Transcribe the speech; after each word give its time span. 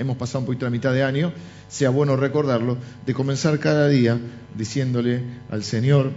hemos 0.00 0.16
pasado 0.16 0.40
un 0.40 0.46
poquito 0.46 0.64
la 0.64 0.70
mitad 0.70 0.92
de 0.92 1.02
año, 1.02 1.32
sea 1.68 1.90
bueno 1.90 2.16
recordarlo, 2.16 2.78
de 3.04 3.14
comenzar 3.14 3.58
cada 3.58 3.86
día 3.88 4.18
diciéndole 4.56 5.22
al 5.50 5.62
Señor, 5.62 6.12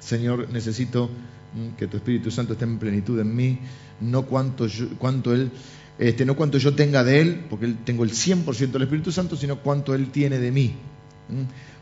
Señor, 0.00 0.48
necesito 0.52 1.08
mm, 1.54 1.76
que 1.76 1.86
tu 1.86 1.96
Espíritu 1.96 2.30
Santo 2.30 2.54
esté 2.54 2.64
en 2.64 2.78
plenitud 2.78 3.18
en 3.20 3.34
mí, 3.34 3.58
no 4.00 4.26
cuanto, 4.26 4.66
cuanto 4.98 5.32
Él, 5.32 5.50
este, 5.98 6.26
no 6.26 6.34
cuanto 6.34 6.58
yo 6.58 6.74
tenga 6.74 7.04
de 7.04 7.20
Él, 7.20 7.44
porque 7.48 7.74
tengo 7.84 8.04
el 8.04 8.10
100% 8.10 8.72
del 8.72 8.82
Espíritu 8.82 9.12
Santo, 9.12 9.36
sino 9.36 9.60
cuanto 9.60 9.94
Él 9.94 10.10
tiene 10.10 10.38
de 10.38 10.50
mí. 10.50 10.74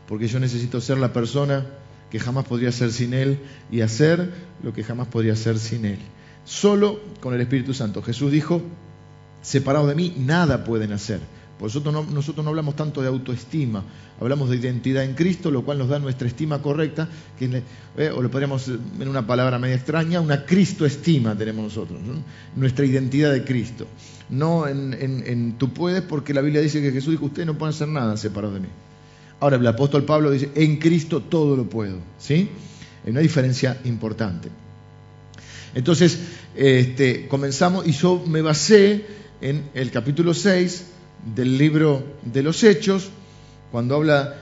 Porque 0.07 0.27
yo 0.27 0.39
necesito 0.39 0.79
ser 0.79 0.97
la 0.99 1.11
persona 1.11 1.65
que 2.09 2.19
jamás 2.19 2.45
podría 2.45 2.71
ser 2.71 2.91
sin 2.91 3.13
Él 3.13 3.39
y 3.71 3.81
hacer 3.81 4.31
lo 4.63 4.73
que 4.73 4.83
jamás 4.83 5.07
podría 5.07 5.35
ser 5.35 5.57
sin 5.57 5.85
Él. 5.85 5.99
Solo 6.45 6.99
con 7.19 7.33
el 7.33 7.41
Espíritu 7.41 7.73
Santo. 7.73 8.01
Jesús 8.01 8.31
dijo, 8.31 8.61
separados 9.45 9.87
de 9.87 9.95
mí, 9.95 10.13
nada 10.17 10.63
pueden 10.63 10.91
hacer. 10.91 11.19
Por 11.59 11.73
no, 11.85 12.03
nosotros 12.03 12.43
no 12.43 12.49
hablamos 12.49 12.75
tanto 12.75 13.01
de 13.01 13.07
autoestima, 13.07 13.83
hablamos 14.19 14.49
de 14.49 14.57
identidad 14.57 15.05
en 15.05 15.13
Cristo, 15.13 15.51
lo 15.51 15.63
cual 15.63 15.77
nos 15.77 15.87
da 15.87 15.99
nuestra 15.99 16.27
estima 16.27 16.61
correcta, 16.61 17.07
que, 17.39 17.63
eh, 17.97 18.09
o 18.09 18.21
lo 18.21 18.29
podríamos 18.29 18.67
en 18.67 19.07
una 19.07 19.25
palabra 19.25 19.57
media 19.57 19.75
extraña, 19.75 20.19
una 20.19 20.45
Cristo-estima 20.45 21.37
tenemos 21.37 21.63
nosotros, 21.63 22.01
nuestra 22.55 22.85
identidad 22.85 23.31
de 23.31 23.45
Cristo. 23.45 23.87
No 24.29 24.67
en, 24.67 24.93
en, 24.93 25.57
tú 25.57 25.71
puedes, 25.71 26.01
porque 26.01 26.33
la 26.33 26.41
Biblia 26.41 26.61
dice 26.61 26.81
que 26.81 26.91
Jesús 26.91 27.11
dijo, 27.11 27.25
ustedes 27.25 27.45
no 27.45 27.57
pueden 27.57 27.73
hacer 27.73 27.87
nada 27.87 28.17
separados 28.17 28.55
de 28.55 28.61
mí. 28.61 28.67
Ahora 29.39 29.55
el 29.55 29.67
apóstol 29.67 30.03
Pablo 30.03 30.31
dice, 30.31 30.49
en 30.55 30.77
Cristo 30.77 31.21
todo 31.21 31.55
lo 31.55 31.69
puedo. 31.69 31.99
¿sí? 32.17 32.49
Hay 33.05 33.11
una 33.11 33.21
diferencia 33.21 33.79
importante. 33.85 34.49
Entonces, 35.73 36.19
este, 36.55 37.27
comenzamos 37.27 37.87
y 37.87 37.91
yo 37.91 38.23
me 38.27 38.41
basé 38.41 39.05
en 39.41 39.69
el 39.73 39.91
capítulo 39.91 40.33
6 40.33 40.85
del 41.35 41.57
libro 41.57 42.03
de 42.23 42.43
los 42.43 42.63
Hechos, 42.63 43.09
cuando 43.71 43.95
habla 43.95 44.35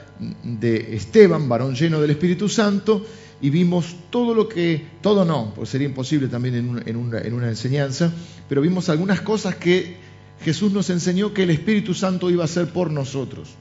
de 0.43 0.95
Esteban, 0.95 1.49
varón 1.49 1.75
lleno 1.75 1.99
del 1.99 2.11
Espíritu 2.11 2.49
Santo, 2.49 3.05
y 3.41 3.49
vimos 3.49 3.95
todo 4.09 4.33
lo 4.33 4.47
que, 4.47 4.85
todo 5.01 5.25
no, 5.25 5.53
pues 5.55 5.69
sería 5.69 5.87
imposible 5.87 6.27
también 6.27 6.83
en 6.85 6.95
una, 6.95 7.21
una 7.31 7.49
enseñanza, 7.49 8.11
pero 8.47 8.61
vimos 8.61 8.89
algunas 8.89 9.21
cosas 9.21 9.55
que 9.55 9.97
Jesús 10.43 10.71
nos 10.71 10.89
enseñó 10.89 11.33
que 11.33 11.43
el 11.43 11.49
Espíritu 11.49 11.93
Santo 11.93 12.29
iba 12.29 12.43
a 12.43 12.45
hacer 12.45 12.71
por 12.71 12.91
nosotros 12.91 13.55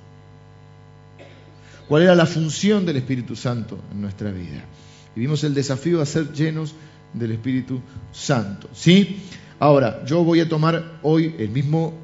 cuál 1.89 2.05
era 2.05 2.15
la 2.15 2.27
función 2.27 2.87
del 2.87 2.97
Espíritu 2.97 3.37
Santo 3.37 3.79
en 3.93 4.01
nuestra 4.01 4.31
vida. 4.31 4.65
Y 5.15 5.21
vimos 5.21 5.45
el 5.45 5.53
desafío 5.53 5.99
de 5.99 6.07
ser 6.07 6.33
llenos 6.33 6.75
del 7.13 7.33
Espíritu 7.33 7.81
Santo. 8.13 8.69
¿Sí? 8.73 9.19
Ahora, 9.63 10.05
yo 10.05 10.25
voy 10.25 10.41
a 10.41 10.49
tomar 10.49 10.99
hoy 11.03 11.37
el 11.39 11.51
mismo 11.51 11.95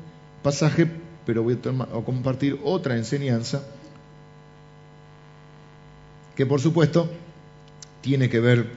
pasaje, 0.44 0.88
pero 1.26 1.42
voy 1.42 1.54
a, 1.54 2.04
compartir 2.04 2.56
otra 2.62 2.96
enseñanza 2.96 3.64
que 6.36 6.46
por 6.46 6.60
supuesto 6.60 7.10
tiene 8.00 8.30
que 8.30 8.38
ver 8.38 8.70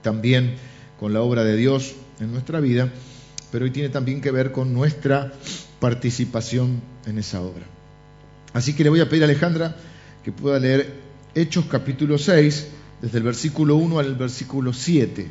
también 0.00 0.54
con 1.00 1.12
la 1.12 1.22
obra 1.22 1.42
de 1.42 1.56
Dios 1.56 1.96
en 2.20 2.30
nuestra 2.30 2.60
vida, 2.60 2.88
pero 3.50 3.64
hoy 3.64 3.72
tiene 3.72 3.88
también 3.88 4.20
que 4.20 4.30
ver 4.30 4.52
con 4.52 4.72
nuestra 4.72 5.32
participación 5.80 6.80
en 7.04 7.18
esa 7.18 7.40
obra. 7.40 7.66
Así 8.52 8.76
que 8.76 8.84
le 8.84 8.90
voy 8.90 9.00
a 9.00 9.08
pedir 9.08 9.24
a 9.24 9.26
Alejandra 9.26 9.74
que 10.22 10.30
pueda 10.30 10.60
leer 10.60 11.00
Hechos 11.34 11.64
capítulo 11.64 12.16
6, 12.16 12.68
desde 13.02 13.18
el 13.18 13.24
versículo 13.24 13.74
1 13.74 13.98
al 13.98 14.14
versículo 14.14 14.72
7. 14.72 15.28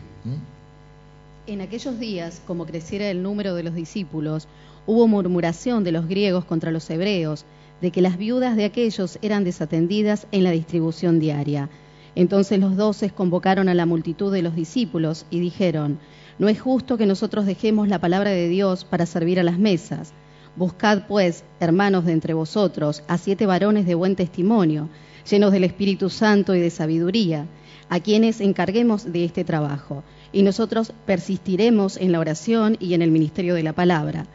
En 1.48 1.62
aquellos 1.62 1.98
días, 1.98 2.42
como 2.45 2.66
creciera 2.66 3.09
el 3.09 3.23
número 3.23 3.56
de 3.56 3.64
los 3.64 3.73
discípulos, 3.73 4.50
hubo 4.86 5.08
murmuración 5.08 5.86
de 5.86 5.94
los 5.94 6.06
griegos 6.06 6.44
contra 6.44 6.72
los 6.72 6.90
hebreos, 6.90 7.45
de 7.80 7.90
que 7.90 8.02
las 8.02 8.17
viudas 8.17 8.58
de 8.58 8.66
aquellos 8.66 9.17
eran 9.22 9.45
desatendidas 9.45 10.28
en 10.34 10.44
la 10.44 10.52
distribución 10.52 11.22
diaria. 11.22 11.70
Entonces 12.16 12.59
los 12.59 12.75
doces 12.75 13.14
convocaron 13.14 13.70
a 13.70 13.73
la 13.73 13.86
multitud 13.86 14.34
de 14.34 14.41
los 14.41 14.56
discípulos 14.56 15.25
y 15.30 15.40
dijeron, 15.40 16.00
No 16.38 16.50
es 16.50 16.59
justo 16.59 16.97
que 16.97 17.06
nosotros 17.06 17.46
dejemos 17.46 17.88
la 17.88 18.00
palabra 18.00 18.31
de 18.31 18.50
Dios 18.50 18.84
para 18.84 19.06
servir 19.06 19.40
a 19.40 19.44
las 19.44 19.58
mesas. 19.58 20.12
Buscad, 20.58 21.08
pues, 21.08 21.46
hermanos 21.62 22.03
de 22.03 22.12
entre 22.12 22.34
vosotros, 22.34 23.03
a 23.08 23.18
siete 23.18 23.46
varones 23.46 23.85
de 23.85 23.96
buen 23.96 24.18
testimonio, 24.18 24.90
llenos 25.29 25.53
del 25.53 25.64
Espíritu 25.64 26.09
Santo 26.09 26.56
y 26.56 26.59
de 26.59 26.72
sabiduría, 26.72 27.47
a 27.90 28.00
quienes 28.00 28.42
encarguemos 28.42 29.12
de 29.12 29.25
este 29.25 29.44
trabajo, 29.44 30.03
y 30.31 30.44
nosotros 30.44 30.94
persistiremos 31.06 31.98
en 31.98 32.12
la 32.12 32.20
oración 32.20 32.78
y 32.80 32.94
en 32.94 33.02
el 33.02 33.12
ministerio 33.12 33.56
de 33.56 33.64
la 33.64 33.74
palabra. 33.74 34.25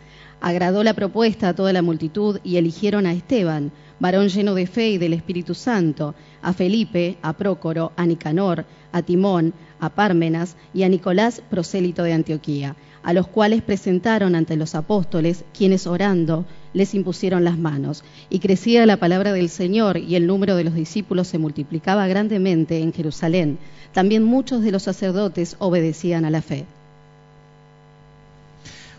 Agradó 0.40 0.82
la 0.82 0.94
propuesta 0.94 1.48
a 1.48 1.54
toda 1.54 1.72
la 1.72 1.82
multitud 1.82 2.40
y 2.42 2.56
eligieron 2.56 3.06
a 3.06 3.12
Esteban, 3.12 3.70
varón 4.00 4.28
lleno 4.28 4.54
de 4.54 4.66
fe 4.66 4.90
y 4.90 4.98
del 4.98 5.12
Espíritu 5.12 5.54
Santo, 5.54 6.14
a 6.42 6.52
Felipe, 6.52 7.18
a 7.22 7.34
Prócoro, 7.34 7.92
a 7.96 8.06
Nicanor, 8.06 8.64
a 8.90 9.02
Timón, 9.02 9.54
a 9.78 9.90
Pármenas 9.90 10.56
y 10.74 10.82
a 10.82 10.88
Nicolás, 10.88 11.42
prosélito 11.48 12.02
de 12.02 12.12
Antioquía 12.14 12.74
a 13.02 13.12
los 13.12 13.26
cuales 13.26 13.62
presentaron 13.62 14.34
ante 14.34 14.56
los 14.56 14.74
apóstoles, 14.74 15.44
quienes 15.56 15.86
orando 15.86 16.46
les 16.72 16.94
impusieron 16.94 17.44
las 17.44 17.58
manos. 17.58 18.04
Y 18.30 18.38
crecía 18.38 18.86
la 18.86 18.96
palabra 18.96 19.32
del 19.32 19.48
Señor 19.48 19.96
y 19.98 20.16
el 20.16 20.26
número 20.26 20.56
de 20.56 20.64
los 20.64 20.74
discípulos 20.74 21.28
se 21.28 21.38
multiplicaba 21.38 22.06
grandemente 22.06 22.78
en 22.78 22.92
Jerusalén. 22.92 23.58
También 23.92 24.22
muchos 24.22 24.62
de 24.62 24.72
los 24.72 24.84
sacerdotes 24.84 25.56
obedecían 25.58 26.24
a 26.24 26.30
la 26.30 26.42
fe. 26.42 26.64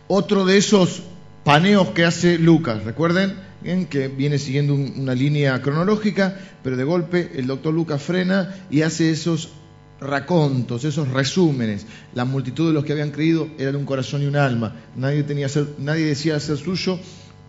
Otro 0.07 0.45
de 0.45 0.57
esos 0.57 1.03
paneos 1.43 1.89
que 1.89 2.05
hace 2.05 2.37
Lucas, 2.37 2.83
recuerden 2.83 3.33
en 3.63 3.85
que 3.85 4.07
viene 4.07 4.37
siguiendo 4.37 4.75
una 4.75 5.15
línea 5.15 5.61
cronológica, 5.61 6.37
pero 6.63 6.77
de 6.77 6.83
golpe 6.83 7.31
el 7.35 7.47
doctor 7.47 7.73
Lucas 7.73 8.01
frena 8.01 8.55
y 8.69 8.81
hace 8.81 9.11
esos 9.11 9.49
esos 10.83 11.07
resúmenes. 11.09 11.85
La 12.13 12.25
multitud 12.25 12.67
de 12.67 12.73
los 12.73 12.85
que 12.85 12.93
habían 12.93 13.11
creído 13.11 13.47
eran 13.57 13.75
un 13.75 13.85
corazón 13.85 14.21
y 14.23 14.25
un 14.25 14.35
alma. 14.35 14.75
Nadie, 14.95 15.23
tenía 15.23 15.49
ser, 15.49 15.67
nadie 15.79 16.05
decía 16.05 16.39
ser 16.39 16.57
suyo 16.57 16.99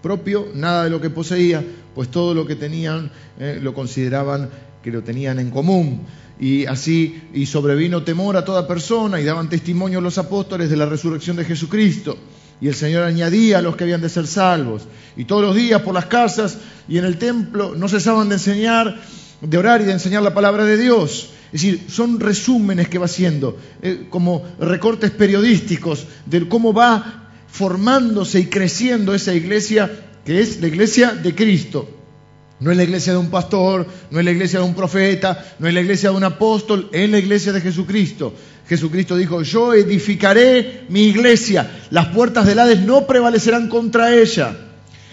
propio 0.02 0.48
nada 0.54 0.84
de 0.84 0.90
lo 0.90 1.00
que 1.00 1.08
poseía, 1.08 1.64
pues 1.94 2.10
todo 2.10 2.34
lo 2.34 2.46
que 2.46 2.56
tenían 2.56 3.10
eh, 3.38 3.58
lo 3.62 3.72
consideraban 3.72 4.50
que 4.82 4.90
lo 4.90 5.02
tenían 5.02 5.38
en 5.38 5.50
común. 5.50 6.02
Y 6.38 6.66
así, 6.66 7.22
y 7.32 7.46
sobrevino 7.46 8.02
temor 8.02 8.36
a 8.36 8.44
toda 8.44 8.68
persona, 8.68 9.18
y 9.18 9.24
daban 9.24 9.48
testimonio 9.48 10.02
los 10.02 10.18
apóstoles 10.18 10.68
de 10.68 10.76
la 10.76 10.84
resurrección 10.84 11.36
de 11.36 11.44
Jesucristo. 11.46 12.18
Y 12.60 12.68
el 12.68 12.74
Señor 12.74 13.04
añadía 13.04 13.58
a 13.58 13.62
los 13.62 13.76
que 13.76 13.84
habían 13.84 14.02
de 14.02 14.10
ser 14.10 14.26
salvos. 14.26 14.82
Y 15.16 15.24
todos 15.24 15.42
los 15.42 15.56
días 15.56 15.80
por 15.80 15.94
las 15.94 16.06
casas 16.06 16.58
y 16.86 16.98
en 16.98 17.06
el 17.06 17.16
templo 17.16 17.74
no 17.74 17.88
cesaban 17.88 18.28
de 18.28 18.34
enseñar, 18.34 19.00
de 19.40 19.58
orar 19.58 19.80
y 19.80 19.84
de 19.84 19.92
enseñar 19.92 20.22
la 20.22 20.34
palabra 20.34 20.64
de 20.64 20.76
Dios. 20.76 21.30
Es 21.54 21.62
decir, 21.62 21.84
son 21.88 22.18
resúmenes 22.18 22.88
que 22.88 22.98
va 22.98 23.04
haciendo, 23.04 23.56
eh, 23.80 24.06
como 24.10 24.42
recortes 24.58 25.12
periodísticos 25.12 26.04
de 26.26 26.48
cómo 26.48 26.72
va 26.72 27.30
formándose 27.46 28.40
y 28.40 28.46
creciendo 28.46 29.14
esa 29.14 29.32
iglesia 29.32 29.88
que 30.24 30.40
es 30.40 30.60
la 30.60 30.66
iglesia 30.66 31.12
de 31.12 31.32
Cristo. 31.32 31.88
No 32.58 32.72
es 32.72 32.76
la 32.76 32.82
iglesia 32.82 33.12
de 33.12 33.20
un 33.20 33.30
pastor, 33.30 33.86
no 34.10 34.18
es 34.18 34.24
la 34.24 34.32
iglesia 34.32 34.58
de 34.58 34.64
un 34.64 34.74
profeta, 34.74 35.54
no 35.60 35.68
es 35.68 35.74
la 35.74 35.80
iglesia 35.80 36.10
de 36.10 36.16
un 36.16 36.24
apóstol, 36.24 36.88
es 36.92 37.08
la 37.08 37.18
iglesia 37.18 37.52
de 37.52 37.60
Jesucristo. 37.60 38.34
Jesucristo 38.68 39.16
dijo, 39.16 39.42
yo 39.42 39.74
edificaré 39.74 40.86
mi 40.88 41.04
iglesia, 41.04 41.70
las 41.90 42.08
puertas 42.08 42.46
del 42.46 42.58
Hades 42.58 42.80
no 42.80 43.06
prevalecerán 43.06 43.68
contra 43.68 44.12
ella. 44.12 44.56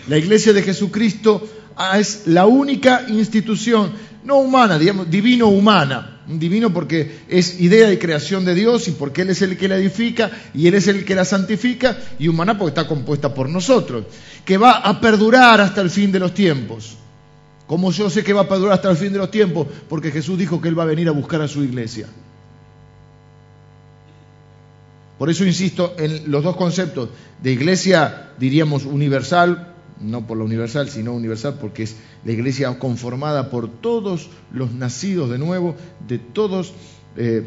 La 0.08 0.18
iglesia 0.18 0.54
de 0.54 0.64
Jesucristo 0.64 1.48
ah, 1.76 2.00
es 2.00 2.24
la 2.26 2.48
única 2.48 3.06
institución, 3.10 3.92
no 4.24 4.38
humana, 4.38 4.78
digamos, 4.78 5.10
divino-humana, 5.10 6.22
divino 6.28 6.72
porque 6.72 7.22
es 7.28 7.60
idea 7.60 7.92
y 7.92 7.98
creación 7.98 8.46
de 8.46 8.54
Dios 8.54 8.88
y 8.88 8.92
porque 8.92 9.24
Él 9.24 9.32
es 9.32 9.42
el 9.42 9.58
que 9.58 9.68
la 9.68 9.78
edifica 9.78 10.32
y 10.54 10.68
Él 10.68 10.76
es 10.76 10.88
el 10.88 11.04
que 11.06 11.16
la 11.16 11.26
santifica 11.26 11.98
y 12.20 12.28
humana 12.28 12.58
porque 12.58 12.70
está 12.70 12.88
compuesta 12.88 13.34
por 13.34 13.50
nosotros, 13.50 14.06
que 14.46 14.58
va 14.58 14.78
a 14.78 15.02
perdurar 15.02 15.62
hasta 15.62 15.82
el 15.82 15.90
fin 15.90 16.12
de 16.12 16.20
los 16.20 16.34
tiempos. 16.34 16.98
Como 17.68 17.92
yo 17.92 18.10
sé 18.10 18.24
que 18.24 18.34
va 18.34 18.42
a 18.42 18.50
perdurar 18.50 18.74
hasta 18.74 18.92
el 18.92 18.98
fin 18.98 19.14
de 19.14 19.20
los 19.20 19.32
tiempos? 19.32 19.68
Porque 19.88 20.12
Jesús 20.12 20.38
dijo 20.38 20.62
que 20.62 20.68
Él 20.68 20.78
va 20.78 20.84
a 20.84 20.88
venir 20.88 21.08
a 21.08 21.12
buscar 21.12 21.42
a 21.42 21.48
su 21.48 21.64
iglesia. 21.64 22.08
Por 25.18 25.30
eso 25.30 25.46
insisto 25.46 25.96
en 25.98 26.32
los 26.32 26.44
dos 26.44 26.56
conceptos 26.56 27.10
de 27.42 27.52
iglesia, 27.52 28.32
diríamos, 28.40 28.86
universal, 28.86 29.71
no 30.04 30.26
por 30.28 30.38
la 30.38 30.44
universal, 30.44 30.90
sino 30.90 31.14
universal 31.14 31.58
porque 31.60 31.84
es 31.84 31.96
la 32.26 32.32
iglesia 32.32 32.78
conformada 32.80 33.50
por 33.50 33.70
todos 33.70 34.30
los 34.54 34.72
nacidos 34.74 35.30
de 35.30 35.38
nuevo, 35.38 35.76
de 36.08 36.20
todos 36.20 36.74
eh, 37.18 37.44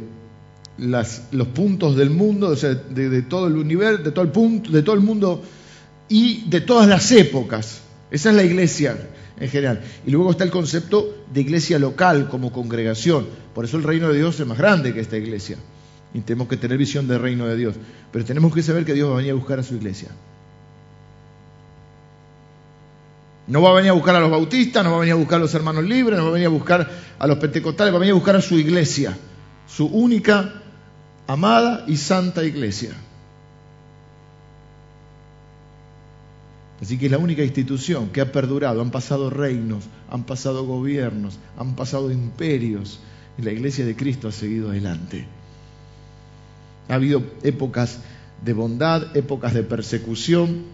los 0.78 1.48
puntos 1.54 1.96
del 1.96 2.10
mundo, 2.10 2.54
de, 2.54 3.22
todo 3.22 3.46
el 3.46 3.56
universo, 3.56 4.02
de 4.02 4.10
todo 4.10 4.24
el 4.24 4.30
punto, 4.30 4.70
de 4.70 4.82
todo 4.82 4.94
el 4.94 5.02
mundo 5.02 5.42
y 6.08 6.48
de 6.48 6.60
todas 6.60 6.88
las 6.88 7.10
épocas. 7.12 7.80
Esa 8.10 8.30
es 8.30 8.36
la 8.36 8.42
iglesia 8.42 8.96
en 9.38 9.48
general. 9.48 9.82
Y 10.06 10.10
luego 10.10 10.30
está 10.30 10.44
el 10.44 10.50
concepto 10.50 11.24
de 11.32 11.40
iglesia 11.40 11.78
local 11.78 12.28
como 12.28 12.52
congregación. 12.52 13.26
Por 13.54 13.64
eso 13.64 13.76
el 13.76 13.84
reino 13.84 14.08
de 14.08 14.18
Dios 14.18 14.38
es 14.40 14.46
más 14.46 14.58
grande 14.58 14.92
que 14.92 15.00
esta 15.00 15.16
iglesia. 15.16 15.56
Y 16.12 16.20
tenemos 16.20 16.48
que 16.48 16.56
tener 16.56 16.78
visión 16.78 17.08
del 17.08 17.20
reino 17.20 17.46
de 17.46 17.56
Dios. 17.56 17.74
Pero 18.12 18.24
tenemos 18.24 18.54
que 18.54 18.62
saber 18.62 18.84
que 18.84 18.94
Dios 18.94 19.08
va 19.08 19.14
a 19.14 19.16
venir 19.16 19.32
a 19.32 19.34
buscar 19.34 19.58
a 19.58 19.62
su 19.62 19.74
iglesia. 19.74 20.08
No 23.46 23.60
va 23.60 23.70
a 23.70 23.74
venir 23.74 23.90
a 23.90 23.94
buscar 23.94 24.16
a 24.16 24.20
los 24.20 24.30
bautistas, 24.30 24.82
no 24.84 24.90
va 24.90 24.96
a 24.96 25.00
venir 25.00 25.12
a 25.12 25.16
buscar 25.16 25.36
a 25.36 25.40
los 25.40 25.54
hermanos 25.54 25.84
libres, 25.84 26.18
no 26.18 26.24
va 26.24 26.30
a 26.30 26.32
venir 26.32 26.46
a 26.46 26.50
buscar 26.50 26.90
a 27.18 27.26
los 27.26 27.38
pentecostales, 27.38 27.92
va 27.92 27.98
a 27.98 28.00
venir 28.00 28.12
a 28.12 28.16
buscar 28.16 28.36
a 28.36 28.40
su 28.40 28.58
iglesia, 28.58 29.16
su 29.66 29.86
única, 29.86 30.62
amada 31.26 31.84
y 31.86 31.96
santa 31.96 32.42
iglesia. 32.44 32.94
Así 36.80 36.98
que 36.98 37.06
es 37.06 37.12
la 37.12 37.18
única 37.18 37.42
institución 37.42 38.10
que 38.10 38.20
ha 38.20 38.30
perdurado. 38.32 38.82
Han 38.82 38.90
pasado 38.90 39.30
reinos, 39.30 39.84
han 40.10 40.24
pasado 40.24 40.66
gobiernos, 40.66 41.38
han 41.56 41.76
pasado 41.76 42.10
imperios. 42.10 43.00
Y 43.38 43.42
la 43.42 43.52
iglesia 43.52 43.86
de 43.86 43.96
Cristo 43.96 44.28
ha 44.28 44.32
seguido 44.32 44.70
adelante. 44.70 45.26
Ha 46.88 46.94
habido 46.94 47.22
épocas 47.42 48.00
de 48.44 48.52
bondad, 48.52 49.16
épocas 49.16 49.54
de 49.54 49.62
persecución. 49.62 50.73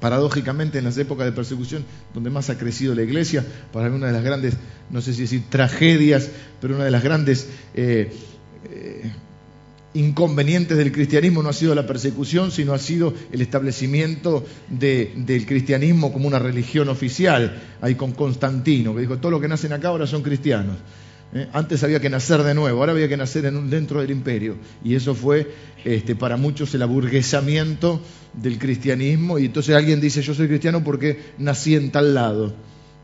Paradójicamente, 0.00 0.78
en 0.78 0.84
las 0.84 0.98
épocas 0.98 1.26
de 1.26 1.32
persecución, 1.32 1.84
donde 2.12 2.30
más 2.30 2.50
ha 2.50 2.58
crecido 2.58 2.94
la 2.94 3.02
iglesia, 3.02 3.44
para 3.72 3.90
una 3.90 4.08
de 4.08 4.12
las 4.12 4.22
grandes, 4.22 4.54
no 4.90 5.00
sé 5.00 5.14
si 5.14 5.22
decir 5.22 5.44
tragedias, 5.48 6.28
pero 6.60 6.74
una 6.74 6.84
de 6.84 6.90
las 6.90 7.02
grandes 7.02 7.48
eh, 7.74 8.12
eh, 8.70 9.12
inconvenientes 9.94 10.76
del 10.76 10.92
cristianismo 10.92 11.42
no 11.42 11.48
ha 11.48 11.54
sido 11.54 11.74
la 11.74 11.86
persecución, 11.86 12.50
sino 12.50 12.74
ha 12.74 12.78
sido 12.78 13.14
el 13.32 13.40
establecimiento 13.40 14.44
del 14.68 15.46
cristianismo 15.46 16.12
como 16.12 16.28
una 16.28 16.38
religión 16.38 16.90
oficial, 16.90 17.62
ahí 17.80 17.94
con 17.94 18.12
Constantino, 18.12 18.94
que 18.94 19.00
dijo, 19.00 19.16
todos 19.16 19.32
los 19.32 19.40
que 19.40 19.48
nacen 19.48 19.72
acá 19.72 19.88
ahora 19.88 20.06
son 20.06 20.22
cristianos. 20.22 20.76
¿Eh? 21.34 21.48
Antes 21.52 21.82
había 21.84 22.00
que 22.00 22.10
nacer 22.10 22.42
de 22.42 22.54
nuevo, 22.54 22.80
ahora 22.80 22.92
había 22.92 23.08
que 23.08 23.16
nacer 23.16 23.46
en 23.46 23.70
dentro 23.70 24.00
del 24.00 24.10
imperio. 24.10 24.56
Y 24.84 24.94
eso 24.94 25.14
fue 25.14 25.52
este, 25.84 26.14
para 26.14 26.36
muchos 26.36 26.74
el 26.74 26.82
aburguesamiento 26.82 28.00
del 28.32 28.58
cristianismo. 28.58 29.38
Y 29.38 29.46
entonces 29.46 29.74
alguien 29.74 30.00
dice, 30.00 30.22
yo 30.22 30.34
soy 30.34 30.48
cristiano 30.48 30.82
porque 30.82 31.32
nací 31.38 31.74
en 31.74 31.90
tal 31.90 32.14
lado. 32.14 32.54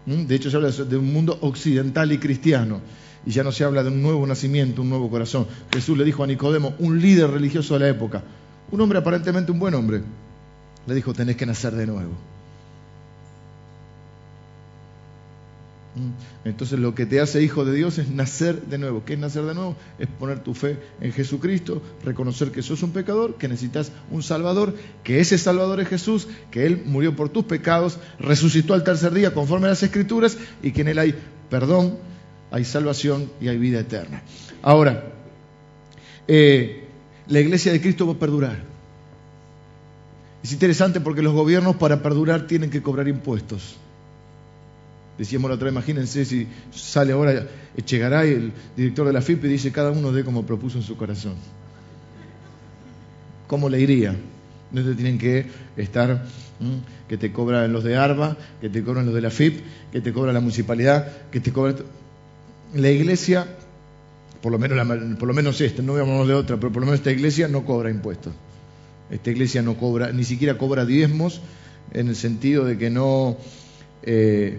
De 0.04 0.34
hecho, 0.34 0.50
se 0.50 0.56
habla 0.56 0.70
de 0.70 0.96
un 0.96 1.12
mundo 1.12 1.38
occidental 1.42 2.10
y 2.12 2.18
cristiano. 2.18 2.80
Y 3.24 3.30
ya 3.30 3.44
no 3.44 3.52
se 3.52 3.62
habla 3.62 3.84
de 3.84 3.90
un 3.90 4.02
nuevo 4.02 4.26
nacimiento, 4.26 4.82
un 4.82 4.90
nuevo 4.90 5.08
corazón. 5.08 5.46
Jesús 5.72 5.96
le 5.96 6.04
dijo 6.04 6.24
a 6.24 6.26
Nicodemo, 6.26 6.74
un 6.80 7.00
líder 7.00 7.30
religioso 7.30 7.74
de 7.74 7.80
la 7.80 7.88
época, 7.88 8.24
un 8.72 8.80
hombre 8.80 8.98
aparentemente 8.98 9.52
un 9.52 9.60
buen 9.60 9.74
hombre, 9.74 10.02
le 10.86 10.94
dijo, 10.94 11.14
tenés 11.14 11.36
que 11.36 11.46
nacer 11.46 11.72
de 11.74 11.86
nuevo. 11.86 12.12
Entonces 16.44 16.78
lo 16.78 16.94
que 16.94 17.04
te 17.04 17.20
hace 17.20 17.42
hijo 17.42 17.64
de 17.64 17.74
Dios 17.74 17.98
es 17.98 18.08
nacer 18.08 18.62
de 18.62 18.78
nuevo. 18.78 19.04
¿Qué 19.04 19.12
es 19.12 19.18
nacer 19.18 19.44
de 19.44 19.54
nuevo? 19.54 19.76
Es 19.98 20.08
poner 20.08 20.40
tu 20.40 20.54
fe 20.54 20.78
en 21.00 21.12
Jesucristo, 21.12 21.82
reconocer 22.02 22.50
que 22.50 22.62
sos 22.62 22.82
un 22.82 22.92
pecador, 22.92 23.36
que 23.36 23.48
necesitas 23.48 23.92
un 24.10 24.22
Salvador, 24.22 24.74
que 25.04 25.20
ese 25.20 25.36
Salvador 25.36 25.80
es 25.80 25.88
Jesús, 25.88 26.28
que 26.50 26.64
Él 26.66 26.82
murió 26.86 27.14
por 27.14 27.28
tus 27.28 27.44
pecados, 27.44 27.98
resucitó 28.18 28.72
al 28.74 28.84
tercer 28.84 29.12
día 29.12 29.34
conforme 29.34 29.66
a 29.66 29.70
las 29.70 29.82
Escrituras 29.82 30.38
y 30.62 30.72
que 30.72 30.80
en 30.80 30.88
Él 30.88 30.98
hay 30.98 31.14
perdón, 31.50 31.98
hay 32.50 32.64
salvación 32.64 33.30
y 33.38 33.48
hay 33.48 33.58
vida 33.58 33.80
eterna. 33.80 34.22
Ahora, 34.62 35.12
eh, 36.26 36.84
la 37.26 37.40
iglesia 37.40 37.72
de 37.72 37.80
Cristo 37.82 38.06
va 38.06 38.14
a 38.14 38.18
perdurar. 38.18 38.56
Es 40.42 40.52
interesante 40.52 41.00
porque 41.00 41.20
los 41.20 41.34
gobiernos 41.34 41.76
para 41.76 42.02
perdurar 42.02 42.46
tienen 42.46 42.70
que 42.70 42.82
cobrar 42.82 43.06
impuestos. 43.06 43.76
Decíamos 45.18 45.50
la 45.50 45.56
otra 45.56 45.66
vez, 45.66 45.72
imagínense 45.72 46.24
si 46.24 46.48
sale 46.72 47.12
ahora 47.12 47.46
Echegaray, 47.76 48.32
el 48.32 48.52
director 48.76 49.06
de 49.06 49.12
la 49.12 49.20
FIP, 49.20 49.44
y 49.44 49.48
dice 49.48 49.70
cada 49.70 49.90
uno 49.90 50.10
de 50.10 50.24
como 50.24 50.44
propuso 50.44 50.78
en 50.78 50.84
su 50.84 50.96
corazón. 50.96 51.34
¿Cómo 53.46 53.68
le 53.68 53.80
iría? 53.80 54.16
No 54.70 54.82
te 54.82 54.94
tienen 54.94 55.18
que 55.18 55.46
estar, 55.76 56.24
que 57.08 57.18
te 57.18 57.30
cobran 57.30 57.70
los 57.72 57.84
de 57.84 57.96
ARBA, 57.96 58.38
que 58.60 58.70
te 58.70 58.82
cobran 58.82 59.04
los 59.04 59.14
de 59.14 59.20
la 59.20 59.30
FIP, 59.30 59.60
que 59.92 60.00
te 60.00 60.12
cobra 60.12 60.32
la 60.32 60.40
municipalidad, 60.40 61.28
que 61.30 61.40
te 61.40 61.52
cobra... 61.52 61.74
La 62.74 62.90
iglesia, 62.90 63.46
por 64.40 64.50
lo 64.50 64.58
menos, 64.58 64.78
por 65.18 65.28
lo 65.28 65.34
menos 65.34 65.60
esta, 65.60 65.82
no 65.82 65.94
hablar 65.94 66.26
de 66.26 66.32
otra, 66.32 66.56
pero 66.56 66.72
por 66.72 66.80
lo 66.80 66.86
menos 66.86 67.00
esta 67.00 67.12
iglesia 67.12 67.48
no 67.48 67.66
cobra 67.66 67.90
impuestos. 67.90 68.32
Esta 69.10 69.30
iglesia 69.30 69.60
no 69.60 69.76
cobra, 69.76 70.10
ni 70.10 70.24
siquiera 70.24 70.56
cobra 70.56 70.86
diezmos, 70.86 71.42
en 71.92 72.08
el 72.08 72.16
sentido 72.16 72.64
de 72.64 72.78
que 72.78 72.88
no... 72.88 73.36
Eh, 74.04 74.58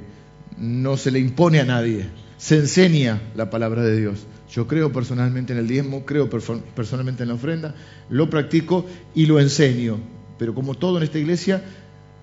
no 0.63 0.97
se 0.97 1.11
le 1.11 1.19
impone 1.19 1.59
a 1.59 1.65
nadie, 1.65 2.05
se 2.37 2.57
enseña 2.57 3.21
la 3.35 3.49
palabra 3.49 3.83
de 3.83 3.99
Dios. 3.99 4.25
Yo 4.49 4.67
creo 4.67 4.91
personalmente 4.91 5.51
en 5.53 5.59
el 5.59 5.67
diezmo, 5.67 6.05
creo 6.05 6.29
personalmente 6.29 7.23
en 7.23 7.29
la 7.29 7.35
ofrenda, 7.35 7.75
lo 8.09 8.29
practico 8.29 8.85
y 9.13 9.25
lo 9.25 9.39
enseño. 9.39 9.97
Pero 10.37 10.53
como 10.53 10.75
todo 10.75 10.97
en 10.97 11.03
esta 11.03 11.19
iglesia, 11.19 11.63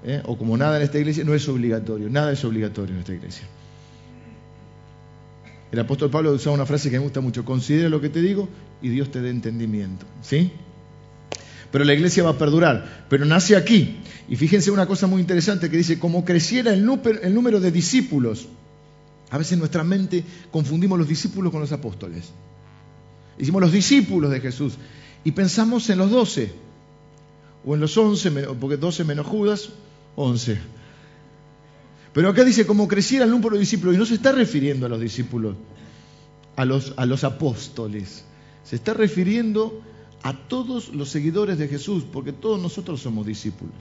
eh, 0.04 0.22
o 0.24 0.38
como 0.38 0.56
nada 0.56 0.76
en 0.76 0.82
esta 0.82 0.98
iglesia, 0.98 1.24
no 1.24 1.34
es 1.34 1.48
obligatorio, 1.48 2.08
nada 2.08 2.32
es 2.32 2.44
obligatorio 2.44 2.94
en 2.94 3.00
esta 3.00 3.12
iglesia. 3.12 3.46
El 5.72 5.78
apóstol 5.78 6.10
Pablo 6.10 6.32
usaba 6.32 6.54
una 6.54 6.66
frase 6.66 6.90
que 6.90 6.98
me 6.98 7.04
gusta 7.04 7.20
mucho, 7.20 7.44
considera 7.44 7.88
lo 7.88 8.00
que 8.00 8.08
te 8.08 8.22
digo 8.22 8.48
y 8.80 8.88
Dios 8.88 9.10
te 9.10 9.20
dé 9.20 9.30
entendimiento. 9.30 10.06
¿Sí? 10.22 10.52
Pero 11.70 11.84
la 11.84 11.94
iglesia 11.94 12.22
va 12.22 12.30
a 12.30 12.38
perdurar. 12.38 13.06
Pero 13.08 13.24
nace 13.24 13.56
aquí. 13.56 13.98
Y 14.28 14.36
fíjense 14.36 14.70
una 14.70 14.86
cosa 14.86 15.06
muy 15.06 15.20
interesante 15.20 15.70
que 15.70 15.76
dice, 15.76 15.98
como 15.98 16.24
creciera 16.24 16.72
el 16.72 16.84
número 16.84 17.60
de 17.60 17.70
discípulos, 17.70 18.48
a 19.30 19.38
veces 19.38 19.52
en 19.52 19.60
nuestra 19.60 19.84
mente 19.84 20.24
confundimos 20.50 20.98
los 20.98 21.08
discípulos 21.08 21.52
con 21.52 21.60
los 21.60 21.72
apóstoles. 21.72 22.30
Hicimos 23.38 23.60
los 23.60 23.72
discípulos 23.72 24.30
de 24.30 24.40
Jesús 24.40 24.74
y 25.24 25.32
pensamos 25.32 25.88
en 25.90 25.98
los 25.98 26.10
doce, 26.10 26.52
o 27.64 27.74
en 27.74 27.80
los 27.80 27.96
once, 27.96 28.30
porque 28.30 28.76
doce 28.76 29.04
menos 29.04 29.26
Judas, 29.26 29.70
once. 30.16 30.58
Pero 32.12 32.28
acá 32.28 32.44
dice, 32.44 32.66
como 32.66 32.88
creciera 32.88 33.24
el 33.24 33.30
número 33.30 33.54
de 33.54 33.60
discípulos, 33.60 33.94
y 33.94 33.98
no 33.98 34.06
se 34.06 34.14
está 34.14 34.32
refiriendo 34.32 34.86
a 34.86 34.88
los 34.88 35.00
discípulos, 35.00 35.56
a 36.56 36.64
los, 36.64 36.92
a 36.96 37.06
los 37.06 37.22
apóstoles, 37.22 38.24
se 38.64 38.76
está 38.76 38.94
refiriendo 38.94 39.80
a 40.22 40.36
todos 40.36 40.94
los 40.94 41.08
seguidores 41.08 41.58
de 41.58 41.68
Jesús, 41.68 42.04
porque 42.10 42.32
todos 42.32 42.60
nosotros 42.60 43.00
somos 43.00 43.26
discípulos. 43.26 43.74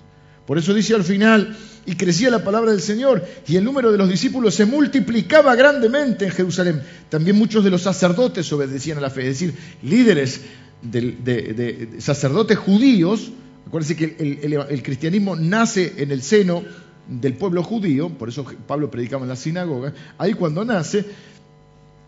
Por 0.45 0.57
eso 0.57 0.73
dice 0.73 0.95
al 0.95 1.03
final, 1.03 1.55
y 1.85 1.95
crecía 1.95 2.31
la 2.31 2.43
palabra 2.43 2.71
del 2.71 2.81
Señor, 2.81 3.23
y 3.47 3.57
el 3.57 3.63
número 3.63 3.91
de 3.91 3.97
los 3.97 4.09
discípulos 4.09 4.55
se 4.55 4.65
multiplicaba 4.65 5.53
grandemente 5.55 6.25
en 6.25 6.31
Jerusalén. 6.31 6.81
También 7.09 7.35
muchos 7.35 7.63
de 7.63 7.69
los 7.69 7.83
sacerdotes 7.83 8.51
obedecían 8.51 8.97
a 8.97 9.01
la 9.01 9.11
fe, 9.11 9.27
es 9.27 9.39
decir, 9.39 9.53
líderes 9.83 10.41
de, 10.81 11.97
sacerdotes 11.99 12.57
judíos. 12.57 13.31
Acuérdense 13.67 13.95
que 13.95 14.15
el, 14.17 14.81
cristianismo 14.81 15.35
nace 15.35 15.93
en 15.97 16.09
el 16.11 16.23
seno 16.23 16.63
del 17.07 17.33
pueblo 17.33 17.61
judío, 17.61 18.09
por 18.09 18.29
eso 18.29 18.43
Pablo 18.65 18.89
predicaba 18.89 19.23
en 19.23 19.29
la 19.29 19.35
sinagoga. 19.35 19.93
Ahí 20.17 20.33
cuando 20.33 20.65
nace, 20.65 21.05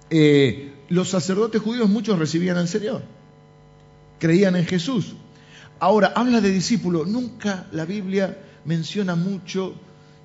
eh, 0.09 0.71
los 0.89 1.09
sacerdotes 1.09 1.61
judíos 1.61 1.87
muchos 1.89 2.17
recibían 2.17 2.57
al 2.57 2.67
Señor 2.67 3.03
creían 4.21 4.55
en 4.55 4.65
Jesús. 4.65 5.15
Ahora, 5.79 6.13
habla 6.15 6.39
de 6.41 6.51
discípulos, 6.51 7.07
nunca 7.07 7.65
la 7.71 7.85
Biblia 7.85 8.37
menciona 8.65 9.15
mucho, 9.15 9.73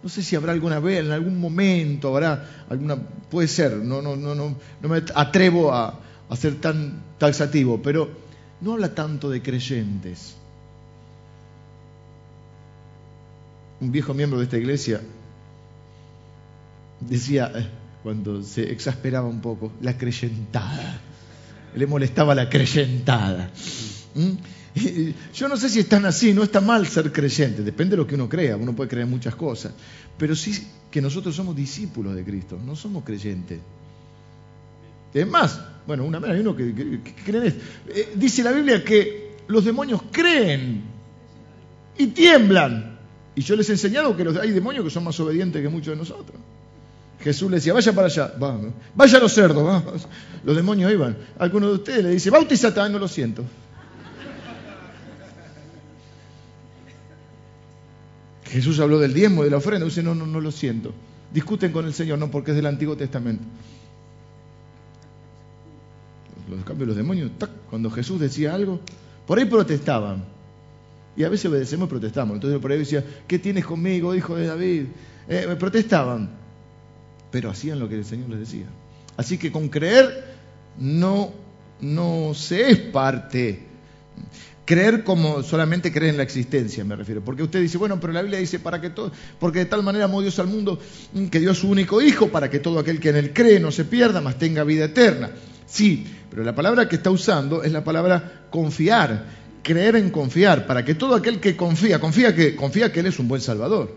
no 0.03 0.09
sé 0.11 0.23
si 0.23 0.37
habrá 0.37 0.53
alguna 0.53 0.79
vez, 0.81 1.01
en 1.01 1.11
algún 1.11 1.41
momento 1.41 2.09
habrá 2.09 2.67
alguna, 2.69 2.97
puede 3.31 3.49
ser, 3.49 3.75
no, 3.79 4.03
no, 4.03 4.15
no, 4.15 4.35
no, 4.35 4.55
no 4.83 4.89
me 4.89 5.03
atrevo 5.15 5.73
a, 5.73 5.99
a 6.29 6.37
ser 6.37 6.57
tan 6.57 7.03
taxativo, 7.19 7.81
pero 7.83 8.11
no 8.61 8.75
habla 8.75 8.95
tanto 8.95 9.31
de 9.31 9.41
creyentes. 9.41 10.37
Un 13.81 13.91
viejo 13.91 14.13
miembro 14.13 14.39
de 14.39 14.45
esta 14.45 14.59
iglesia 14.59 15.01
decía, 17.01 17.51
eh, 17.55 17.67
cuando 18.03 18.43
se 18.43 18.71
exasperaba 18.71 19.27
un 19.27 19.41
poco, 19.41 19.73
la 19.81 19.97
creyentada 19.97 21.01
le 21.77 21.87
molestaba 21.87 22.35
la 22.35 22.49
creyentada. 22.49 23.51
¿Mm? 24.15 24.33
Yo 25.35 25.49
no 25.49 25.57
sé 25.57 25.69
si 25.69 25.81
están 25.81 26.05
así, 26.05 26.35
no 26.35 26.43
está 26.43 26.61
mal 26.61 26.87
ser 26.87 27.13
creyente, 27.13 27.63
depende 27.63 27.93
de 27.93 27.97
lo 27.99 28.07
que 28.07 28.15
uno 28.15 28.29
crea, 28.29 28.57
uno 28.57 28.75
puede 28.75 28.91
creer 28.91 29.07
muchas 29.07 29.35
cosas, 29.35 29.73
pero 30.19 30.35
sí 30.35 30.67
que 30.91 31.01
nosotros 31.01 31.35
somos 31.35 31.57
discípulos 31.57 32.15
de 32.15 32.25
Cristo, 32.25 32.59
no 32.63 32.77
somos 32.77 33.05
creyentes. 33.05 33.61
Es 35.15 35.27
más, 35.27 35.59
bueno, 35.87 36.05
una 36.05 36.19
vez 36.19 36.33
hay 36.33 36.41
uno 36.41 36.55
que, 36.55 36.75
cree 37.25 37.47
esto. 37.47 37.61
Eh, 37.89 38.13
dice 38.17 38.43
la 38.43 38.53
Biblia 38.53 38.85
que 38.85 39.37
los 39.49 39.65
demonios 39.65 40.03
creen 40.11 40.83
y 41.97 42.09
tiemblan. 42.09 42.99
Y 43.35 43.41
yo 43.43 43.57
les 43.57 43.69
he 43.71 43.73
enseñado 43.73 44.15
que 44.17 44.27
hay 44.41 44.51
demonios 44.51 44.85
que 44.85 44.91
son 44.91 45.05
más 45.05 45.19
obedientes 45.21 45.63
que 45.63 45.69
muchos 45.69 45.89
de 45.89 45.97
nosotros. 45.97 46.39
Jesús 47.21 47.51
le 47.51 47.57
decía, 47.57 47.73
vaya 47.73 47.93
para 47.93 48.07
allá, 48.07 48.33
vamos, 48.39 48.73
vaya 48.95 49.19
a 49.19 49.21
los 49.21 49.33
cerdos, 49.33 49.65
vamos. 49.65 50.07
Los 50.45 50.55
demonios 50.55 50.93
iban. 50.93 51.17
Alguno 51.39 51.69
de 51.69 51.75
ustedes 51.75 52.05
le 52.05 52.11
dice, 52.11 52.31
bautizate, 52.31 52.89
no 52.89 52.99
lo 52.99 53.09
siento. 53.09 53.45
Jesús 58.45 58.79
habló 58.79 58.99
del 58.99 59.13
diezmo, 59.13 59.43
de 59.43 59.51
la 59.51 59.57
ofrenda, 59.57 59.85
dice, 59.85 60.03
no, 60.03 60.15
no, 60.15 60.27
no 60.27 60.41
lo 60.41 60.53
siento. 60.53 60.95
Discuten 61.33 61.73
con 61.73 61.85
el 61.85 61.93
Señor, 61.93 62.19
no, 62.19 62.31
porque 62.31 62.53
es 62.53 62.57
del 62.57 62.67
Antiguo 62.67 62.97
Testamento. 62.97 63.43
Los 66.49 66.65
cambios 66.65 66.87
los 66.89 66.97
demonios, 66.97 67.33
cuando 67.69 67.91
Jesús 67.91 68.21
decía 68.21 68.55
algo, 68.55 68.81
por 69.27 69.39
ahí 69.39 69.47
protestaban. 69.47 70.25
Y 71.17 71.25
a 71.25 71.29
veces 71.29 71.47
obedecemos 71.47 71.89
y 71.89 71.91
protestamos. 71.91 72.35
Entonces 72.35 72.61
por 72.61 72.71
ahí 72.71 72.79
decía, 72.79 73.05
¿qué 73.27 73.39
tienes 73.39 73.67
conmigo, 73.67 74.15
hijo 74.15 74.37
de 74.37 74.47
David? 74.47 74.85
eh, 75.29 75.57
protestaban, 75.59 76.31
pero 77.31 77.51
hacían 77.51 77.79
lo 77.79 77.89
que 77.89 77.97
el 77.97 78.05
Señor 78.05 78.31
les 78.31 78.41
decía. 78.41 78.67
Así 79.17 79.39
que 79.39 79.51
con 79.51 79.69
creer 79.69 80.25
no, 80.79 81.33
no 81.81 82.33
se 82.35 82.71
es 82.71 82.79
parte. 82.79 83.61
Creer 84.65 85.05
como 85.05 85.43
solamente 85.43 85.93
creer 85.93 86.11
en 86.11 86.17
la 86.17 86.25
existencia, 86.25 86.85
me 86.85 86.97
refiero. 86.97 87.23
Porque 87.25 87.43
usted 87.45 87.61
dice, 87.61 87.79
bueno, 87.79 88.01
pero 88.01 88.13
la 88.13 88.23
Biblia 88.23 88.41
dice, 88.41 88.59
para 88.59 88.81
que 88.81 88.91
todo, 88.91 89.13
porque 89.39 89.61
de 89.61 89.67
tal 89.67 89.83
manera 89.83 90.07
amó 90.07 90.21
Dios 90.23 90.39
al 90.39 90.49
mundo 90.49 90.81
que 91.31 91.39
dio 91.39 91.53
a 91.53 91.55
su 91.55 91.69
único 91.69 92.03
hijo 92.03 92.29
para 92.29 92.51
que 92.51 92.59
todo 92.59 92.81
aquel 92.81 92.99
que 92.99 93.11
en 93.11 93.17
él 93.17 93.33
cree 93.33 93.61
no 93.61 93.71
se 93.71 93.85
pierda, 93.85 94.21
mas 94.21 94.39
tenga 94.39 94.65
vida 94.65 94.87
eterna. 94.87 95.31
Sí, 95.67 96.07
pero 96.31 96.43
la 96.43 96.55
palabra 96.55 96.89
que 96.89 96.97
está 96.97 97.11
usando 97.11 97.63
es 97.63 97.73
la 97.73 97.85
palabra 97.85 98.47
confiar, 98.51 99.27
creer 99.63 99.97
en 99.97 100.11
confiar, 100.11 100.67
para 100.67 100.85
que 100.85 100.95
todo 100.95 101.15
aquel 101.15 101.41
que 101.41 101.57
confía, 101.57 102.01
confía 102.01 102.35
que, 102.35 102.57
confía 102.57 102.93
que 102.93 103.01
Él 103.01 103.07
es 103.07 103.19
un 103.19 103.29
buen 103.29 103.41
Salvador, 103.41 103.95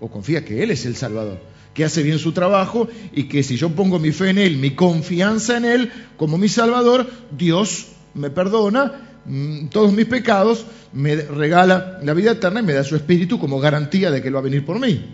o 0.00 0.10
confía 0.10 0.44
que 0.44 0.62
Él 0.62 0.70
es 0.70 0.86
el 0.86 0.96
Salvador, 0.96 1.40
que 1.74 1.84
hace 1.84 2.02
bien 2.02 2.18
su 2.18 2.32
trabajo 2.32 2.88
y 3.12 3.24
que 3.24 3.42
si 3.42 3.56
yo 3.56 3.70
pongo 3.70 3.98
mi 3.98 4.12
fe 4.12 4.30
en 4.30 4.38
Él, 4.38 4.58
mi 4.58 4.74
confianza 4.74 5.56
en 5.56 5.64
Él 5.64 5.92
como 6.16 6.38
mi 6.38 6.48
Salvador, 6.48 7.10
Dios 7.30 7.88
me 8.14 8.30
perdona 8.30 9.08
Mm, 9.24 9.68
todos 9.68 9.92
mis 9.92 10.06
pecados, 10.06 10.66
me 10.92 11.14
regala 11.14 12.00
la 12.02 12.12
vida 12.12 12.32
eterna 12.32 12.60
y 12.60 12.64
me 12.64 12.72
da 12.72 12.82
su 12.82 12.96
espíritu 12.96 13.38
como 13.38 13.60
garantía 13.60 14.10
de 14.10 14.20
que 14.20 14.28
Él 14.28 14.34
va 14.34 14.40
a 14.40 14.42
venir 14.42 14.64
por 14.64 14.80
mí. 14.80 15.04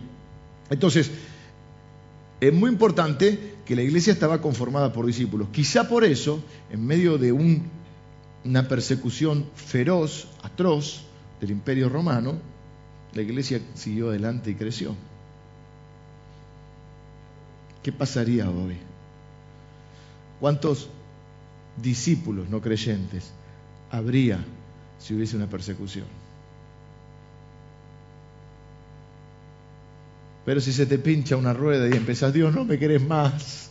Entonces, 0.71 1.11
es 2.41 2.55
muy 2.55 2.71
importante 2.71 3.57
que 3.67 3.77
la 3.77 3.83
iglesia 3.83 4.13
estaba 4.13 4.41
conformada 4.41 4.93
por 4.93 5.05
discípulos. 5.05 5.49
Quizá 5.53 5.89
por 5.89 6.05
eso, 6.05 6.43
en 6.71 6.87
medio 6.87 7.19
de 7.19 7.33
una 7.33 8.69
persecución 8.69 9.47
feroz, 9.55 10.29
atroz 10.43 11.05
del 11.41 11.51
imperio 11.51 11.89
romano, 11.89 12.39
la 13.13 13.23
iglesia 13.23 13.61
siguió 13.75 14.09
adelante 14.09 14.51
y 14.51 14.55
creció. 14.55 14.95
¿Qué 17.83 17.93
pasaría 17.93 18.49
hoy? 18.51 18.77
¿Cuántos 20.41 20.89
discípulos 21.81 22.49
no 22.49 22.61
creyentes 22.61 23.33
habría 23.91 24.39
si 24.99 25.15
hubiese 25.15 25.37
una 25.37 25.49
persecución. 25.49 26.07
Pero 30.45 30.61
si 30.61 30.73
se 30.73 30.87
te 30.87 30.99
pincha 30.99 31.37
una 31.37 31.53
rueda 31.53 31.89
y 31.89 31.97
empezás, 31.97 32.33
Dios, 32.33 32.55
no 32.55 32.65
me 32.65 32.79
querés 32.79 33.07
más. 33.07 33.71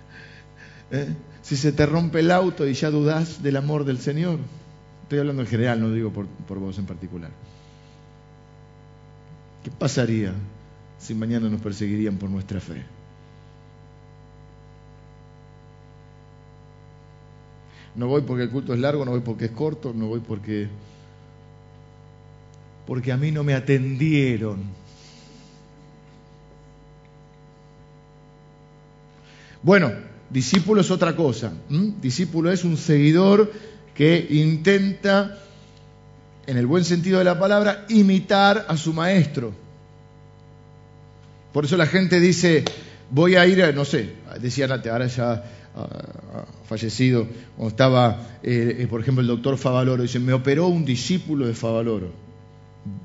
¿Eh? 0.90 1.14
Si 1.42 1.56
se 1.56 1.72
te 1.72 1.86
rompe 1.86 2.20
el 2.20 2.30
auto 2.30 2.66
y 2.66 2.74
ya 2.74 2.90
dudás 2.90 3.42
del 3.42 3.56
amor 3.56 3.84
del 3.84 3.98
Señor. 3.98 4.40
Estoy 5.04 5.20
hablando 5.20 5.42
en 5.42 5.48
general, 5.48 5.80
no 5.80 5.92
digo 5.92 6.12
por, 6.12 6.26
por 6.26 6.58
vos 6.58 6.76
en 6.78 6.86
particular. 6.86 7.30
¿Qué 9.62 9.70
pasaría 9.70 10.32
si 10.98 11.14
mañana 11.14 11.48
nos 11.48 11.60
perseguirían 11.60 12.16
por 12.16 12.30
nuestra 12.30 12.60
fe? 12.60 12.82
No 17.96 18.08
voy 18.08 18.22
porque 18.22 18.44
el 18.44 18.50
culto 18.50 18.74
es 18.74 18.80
largo, 18.80 19.04
no 19.04 19.12
voy 19.12 19.20
porque 19.20 19.46
es 19.46 19.50
corto, 19.50 19.92
no 19.94 20.06
voy 20.06 20.20
porque 20.20 20.68
porque 22.86 23.10
a 23.10 23.16
mí 23.16 23.32
no 23.32 23.42
me 23.42 23.54
atendieron. 23.54 24.62
Bueno, 29.62 29.92
discípulo 30.30 30.80
es 30.80 30.90
otra 30.90 31.16
cosa. 31.16 31.52
Discípulo 32.00 32.52
es 32.52 32.62
un 32.62 32.76
seguidor 32.76 33.52
que 33.94 34.26
intenta, 34.30 35.38
en 36.46 36.56
el 36.56 36.66
buen 36.66 36.84
sentido 36.84 37.18
de 37.18 37.24
la 37.24 37.38
palabra, 37.38 37.86
imitar 37.88 38.66
a 38.68 38.76
su 38.76 38.92
maestro. 38.92 39.52
Por 41.52 41.64
eso 41.64 41.76
la 41.76 41.86
gente 41.86 42.20
dice, 42.20 42.64
voy 43.10 43.34
a 43.34 43.46
ir, 43.46 43.64
a, 43.64 43.72
no 43.72 43.84
sé, 43.84 44.10
decían 44.40 44.70
ahora 44.70 45.06
ya 45.06 45.42
fallecido, 46.66 47.26
cuando 47.56 47.70
estaba, 47.70 48.38
eh, 48.42 48.78
eh, 48.80 48.86
por 48.86 49.00
ejemplo, 49.00 49.22
el 49.22 49.28
doctor 49.28 49.56
Favaloro, 49.56 50.02
dice, 50.02 50.18
me 50.18 50.32
operó 50.32 50.66
un 50.66 50.84
discípulo 50.84 51.46
de 51.46 51.54
Favaloro. 51.54 52.10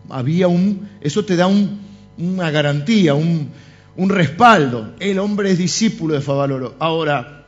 Había 0.10 0.48
un, 0.48 0.90
eso 1.02 1.26
te 1.26 1.36
da 1.36 1.48
una 1.48 2.52
garantía, 2.52 3.14
un, 3.14 3.50
un 3.96 4.10
respaldo. 4.10 4.94
El 5.00 5.20
hombre 5.20 5.52
es 5.52 5.58
discípulo 5.58 6.14
de 6.14 6.22
Favaloro. 6.22 6.76
Ahora, 6.80 7.46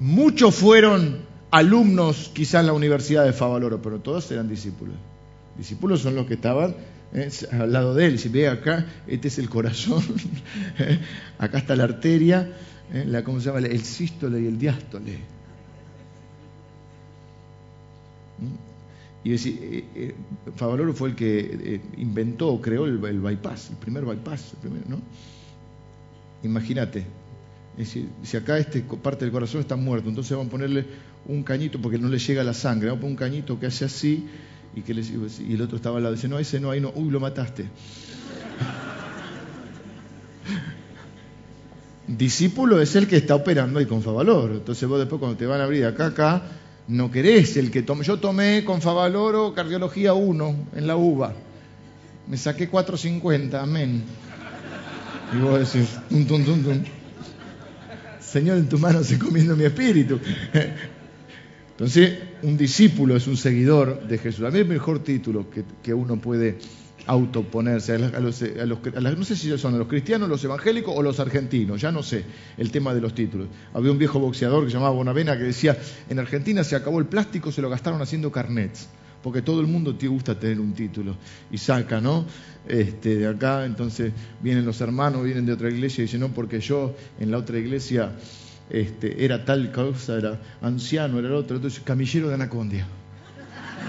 muchos 0.00 0.54
fueron 0.54 1.18
alumnos 1.50 2.30
quizás 2.34 2.60
en 2.60 2.66
la 2.66 2.72
Universidad 2.72 3.24
de 3.24 3.32
Favaloro, 3.32 3.80
pero 3.80 3.98
todos 4.00 4.30
eran 4.30 4.48
discípulos. 4.48 4.96
Discípulos 5.56 6.00
son 6.00 6.16
los 6.16 6.26
que 6.26 6.34
estaban 6.34 6.74
eh, 7.12 7.30
al 7.52 7.72
lado 7.72 7.94
de 7.94 8.06
él. 8.06 8.18
Si 8.18 8.28
ve 8.28 8.48
acá, 8.48 8.86
este 9.06 9.28
es 9.28 9.38
el 9.38 9.48
corazón, 9.48 10.02
acá 11.38 11.58
está 11.58 11.76
la 11.76 11.84
arteria, 11.84 12.50
¿eh? 12.92 13.04
la, 13.06 13.24
¿cómo 13.24 13.40
se 13.40 13.46
llama? 13.46 13.58
El 13.60 13.82
sístole 13.82 14.40
y 14.40 14.46
el 14.46 14.58
diástole. 14.58 15.18
¿Mm? 18.38 18.74
Y 19.24 19.30
decir, 19.30 19.58
eh, 19.62 19.84
eh, 19.94 20.14
Favaloro 20.56 20.92
fue 20.92 21.10
el 21.10 21.14
que 21.14 21.80
inventó, 21.96 22.60
creó 22.60 22.84
el, 22.84 22.98
bypass, 22.98 23.70
el 23.70 23.76
primer 23.76 24.04
bypass, 24.04 24.52
¿no? 24.86 25.00
Imagínate, 26.42 27.06
si 27.82 28.36
acá 28.36 28.58
este, 28.58 28.82
parte 28.82 29.24
del 29.24 29.32
corazón 29.32 29.62
está 29.62 29.76
muerto, 29.76 30.10
entonces 30.10 30.32
vamos 30.32 30.48
a 30.48 30.50
ponerle 30.50 30.84
un 31.26 31.42
cañito 31.42 31.80
porque 31.80 31.98
no 31.98 32.08
le 32.08 32.18
llega 32.18 32.44
la 32.44 32.52
sangre, 32.52 32.88
vamos 32.88 32.98
a 32.98 33.00
poner 33.00 33.12
un 33.12 33.16
cañito 33.16 33.58
que 33.58 33.66
hace 33.66 33.86
así 33.86 34.26
y, 34.76 34.82
que 34.82 34.92
y 34.92 35.54
el 35.54 35.62
otro 35.62 35.76
estaba 35.76 35.96
al 35.96 36.02
lado, 36.02 36.14
dice, 36.14 36.28
no, 36.28 36.38
ese 36.38 36.60
no, 36.60 36.70
ahí 36.70 36.82
no, 36.82 36.92
uy, 36.94 37.10
lo 37.10 37.20
mataste. 37.20 37.64
Discípulo 42.06 42.82
es 42.82 42.96
el 42.96 43.06
que 43.06 43.16
está 43.16 43.34
operando 43.34 43.78
ahí 43.78 43.86
con 43.86 44.02
Favaloro. 44.02 44.54
Entonces 44.54 44.88
vos 44.88 44.98
después 44.98 45.18
cuando 45.18 45.36
te 45.36 45.46
van 45.46 45.60
a 45.60 45.64
abrir 45.64 45.86
acá, 45.86 46.06
acá, 46.06 46.42
no 46.88 47.10
querés 47.10 47.56
el 47.56 47.70
que 47.70 47.82
tome. 47.82 48.04
Yo 48.04 48.18
tomé 48.18 48.62
con 48.64 48.82
Favaloro 48.82 49.54
cardiología 49.54 50.12
1 50.12 50.56
en 50.76 50.86
la 50.86 50.96
UBA. 50.96 51.32
Me 52.28 52.36
saqué 52.36 52.70
4.50, 52.70 53.54
amén. 53.54 54.02
Y 55.32 55.38
vos 55.38 55.72
decís, 55.72 55.90
tum, 56.08 56.26
tum, 56.26 56.44
tum, 56.44 56.62
tum. 56.62 56.82
Señor, 58.20 58.58
en 58.58 58.68
tu 58.68 58.78
mano 58.78 59.02
se 59.02 59.18
comiendo 59.18 59.56
mi 59.56 59.64
espíritu. 59.64 60.18
Entonces, 61.70 62.18
un 62.42 62.56
discípulo 62.56 63.16
es 63.16 63.26
un 63.26 63.36
seguidor 63.36 64.06
de 64.06 64.18
Jesús. 64.18 64.44
A 64.44 64.50
mí 64.50 64.58
es 64.58 64.62
el 64.62 64.68
mejor 64.68 64.98
título 65.00 65.48
que, 65.50 65.64
que 65.82 65.94
uno 65.94 66.20
puede 66.20 66.58
autoponerse 67.06 67.92
a 67.92 67.98
los, 67.98 68.42
a 68.42 68.66
los, 68.66 69.18
no 69.18 69.24
sé 69.24 69.36
si 69.36 69.56
son 69.58 69.78
los 69.78 69.88
cristianos, 69.88 70.28
los 70.28 70.42
evangélicos 70.44 70.94
o 70.96 71.02
los 71.02 71.20
argentinos, 71.20 71.80
ya 71.80 71.92
no 71.92 72.02
sé 72.02 72.24
el 72.56 72.70
tema 72.70 72.94
de 72.94 73.00
los 73.00 73.14
títulos. 73.14 73.48
Había 73.74 73.92
un 73.92 73.98
viejo 73.98 74.18
boxeador 74.18 74.64
que 74.64 74.70
se 74.70 74.76
llamaba 74.76 74.94
Bonavena 74.94 75.36
que 75.36 75.44
decía, 75.44 75.76
en 76.08 76.18
Argentina 76.18 76.64
se 76.64 76.76
acabó 76.76 76.98
el 76.98 77.06
plástico, 77.06 77.52
se 77.52 77.60
lo 77.60 77.68
gastaron 77.68 78.00
haciendo 78.00 78.32
carnets, 78.32 78.88
porque 79.22 79.42
todo 79.42 79.60
el 79.60 79.66
mundo 79.66 79.94
te 79.96 80.08
gusta 80.08 80.38
tener 80.38 80.60
un 80.60 80.72
título 80.72 81.16
y 81.50 81.58
saca, 81.58 82.00
¿no? 82.00 82.24
Este, 82.66 83.16
de 83.16 83.26
acá, 83.26 83.66
entonces 83.66 84.12
vienen 84.40 84.64
los 84.64 84.80
hermanos, 84.80 85.24
vienen 85.24 85.44
de 85.44 85.52
otra 85.52 85.68
iglesia 85.68 86.02
y 86.02 86.06
dicen, 86.06 86.20
no, 86.20 86.28
porque 86.28 86.60
yo 86.60 86.94
en 87.20 87.30
la 87.30 87.38
otra 87.38 87.58
iglesia 87.58 88.12
este, 88.70 89.22
era 89.22 89.44
tal 89.44 89.70
cosa, 89.72 90.16
era 90.16 90.40
anciano, 90.62 91.18
era 91.18 91.28
el 91.28 91.34
otro, 91.34 91.56
entonces 91.56 91.80
camillero 91.84 92.28
de 92.28 92.34
Anacondia. 92.34 92.86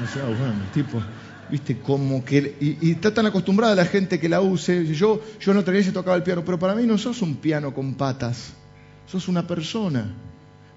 O 0.03 0.13
sea, 0.13 0.25
bueno, 0.25 0.55
tipo 0.73 1.01
viste, 1.49 1.77
que, 2.25 2.55
y, 2.59 2.91
está 2.91 3.13
tan 3.13 3.25
acostumbrada 3.25 3.75
la 3.75 3.85
gente 3.85 4.19
que 4.19 4.29
la 4.29 4.41
use, 4.41 4.85
yo, 4.93 5.21
yo 5.39 5.53
no 5.53 5.63
tenía 5.63 5.83
se 5.83 5.91
tocaba 5.91 6.15
el 6.15 6.23
piano, 6.23 6.43
pero 6.45 6.59
para 6.59 6.75
mí 6.75 6.85
no 6.85 6.97
sos 6.97 7.21
un 7.21 7.35
piano 7.35 7.73
con 7.73 7.95
patas, 7.95 8.53
sos 9.05 9.27
una 9.27 9.47
persona, 9.47 10.13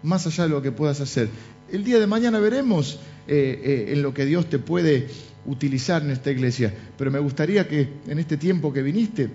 más 0.02 0.26
allá 0.26 0.44
de 0.44 0.50
lo 0.50 0.62
que 0.62 0.72
puedas 0.72 1.00
hacer. 1.00 1.28
El 1.70 1.84
día 1.84 1.98
de 1.98 2.06
mañana 2.06 2.38
veremos 2.38 2.98
eh, 3.26 3.60
eh, 3.62 3.92
en 3.92 4.02
lo 4.02 4.14
que 4.14 4.24
Dios 4.24 4.48
te 4.48 4.58
puede 4.58 5.08
utilizar 5.46 6.02
en 6.02 6.10
esta 6.10 6.30
iglesia, 6.30 6.74
pero 6.96 7.10
me 7.10 7.18
gustaría 7.18 7.68
que 7.68 7.88
en 8.06 8.18
este 8.18 8.36
tiempo 8.36 8.72
que 8.72 8.82
viniste 8.82 9.30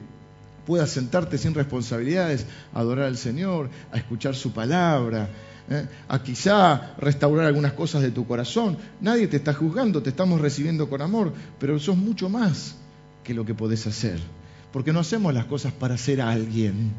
puedas 0.66 0.92
sentarte 0.92 1.38
sin 1.38 1.54
responsabilidades, 1.54 2.46
a 2.74 2.80
adorar 2.80 3.06
al 3.06 3.18
Señor, 3.18 3.70
a 3.92 3.98
escuchar 3.98 4.36
su 4.36 4.54
palabra, 4.54 5.30
¿eh? 5.70 5.88
a 6.08 6.24
quizá 6.24 6.96
restaurar 6.98 7.46
algunas 7.46 7.74
cosas 7.74 8.02
de 8.02 8.12
tu 8.12 8.26
corazón. 8.26 8.78
Nadie 9.02 9.28
te 9.28 9.38
está 9.38 9.54
juzgando, 9.54 10.02
te 10.02 10.10
estamos 10.10 10.42
recibiendo 10.42 10.90
con 10.90 11.02
amor, 11.02 11.34
pero 11.60 11.80
sos 11.80 11.98
mucho 11.98 12.30
más 12.30 12.76
que 13.24 13.34
lo 13.34 13.46
que 13.46 13.54
podés 13.54 13.88
hacer. 13.88 14.20
Porque 14.72 14.92
no 14.92 15.00
hacemos 15.00 15.34
las 15.34 15.46
cosas 15.46 15.72
para 15.72 15.98
ser 15.98 16.22
alguien. 16.22 16.92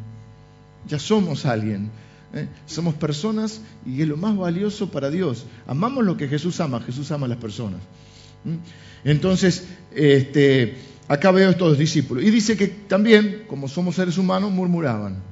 Ya 0.87 0.99
somos 0.99 1.45
alguien. 1.47 1.91
¿eh? 2.33 2.49
Somos 2.67 2.95
personas 2.95 3.61
y 3.85 4.03
es 4.03 4.09
lo 4.09 4.17
más 4.17 4.37
valioso 4.37 4.91
para 4.91 5.11
Dios. 5.11 5.47
Amamos 5.67 6.05
lo 6.05 6.17
que 6.17 6.29
Jesús 6.29 6.61
ama. 6.61 6.81
Jesús 6.81 7.11
ama 7.11 7.27
a 7.27 7.31
las 7.31 7.39
personas. 7.39 7.81
Entonces, 9.05 9.67
este, 9.95 10.77
acá 11.09 11.31
veo 11.31 11.51
estos 11.51 11.79
discípulos. 11.79 12.25
Y 12.25 12.31
dice 12.31 12.57
que 12.57 12.69
también, 12.69 13.45
como 13.49 13.69
somos 13.69 13.97
seres 13.97 14.19
humanos, 14.19 14.53
murmuraban. 14.53 15.23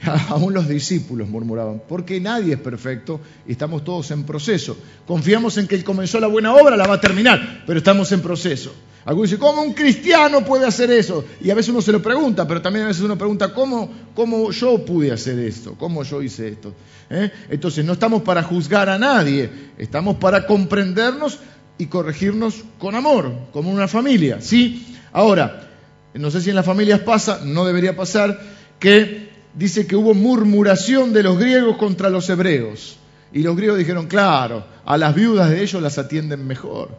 Aún 0.28 0.54
los 0.54 0.68
discípulos 0.68 1.28
murmuraban, 1.28 1.82
porque 1.88 2.20
nadie 2.20 2.54
es 2.54 2.60
perfecto 2.60 3.20
y 3.46 3.52
estamos 3.52 3.84
todos 3.84 4.10
en 4.10 4.24
proceso. 4.24 4.76
Confiamos 5.06 5.58
en 5.58 5.66
que 5.66 5.74
Él 5.74 5.84
comenzó 5.84 6.20
la 6.20 6.28
buena 6.28 6.54
obra, 6.54 6.76
la 6.76 6.86
va 6.86 6.94
a 6.94 7.00
terminar, 7.00 7.64
pero 7.66 7.78
estamos 7.78 8.10
en 8.12 8.20
proceso. 8.20 8.72
Algunos 9.04 9.30
dicen, 9.30 9.40
¿cómo 9.40 9.62
un 9.62 9.72
cristiano 9.72 10.44
puede 10.44 10.66
hacer 10.66 10.90
eso? 10.90 11.24
Y 11.40 11.50
a 11.50 11.54
veces 11.54 11.70
uno 11.70 11.80
se 11.80 11.92
lo 11.92 12.02
pregunta, 12.02 12.46
pero 12.46 12.60
también 12.60 12.84
a 12.84 12.88
veces 12.88 13.02
uno 13.02 13.16
pregunta, 13.16 13.54
¿cómo, 13.54 14.50
yo 14.50 14.84
pude 14.84 15.10
hacer 15.10 15.38
esto? 15.38 15.74
¿Cómo 15.78 16.02
yo 16.02 16.22
hice 16.22 16.48
esto? 16.48 16.74
¿Eh? 17.08 17.30
Entonces, 17.48 17.84
no 17.84 17.94
estamos 17.94 18.22
para 18.22 18.42
juzgar 18.42 18.90
a 18.90 18.98
nadie, 18.98 19.50
estamos 19.78 20.16
para 20.16 20.46
comprendernos 20.46 21.38
y 21.78 21.86
corregirnos 21.86 22.64
con 22.78 22.94
amor, 22.94 23.32
como 23.52 23.70
una 23.70 23.88
familia, 23.88 24.42
¿sí? 24.42 24.94
Ahora, 25.12 25.70
no 26.12 26.30
sé 26.30 26.42
si 26.42 26.50
en 26.50 26.56
las 26.56 26.66
familias 26.66 27.00
pasa, 27.00 27.40
no 27.44 27.64
debería 27.64 27.96
pasar, 27.96 28.38
que 28.78 29.27
dice 29.58 29.88
que 29.88 29.96
hubo 29.96 30.14
murmuración 30.14 31.12
de 31.12 31.24
los 31.24 31.36
griegos 31.36 31.76
contra 31.76 32.08
los 32.10 32.30
hebreos. 32.30 32.96
Y 33.32 33.42
los 33.42 33.56
griegos 33.56 33.76
dijeron, 33.76 34.06
claro, 34.06 34.64
a 34.84 34.96
las 34.96 35.14
viudas 35.14 35.50
de 35.50 35.62
ellos 35.62 35.82
las 35.82 35.98
atienden 35.98 36.46
mejor. 36.46 36.90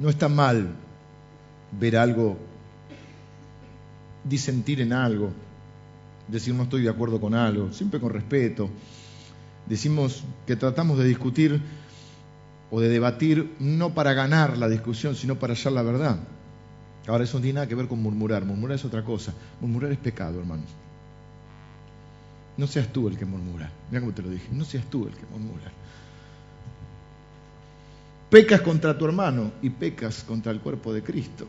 No 0.00 0.08
está 0.08 0.28
mal 0.28 0.70
ver 1.78 1.96
algo, 1.96 2.38
disentir 4.24 4.80
en 4.80 4.92
algo, 4.92 5.30
decir 6.28 6.54
no 6.54 6.62
estoy 6.62 6.82
de 6.82 6.88
acuerdo 6.88 7.20
con 7.20 7.34
algo, 7.34 7.72
siempre 7.72 8.00
con 8.00 8.10
respeto. 8.10 8.70
Decimos 9.66 10.22
que 10.46 10.56
tratamos 10.56 10.98
de 10.98 11.04
discutir 11.04 11.60
o 12.70 12.80
de 12.80 12.88
debatir 12.88 13.54
no 13.58 13.92
para 13.92 14.14
ganar 14.14 14.56
la 14.56 14.68
discusión, 14.68 15.14
sino 15.16 15.34
para 15.38 15.54
hallar 15.54 15.72
la 15.72 15.82
verdad. 15.82 16.16
Ahora 17.06 17.24
eso 17.24 17.38
no 17.38 17.42
tiene 17.42 17.54
nada 17.54 17.66
que 17.66 17.74
ver 17.74 17.88
con 17.88 18.00
murmurar, 18.00 18.44
murmurar 18.44 18.76
es 18.76 18.84
otra 18.84 19.04
cosa. 19.04 19.32
Murmurar 19.60 19.92
es 19.92 19.98
pecado, 19.98 20.38
hermano. 20.38 20.62
No 22.56 22.66
seas 22.66 22.88
tú 22.92 23.08
el 23.08 23.16
que 23.16 23.24
murmura. 23.24 23.70
Mira 23.90 24.00
cómo 24.00 24.12
te 24.12 24.22
lo 24.22 24.30
dije, 24.30 24.48
no 24.52 24.64
seas 24.64 24.84
tú 24.86 25.06
el 25.06 25.14
que 25.14 25.26
murmura. 25.26 25.70
Pecas 28.30 28.60
contra 28.60 28.96
tu 28.96 29.04
hermano 29.04 29.52
y 29.62 29.70
pecas 29.70 30.22
contra 30.22 30.52
el 30.52 30.60
cuerpo 30.60 30.92
de 30.92 31.02
Cristo. 31.02 31.46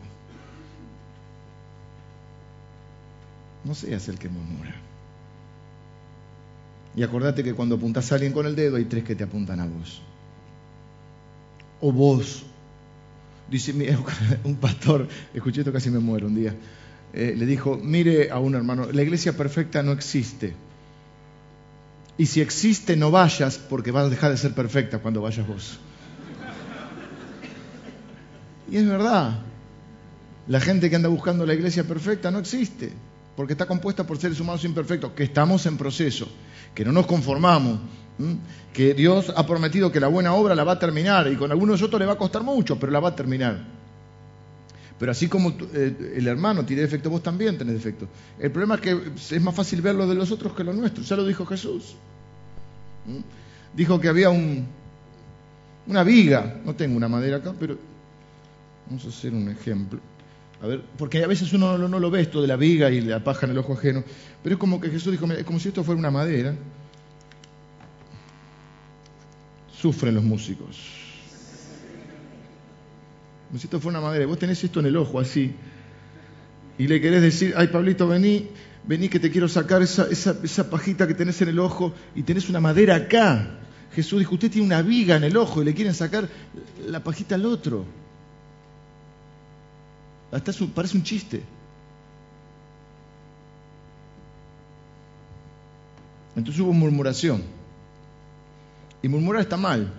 No 3.64 3.74
seas 3.74 4.08
el 4.08 4.18
que 4.18 4.28
murmura. 4.28 4.74
Y 6.96 7.02
acordate 7.02 7.42
que 7.42 7.54
cuando 7.54 7.76
apuntas 7.76 8.10
a 8.12 8.16
alguien 8.16 8.32
con 8.32 8.46
el 8.46 8.54
dedo 8.54 8.76
hay 8.76 8.84
tres 8.84 9.04
que 9.04 9.16
te 9.16 9.24
apuntan 9.24 9.60
a 9.60 9.66
vos. 9.66 10.02
O 11.80 11.90
vos. 11.92 12.44
Dice 13.50 13.72
un 14.44 14.56
pastor, 14.56 15.08
escuché 15.32 15.60
esto 15.60 15.72
casi 15.72 15.90
me 15.90 15.98
muero 15.98 16.26
un 16.26 16.34
día. 16.34 16.54
Eh, 17.12 17.34
le 17.36 17.46
dijo, 17.46 17.76
mire 17.76 18.30
a 18.30 18.38
un 18.38 18.54
hermano, 18.54 18.90
la 18.90 19.02
iglesia 19.02 19.36
perfecta 19.36 19.82
no 19.82 19.92
existe. 19.92 20.54
Y 22.16 22.26
si 22.26 22.40
existe, 22.40 22.96
no 22.96 23.10
vayas 23.10 23.58
porque 23.58 23.90
vas 23.90 24.06
a 24.06 24.08
dejar 24.08 24.30
de 24.30 24.36
ser 24.36 24.54
perfecta 24.54 24.98
cuando 24.98 25.20
vayas 25.20 25.46
vos. 25.46 25.78
Y 28.70 28.76
es 28.76 28.88
verdad. 28.88 29.40
La 30.46 30.60
gente 30.60 30.90
que 30.90 30.96
anda 30.96 31.08
buscando 31.08 31.46
la 31.46 31.54
iglesia 31.54 31.84
perfecta 31.84 32.30
no 32.30 32.38
existe, 32.38 32.92
porque 33.36 33.52
está 33.52 33.66
compuesta 33.66 34.06
por 34.06 34.18
seres 34.18 34.38
humanos 34.40 34.64
imperfectos, 34.64 35.12
que 35.12 35.24
estamos 35.24 35.66
en 35.66 35.76
proceso, 35.76 36.28
que 36.74 36.84
no 36.84 36.92
nos 36.92 37.06
conformamos, 37.06 37.78
que 38.72 38.94
Dios 38.94 39.32
ha 39.36 39.46
prometido 39.46 39.90
que 39.90 40.00
la 40.00 40.08
buena 40.08 40.34
obra 40.34 40.54
la 40.54 40.64
va 40.64 40.72
a 40.72 40.78
terminar 40.78 41.26
y 41.30 41.36
con 41.36 41.50
algunos 41.50 41.74
de 41.74 41.82
nosotros 41.82 42.00
le 42.00 42.06
va 42.06 42.12
a 42.12 42.18
costar 42.18 42.42
mucho, 42.42 42.78
pero 42.78 42.92
la 42.92 43.00
va 43.00 43.10
a 43.10 43.16
terminar. 43.16 43.58
Pero 44.98 45.10
así 45.10 45.28
como 45.28 45.52
eh, 45.74 46.14
el 46.16 46.28
hermano 46.28 46.64
tiene 46.64 46.82
defecto, 46.82 47.10
vos 47.10 47.22
también 47.22 47.58
tenés 47.58 47.74
defecto. 47.74 48.06
El 48.38 48.52
problema 48.52 48.76
es 48.76 48.80
que 48.80 49.12
es 49.16 49.42
más 49.42 49.54
fácil 49.54 49.82
ver 49.82 49.96
lo 49.96 50.06
de 50.06 50.14
los 50.14 50.30
otros 50.30 50.54
que 50.54 50.62
lo 50.62 50.72
nuestro. 50.72 51.02
Ya 51.02 51.16
lo 51.16 51.26
dijo 51.26 51.44
Jesús. 51.44 51.96
Dijo 53.74 54.00
que 54.00 54.08
había 54.08 54.30
un, 54.30 54.66
una 55.88 56.04
viga, 56.04 56.60
no 56.64 56.74
tengo 56.74 56.96
una 56.96 57.08
madera 57.08 57.38
acá, 57.38 57.52
pero 57.58 57.76
Vamos 58.86 59.04
a 59.06 59.08
hacer 59.08 59.32
un 59.32 59.48
ejemplo. 59.48 60.00
Porque 60.96 61.22
a 61.22 61.26
veces 61.26 61.52
uno 61.52 61.76
no, 61.76 61.98
lo 61.98 62.10
ve 62.10 62.22
esto 62.22 62.40
de 62.40 62.48
la 62.48 62.56
viga 62.56 62.90
y 62.90 63.00
la 63.00 63.22
paja 63.22 63.46
en 63.46 63.52
el 63.52 63.58
ojo 63.58 63.74
ajeno, 63.74 64.02
pero 64.42 64.54
es 64.54 64.60
como 64.60 64.80
que 64.80 64.88
Jesús 64.88 65.12
dijo, 65.12 65.30
es 65.32 65.44
como 65.44 65.58
si 65.58 65.68
esto 65.68 65.84
fuera 65.84 65.98
una 65.98 66.10
madera. 66.10 66.54
Sufren 69.76 70.14
los 70.14 70.24
músicos. 70.24 70.78
Como 73.48 73.58
si 73.58 73.66
esto 73.66 73.80
fuera 73.80 73.98
una 73.98 74.08
madera. 74.08 74.26
Vos 74.26 74.38
tenés 74.38 74.62
esto 74.64 74.80
en 74.80 74.86
el 74.86 74.96
ojo 74.96 75.20
así, 75.20 75.54
y 76.78 76.86
le 76.86 77.00
querés 77.00 77.22
decir, 77.22 77.54
ay 77.56 77.68
Pablito, 77.68 78.08
vení, 78.08 78.48
vení 78.86 79.08
que 79.08 79.20
te 79.20 79.30
quiero 79.30 79.48
sacar 79.48 79.82
esa, 79.82 80.08
esa, 80.10 80.36
esa 80.42 80.70
pajita 80.70 81.06
que 81.06 81.14
tenés 81.14 81.40
en 81.42 81.48
el 81.48 81.58
ojo, 81.58 81.92
y 82.14 82.22
tenés 82.22 82.48
una 82.48 82.60
madera 82.60 82.96
acá. 82.96 83.60
Jesús 83.94 84.18
dijo, 84.18 84.34
usted 84.34 84.50
tiene 84.50 84.66
una 84.66 84.82
viga 84.82 85.16
en 85.16 85.24
el 85.24 85.36
ojo 85.36 85.62
y 85.62 85.64
le 85.66 85.74
quieren 85.74 85.94
sacar 85.94 86.28
la 86.86 87.04
pajita 87.04 87.36
al 87.36 87.46
otro. 87.46 87.84
Hasta 90.34 90.52
parece 90.74 90.96
un 90.96 91.04
chiste. 91.04 91.40
Entonces 96.34 96.60
hubo 96.60 96.72
murmuración. 96.72 97.40
Y 99.00 99.06
murmurar 99.06 99.42
está 99.42 99.56
mal. 99.56 99.92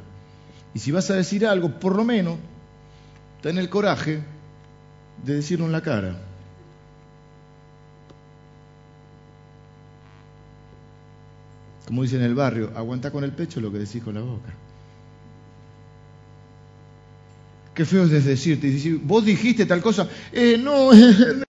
Y 0.73 0.79
si 0.79 0.91
vas 0.91 1.09
a 1.09 1.13
decir 1.13 1.47
algo, 1.47 1.79
por 1.79 1.95
lo 1.95 2.03
menos, 2.03 2.37
ten 3.41 3.57
el 3.57 3.69
coraje 3.69 4.21
de 5.23 5.35
decirlo 5.35 5.67
en 5.67 5.71
la 5.71 5.81
cara. 5.81 6.21
Como 11.87 12.03
dicen 12.03 12.19
en 12.19 12.25
el 12.25 12.35
barrio, 12.35 12.73
aguanta 12.75 13.09
con 13.09 13.23
el 13.23 13.31
pecho 13.31 13.61
lo 13.61 13.71
que 13.71 13.77
decís 13.77 14.03
con 14.03 14.15
la 14.15 14.21
boca. 14.21 14.64
Qué 17.75 17.83
feo 17.85 18.05
es 18.05 18.23
decirte, 18.23 18.99
vos 19.03 19.25
dijiste 19.25 19.65
tal 19.65 19.81
cosa, 19.81 20.09
eh, 20.31 20.57
no, 20.57 20.91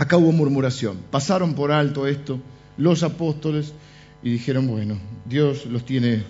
Acá 0.00 0.16
hubo 0.16 0.32
murmuración, 0.32 0.98
pasaron 1.10 1.54
por 1.54 1.72
alto 1.72 2.06
esto 2.06 2.40
los 2.78 3.02
apóstoles 3.02 3.74
y 4.22 4.30
dijeron, 4.30 4.66
bueno, 4.66 4.98
Dios 5.26 5.66
los 5.66 5.84
tiene 5.84 6.22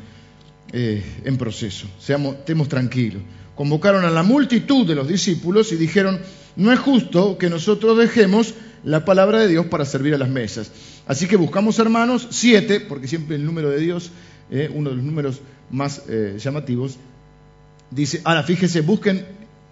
eh, 0.72 1.04
en 1.24 1.36
proceso, 1.36 1.86
seamos, 2.00 2.34
estemos 2.36 2.68
tranquilos. 2.68 3.22
Convocaron 3.54 4.04
a 4.04 4.10
la 4.10 4.24
multitud 4.24 4.86
de 4.86 4.96
los 4.96 5.06
discípulos 5.06 5.70
y 5.70 5.76
dijeron, 5.76 6.18
no 6.56 6.72
es 6.72 6.80
justo 6.80 7.38
que 7.38 7.48
nosotros 7.48 7.96
dejemos 7.96 8.54
la 8.82 9.04
palabra 9.04 9.38
de 9.38 9.48
Dios 9.48 9.66
para 9.66 9.84
servir 9.84 10.14
a 10.14 10.18
las 10.18 10.30
mesas. 10.30 10.72
Así 11.10 11.26
que 11.26 11.34
buscamos 11.34 11.76
hermanos, 11.80 12.28
siete, 12.30 12.78
porque 12.78 13.08
siempre 13.08 13.34
el 13.34 13.44
número 13.44 13.68
de 13.68 13.80
Dios, 13.80 14.12
eh, 14.48 14.70
uno 14.72 14.90
de 14.90 14.94
los 14.94 15.04
números 15.04 15.40
más 15.68 16.04
eh, 16.08 16.36
llamativos, 16.38 16.98
dice, 17.90 18.20
ahora 18.22 18.44
fíjese, 18.44 18.80
busquen, 18.82 19.26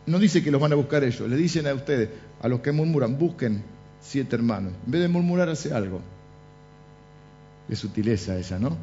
no 0.06 0.18
dice 0.18 0.42
que 0.42 0.50
los 0.50 0.60
van 0.60 0.72
a 0.72 0.74
buscar 0.74 1.04
ellos, 1.04 1.30
le 1.30 1.36
dicen 1.36 1.68
a 1.68 1.74
ustedes, 1.74 2.08
a 2.42 2.48
los 2.48 2.58
que 2.58 2.72
murmuran, 2.72 3.16
busquen 3.16 3.62
siete 4.00 4.34
hermanos. 4.34 4.72
En 4.84 4.90
vez 4.90 5.00
de 5.00 5.06
murmurar, 5.06 5.48
hace 5.48 5.72
algo. 5.72 6.00
Es 7.68 7.78
sutileza 7.78 8.36
esa, 8.36 8.58
¿no? 8.58 8.76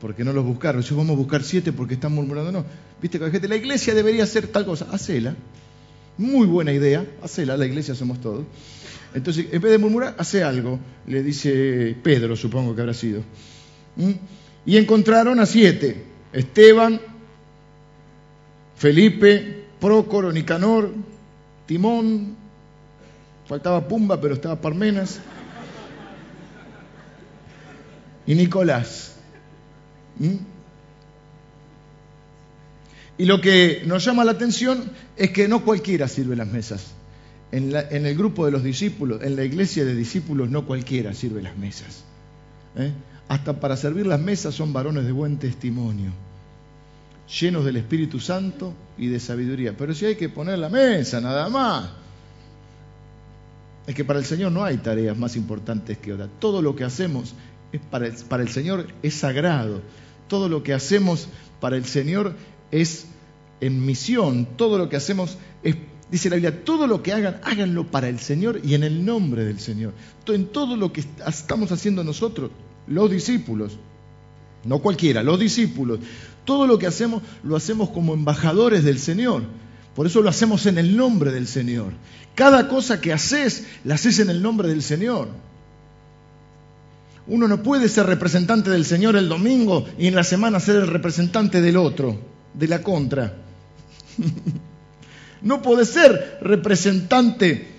Porque 0.00 0.24
no 0.24 0.32
los 0.32 0.44
buscaron. 0.44 0.82
Yo 0.82 0.96
vamos 0.96 1.14
a 1.14 1.18
buscar 1.18 1.44
siete 1.44 1.72
porque 1.72 1.94
están 1.94 2.12
murmurando. 2.12 2.50
No. 2.50 2.64
Viste, 3.00 3.20
la 3.20 3.30
gente, 3.30 3.46
la 3.46 3.54
iglesia 3.54 3.94
debería 3.94 4.24
hacer 4.24 4.48
tal 4.48 4.66
cosa. 4.66 4.88
Hacela. 4.90 5.36
Muy 6.18 6.48
buena 6.48 6.72
idea. 6.72 7.06
Hacela. 7.22 7.56
La 7.56 7.64
iglesia 7.64 7.94
somos 7.94 8.20
todos. 8.20 8.44
Entonces, 9.16 9.46
en 9.50 9.62
vez 9.62 9.72
de 9.72 9.78
murmurar, 9.78 10.14
hace 10.18 10.44
algo, 10.44 10.78
le 11.06 11.22
dice 11.22 11.96
Pedro, 12.02 12.36
supongo 12.36 12.74
que 12.74 12.82
habrá 12.82 12.92
sido. 12.92 13.22
¿Mm? 13.96 14.10
Y 14.66 14.76
encontraron 14.76 15.40
a 15.40 15.46
siete, 15.46 16.04
Esteban, 16.34 17.00
Felipe, 18.76 19.64
Prócoro, 19.80 20.30
Nicanor, 20.30 20.92
Timón, 21.64 22.36
faltaba 23.46 23.88
Pumba, 23.88 24.20
pero 24.20 24.34
estaba 24.34 24.60
Parmenas, 24.60 25.18
y 28.26 28.34
Nicolás. 28.34 29.14
¿Mm? 30.18 30.34
Y 33.16 33.24
lo 33.24 33.40
que 33.40 33.82
nos 33.86 34.04
llama 34.04 34.26
la 34.26 34.32
atención 34.32 34.92
es 35.16 35.30
que 35.30 35.48
no 35.48 35.64
cualquiera 35.64 36.06
sirve 36.06 36.36
las 36.36 36.48
mesas. 36.48 36.92
En, 37.52 37.72
el 37.72 38.16
grupo 38.16 38.44
de 38.44 38.50
los 38.50 38.64
discípulos, 38.64 39.22
en 39.22 39.36
la 39.36 39.44
iglesia 39.44 39.84
de 39.84 39.94
discípulos, 39.94 40.50
no 40.50 40.66
cualquiera 40.66 41.14
sirve 41.14 41.42
las 41.42 41.56
mesas. 41.56 42.04
¿eh? 42.76 42.92
Hasta 43.28 43.60
para 43.60 43.76
servir 43.76 44.06
las 44.06 44.20
mesas 44.20 44.54
son 44.54 44.72
varones 44.72 45.04
de 45.04 45.12
buen 45.12 45.38
testimonio, 45.38 46.10
llenos 47.40 47.64
del 47.64 47.76
Espíritu 47.76 48.18
Santo 48.18 48.74
y 48.98 49.06
de 49.06 49.20
sabiduría. 49.20 49.76
Pero 49.76 49.94
si 49.94 50.06
hay 50.06 50.16
que 50.16 50.28
poner 50.28 50.58
la 50.58 50.68
mesa, 50.68 51.20
nada 51.20 51.48
más. 51.48 51.90
Es 53.86 53.94
que 53.94 54.04
para 54.04 54.18
el 54.18 54.24
Señor 54.24 54.50
no 54.50 54.64
hay 54.64 54.78
tareas 54.78 55.16
más 55.16 55.36
importantes 55.36 55.98
que 55.98 56.12
otra. 56.12 56.28
Todo 56.40 56.60
lo 56.60 56.74
que 56.74 56.82
hacemos 56.82 57.34
es 57.72 57.80
para, 57.80 58.10
para 58.28 58.42
el 58.42 58.48
Señor 58.48 58.88
es 59.02 59.14
sagrado. 59.14 59.82
Todo 60.26 60.48
lo 60.48 60.64
que 60.64 60.74
hacemos 60.74 61.28
para 61.60 61.76
el 61.76 61.84
Señor 61.84 62.34
es 62.72 63.06
en 63.60 63.86
misión. 63.86 64.46
Todo 64.56 64.78
lo 64.78 64.88
que 64.88 64.96
hacemos 64.96 65.38
es 65.62 65.76
Dice 66.10 66.30
la 66.30 66.36
Biblia, 66.36 66.64
todo 66.64 66.86
lo 66.86 67.02
que 67.02 67.12
hagan, 67.12 67.40
háganlo 67.42 67.86
para 67.90 68.08
el 68.08 68.20
Señor 68.20 68.60
y 68.62 68.74
en 68.74 68.84
el 68.84 69.04
nombre 69.04 69.44
del 69.44 69.58
Señor. 69.58 69.92
En 70.28 70.46
todo 70.46 70.76
lo 70.76 70.92
que 70.92 71.04
estamos 71.26 71.72
haciendo 71.72 72.04
nosotros, 72.04 72.50
los 72.86 73.10
discípulos, 73.10 73.78
no 74.64 74.78
cualquiera, 74.80 75.22
los 75.22 75.40
discípulos. 75.40 75.98
Todo 76.44 76.66
lo 76.66 76.78
que 76.78 76.86
hacemos 76.86 77.22
lo 77.42 77.56
hacemos 77.56 77.90
como 77.90 78.14
embajadores 78.14 78.84
del 78.84 78.98
Señor. 78.98 79.42
Por 79.96 80.06
eso 80.06 80.22
lo 80.22 80.28
hacemos 80.28 80.66
en 80.66 80.78
el 80.78 80.96
nombre 80.96 81.32
del 81.32 81.48
Señor. 81.48 81.92
Cada 82.34 82.68
cosa 82.68 83.00
que 83.00 83.12
haces, 83.12 83.64
la 83.84 83.94
haces 83.94 84.20
en 84.20 84.30
el 84.30 84.42
nombre 84.42 84.68
del 84.68 84.82
Señor. 84.82 85.28
Uno 87.26 87.48
no 87.48 87.62
puede 87.62 87.88
ser 87.88 88.06
representante 88.06 88.70
del 88.70 88.84
Señor 88.84 89.16
el 89.16 89.28
domingo 89.28 89.86
y 89.98 90.06
en 90.06 90.14
la 90.14 90.22
semana 90.22 90.60
ser 90.60 90.76
el 90.76 90.86
representante 90.86 91.60
del 91.60 91.76
otro, 91.76 92.16
de 92.54 92.68
la 92.68 92.82
contra. 92.82 93.34
no 95.42 95.62
puede 95.62 95.84
ser 95.84 96.38
representante 96.42 97.76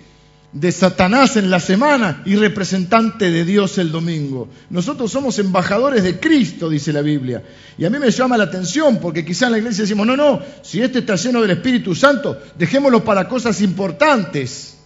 de 0.52 0.72
Satanás 0.72 1.36
en 1.36 1.50
la 1.50 1.60
semana 1.60 2.22
y 2.24 2.36
representante 2.36 3.30
de 3.30 3.44
Dios 3.44 3.76
el 3.78 3.92
domingo. 3.92 4.48
Nosotros 4.70 5.12
somos 5.12 5.38
embajadores 5.38 6.02
de 6.02 6.18
Cristo, 6.18 6.70
dice 6.70 6.92
la 6.92 7.02
Biblia. 7.02 7.42
Y 7.76 7.84
a 7.84 7.90
mí 7.90 7.98
me 7.98 8.10
llama 8.10 8.38
la 8.38 8.44
atención 8.44 8.98
porque 8.98 9.24
quizá 9.24 9.46
en 9.46 9.52
la 9.52 9.58
iglesia 9.58 9.82
decimos, 9.82 10.06
no, 10.06 10.16
no, 10.16 10.40
si 10.62 10.80
este 10.80 11.00
está 11.00 11.16
lleno 11.16 11.42
del 11.42 11.50
Espíritu 11.50 11.94
Santo, 11.94 12.40
dejémoslo 12.56 13.04
para 13.04 13.28
cosas 13.28 13.60
importantes. 13.60 14.78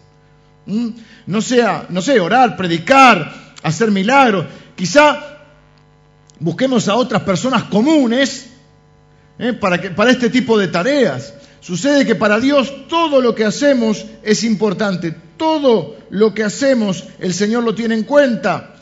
¿Mm? 0.66 0.88
No 1.26 1.40
sea, 1.40 1.86
no 1.90 2.02
sé, 2.02 2.18
orar, 2.18 2.56
predicar, 2.56 3.54
hacer 3.62 3.92
milagros. 3.92 4.46
Quizá 4.74 5.38
busquemos 6.40 6.88
a 6.88 6.96
otras 6.96 7.22
personas 7.22 7.64
comunes 7.64 8.50
¿eh? 9.38 9.52
para 9.52 10.10
este 10.10 10.28
tipo 10.28 10.58
de 10.58 10.68
tareas. 10.68 11.34
Sucede 11.62 12.04
que 12.04 12.16
para 12.16 12.40
Dios 12.40 12.88
todo 12.88 13.20
lo 13.20 13.36
que 13.36 13.44
hacemos 13.44 14.04
es 14.24 14.42
importante. 14.42 15.14
Todo 15.36 15.96
lo 16.10 16.34
que 16.34 16.42
hacemos 16.42 17.04
el 17.20 17.32
Señor 17.32 17.62
lo 17.62 17.72
tiene 17.72 17.94
en 17.94 18.02
cuenta. 18.02 18.74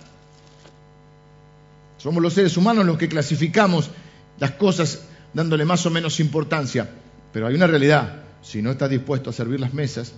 Somos 1.98 2.22
los 2.22 2.32
seres 2.32 2.56
humanos 2.56 2.86
los 2.86 2.96
que 2.96 3.10
clasificamos 3.10 3.90
las 4.38 4.52
cosas 4.52 5.02
dándole 5.34 5.66
más 5.66 5.84
o 5.84 5.90
menos 5.90 6.20
importancia. 6.20 6.88
Pero 7.34 7.46
hay 7.46 7.54
una 7.54 7.66
realidad. 7.66 8.22
Si 8.40 8.62
no 8.62 8.70
estás 8.70 8.88
dispuesto 8.88 9.28
a 9.28 9.34
servir 9.34 9.60
las 9.60 9.74
mesas, 9.74 10.14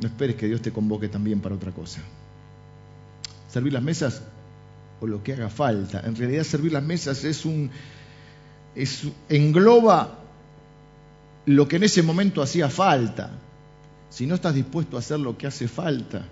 no 0.00 0.08
esperes 0.08 0.36
que 0.36 0.46
Dios 0.46 0.62
te 0.62 0.72
convoque 0.72 1.08
también 1.08 1.40
para 1.40 1.54
otra 1.54 1.70
cosa. 1.70 2.00
Servir 3.52 3.74
las 3.74 3.82
mesas 3.82 4.22
o 5.02 5.06
lo 5.06 5.22
que 5.22 5.34
haga 5.34 5.50
falta. 5.50 6.00
En 6.00 6.16
realidad 6.16 6.44
servir 6.44 6.72
las 6.72 6.82
mesas 6.82 7.24
es 7.24 7.44
un 7.44 7.70
es, 8.74 9.04
engloba 9.28 10.18
lo 11.46 11.68
que 11.68 11.76
en 11.76 11.84
ese 11.84 12.02
momento 12.02 12.42
hacía 12.42 12.68
falta. 12.68 13.30
Si 14.10 14.26
no 14.26 14.34
estás 14.36 14.54
dispuesto 14.54 14.96
a 14.96 15.00
hacer 15.00 15.20
lo 15.20 15.36
que 15.36 15.46
hace 15.46 15.68
falta, 15.68 16.24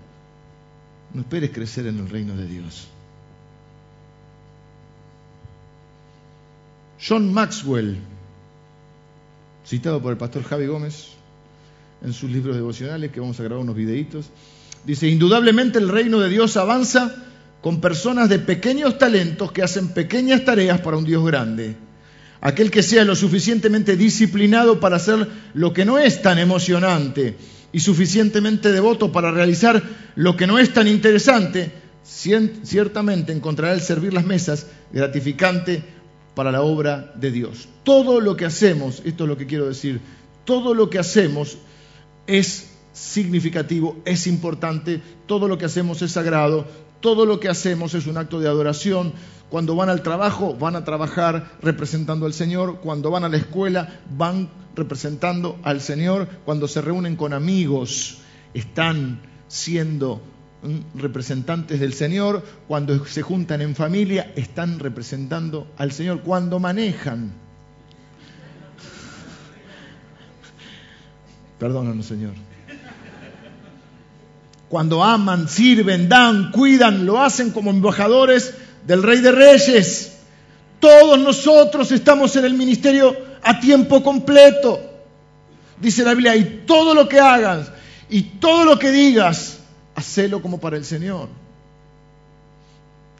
no 1.13 1.21
esperes 1.21 1.51
crecer 1.51 1.87
en 1.87 1.99
el 1.99 2.09
reino 2.09 2.37
de 2.37 2.47
Dios. 2.47 2.89
John 7.07 7.33
Maxwell, 7.33 7.99
citado 9.67 10.01
por 10.01 10.13
el 10.13 10.19
pastor 10.19 10.45
Javi 10.45 10.67
Gómez, 10.67 11.09
en 12.05 12.13
sus 12.13 12.31
libros 12.31 12.57
devocionales, 12.57 13.11
que 13.11 13.21
vamos 13.21 13.39
a 13.41 13.43
grabar 13.43 13.63
unos 13.63 13.77
videitos. 13.77 14.27
Dice, 14.85 15.09
indudablemente 15.09 15.79
el 15.79 15.89
reino 15.89 16.21
de 16.21 16.29
Dios 16.29 16.57
avanza 16.57 17.15
con 17.61 17.81
personas 17.81 18.29
de 18.29 18.39
pequeños 18.39 18.99
talentos 18.99 19.53
que 19.53 19.63
hacen 19.63 19.89
pequeñas 19.89 20.45
tareas 20.45 20.81
para 20.81 20.97
un 20.97 21.05
Dios 21.05 21.25
grande. 21.25 21.77
Aquel 22.43 22.73
que 22.73 22.83
sea 22.83 23.05
lo 23.05 23.15
suficientemente 23.15 23.97
disciplinado 23.97 24.81
para 24.81 24.97
hacer 24.97 25.29
lo 25.55 25.73
que 25.73 25.85
no 25.85 25.99
es 25.99 26.23
tan 26.23 26.41
emocionante 26.41 27.37
y 27.73 27.79
suficientemente 27.79 28.73
devoto 28.73 29.13
para 29.13 29.31
realizar 29.31 29.81
lo 30.17 30.37
que 30.37 30.49
no 30.49 30.59
es 30.59 30.75
tan 30.75 30.89
interesante, 30.89 31.71
ciertamente 32.05 33.33
encontrará 33.33 33.73
el 33.73 33.81
servir 33.81 34.13
las 34.13 34.27
mesas 34.27 34.67
gratificante 34.93 35.85
para 36.35 36.51
la 36.51 36.63
obra 36.63 37.13
de 37.15 37.31
Dios. 37.31 37.69
Todo 37.85 38.21
lo 38.21 38.37
que 38.37 38.45
hacemos, 38.45 39.03
esto 39.05 39.23
es 39.23 39.29
lo 39.29 39.37
que 39.37 39.47
quiero 39.47 39.69
decir, 39.69 40.01
todo 40.45 40.75
lo 40.75 40.91
que 40.91 40.99
hacemos 40.99 41.59
es 42.27 42.71
significativo, 42.93 44.03
es 44.05 44.27
importante, 44.27 45.01
todo 45.27 45.47
lo 45.47 45.59
que 45.59 45.67
hacemos 45.67 46.03
es 46.03 46.11
sagrado, 46.11 46.67
todo 47.03 47.27
lo 47.27 47.39
que 47.39 47.51
hacemos 47.51 47.93
es 47.93 48.07
un 48.07 48.17
acto 48.17 48.41
de 48.41 48.49
adoración. 48.49 49.13
Cuando 49.51 49.77
van 49.77 49.91
al 49.91 50.03
trabajo, 50.03 50.55
van 50.55 50.77
a 50.77 50.85
trabajar 50.85 51.59
representando 51.61 52.25
al 52.25 52.33
Señor. 52.33 52.81
Cuando 52.81 53.11
van 53.11 53.25
a 53.25 53.29
la 53.29 53.37
escuela, 53.37 54.01
van 54.17 54.49
representando 54.75 55.59
al 55.63 55.83
Señor. 55.83 56.27
Cuando 56.47 56.67
se 56.67 56.81
reúnen 56.81 57.17
con 57.17 57.35
amigos, 57.35 58.21
están 58.55 59.21
siendo 59.49 60.23
mm, 60.63 60.99
representantes 60.99 61.79
del 61.81 61.93
Señor. 61.93 62.43
Cuando 62.67 63.05
se 63.05 63.21
juntan 63.21 63.61
en 63.61 63.75
familia, 63.75 64.33
están 64.35 64.79
representando 64.79 65.67
al 65.77 65.93
Señor. 65.93 66.23
Cuando 66.23 66.59
manejan, 66.59 67.43
Perdónanos, 71.63 72.07
Señor. 72.07 72.33
Cuando 74.73 75.05
aman, 75.05 75.51
sirven, 75.51 76.09
dan, 76.09 76.51
cuidan, 76.51 77.05
lo 77.05 77.21
hacen 77.21 77.51
como 77.51 77.69
embajadores 77.69 78.55
del 78.87 79.03
Rey 79.03 79.19
de 79.19 79.31
Reyes. 79.31 80.17
Todos 80.81 81.19
nosotros 81.19 81.93
estamos 81.93 82.35
en 82.37 82.47
el 82.47 82.55
ministerio 82.55 83.15
a 83.43 83.61
tiempo 83.61 84.03
completo. 84.03 84.81
Dice 85.79 86.03
la 86.05 86.15
Biblia, 86.15 86.35
y 86.37 86.63
todo 86.67 86.95
lo 86.95 87.07
que 87.07 87.21
hagas 87.21 87.71
y 88.09 88.23
todo 88.23 88.65
lo 88.65 88.79
que 88.79 88.91
digas, 88.91 89.59
hacelo 89.95 90.41
como 90.41 90.59
para 90.59 90.79
el 90.79 90.87
Señor. 90.87 91.29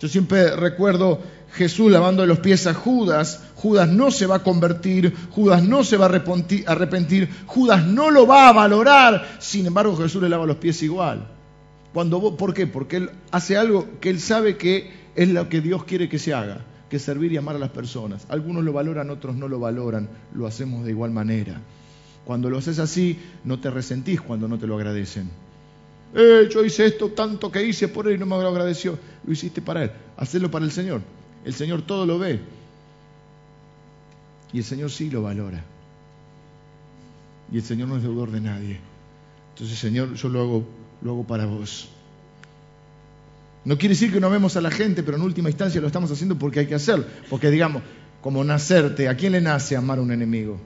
Yo 0.01 0.09
siempre 0.09 0.57
recuerdo 0.57 1.21
Jesús 1.53 1.93
lavando 1.93 2.25
los 2.25 2.39
pies 2.39 2.67
a 2.67 2.73
Judas, 2.73 3.43
Judas 3.57 3.91
no 3.91 4.11
se 4.11 4.25
va 4.25 4.37
a 4.37 4.43
convertir, 4.43 5.15
Judas 5.33 5.63
no 5.63 5.85
se 5.85 5.99
va 5.99 6.07
a 6.07 6.09
arrepentir, 6.09 7.29
Judas 7.45 7.85
no 7.85 8.11
lo 8.11 8.27
va 8.27 8.49
a 8.49 8.53
valorar, 8.53 9.37
sin 9.39 9.67
embargo 9.67 9.99
Jesús 9.99 10.23
le 10.23 10.31
lava 10.31 10.47
los 10.47 10.57
pies 10.57 10.83
igual. 10.83 11.42
Cuando, 11.93 12.37
¿Por 12.37 12.55
qué? 12.55 12.67
Porque 12.67 12.97
él 12.97 13.11
hace 13.31 13.57
algo 13.57 13.87
que 14.01 14.11
él 14.11 14.21
sabe 14.21 14.57
que 14.57 14.91
es 15.15 15.29
lo 15.29 15.49
que 15.49 15.61
Dios 15.61 15.85
quiere 15.85 16.09
que 16.09 16.19
se 16.19 16.33
haga, 16.33 16.65
que 16.89 16.97
es 16.97 17.03
servir 17.03 17.33
y 17.33 17.37
amar 17.37 17.57
a 17.57 17.59
las 17.59 17.71
personas. 17.71 18.27
Algunos 18.29 18.65
lo 18.65 18.73
valoran, 18.73 19.11
otros 19.11 19.37
no 19.37 19.49
lo 19.49 19.61
valoran, 19.61 20.09
lo 20.35 20.47
hacemos 20.47 20.85
de 20.85 20.91
igual 20.91 21.11
manera. 21.11 21.61
Cuando 22.25 22.49
lo 22.49 22.59
haces 22.59 22.79
así, 22.79 23.19
no 23.45 23.61
te 23.61 23.71
resentís 23.71 24.21
cuando 24.21 24.49
no 24.49 24.59
te 24.59 24.67
lo 24.67 24.77
agradecen. 24.77 25.29
Eh, 26.15 26.49
yo 26.53 26.65
hice 26.65 26.87
esto 26.87 27.09
tanto 27.09 27.51
que 27.51 27.65
hice 27.65 27.89
por 27.89 28.07
él 28.07 28.17
y 28.17 28.19
no 28.19 28.27
me 28.27 28.37
lo 28.37 28.49
agradeció. 28.49 28.99
Lo 29.27 29.33
hiciste 29.33 29.61
para 29.61 29.85
él. 29.85 29.93
Hacelo 30.17 30.51
para 30.51 30.65
el 30.65 30.71
Señor. 30.71 31.03
El 31.45 31.55
Señor 31.55 31.83
todo 31.83 32.07
lo 32.07 32.19
ve. 32.19 32.41
Y 34.53 34.59
el 34.59 34.65
Señor 34.65 34.91
sí 34.91 35.11
lo 35.11 35.23
valora. 35.23 35.65
Y 37.51 37.57
el 37.57 37.63
Señor 37.63 37.89
no 37.89 37.97
es 37.97 38.03
deudor 38.03 38.31
de 38.31 38.41
nadie. 38.41 38.81
Entonces, 39.55 39.79
Señor, 39.79 40.15
yo 40.15 40.29
lo 40.29 40.41
hago, 40.41 40.65
lo 41.03 41.13
hago 41.13 41.27
para 41.27 41.47
vos. 41.47 41.89
No 43.65 43.79
quiere 43.79 43.95
decir 43.95 44.13
que 44.13 44.21
no 44.21 44.29
vemos 44.29 44.57
a 44.57 44.61
la 44.61 44.71
gente, 44.71 45.03
pero 45.03 45.17
en 45.17 45.23
última 45.23 45.49
instancia 45.49 45.81
lo 45.81 45.87
estamos 45.87 46.11
haciendo 46.11 46.37
porque 46.37 46.61
hay 46.61 46.67
que 46.67 46.75
hacerlo. 46.75 47.05
Porque 47.31 47.51
digamos, 47.51 47.83
como 48.21 48.43
nacerte, 48.43 49.09
¿a 49.09 49.17
quién 49.17 49.33
le 49.33 49.41
nace 49.41 49.77
amar 49.77 49.99
a 49.99 50.03
un 50.03 50.11
enemigo? 50.11 50.59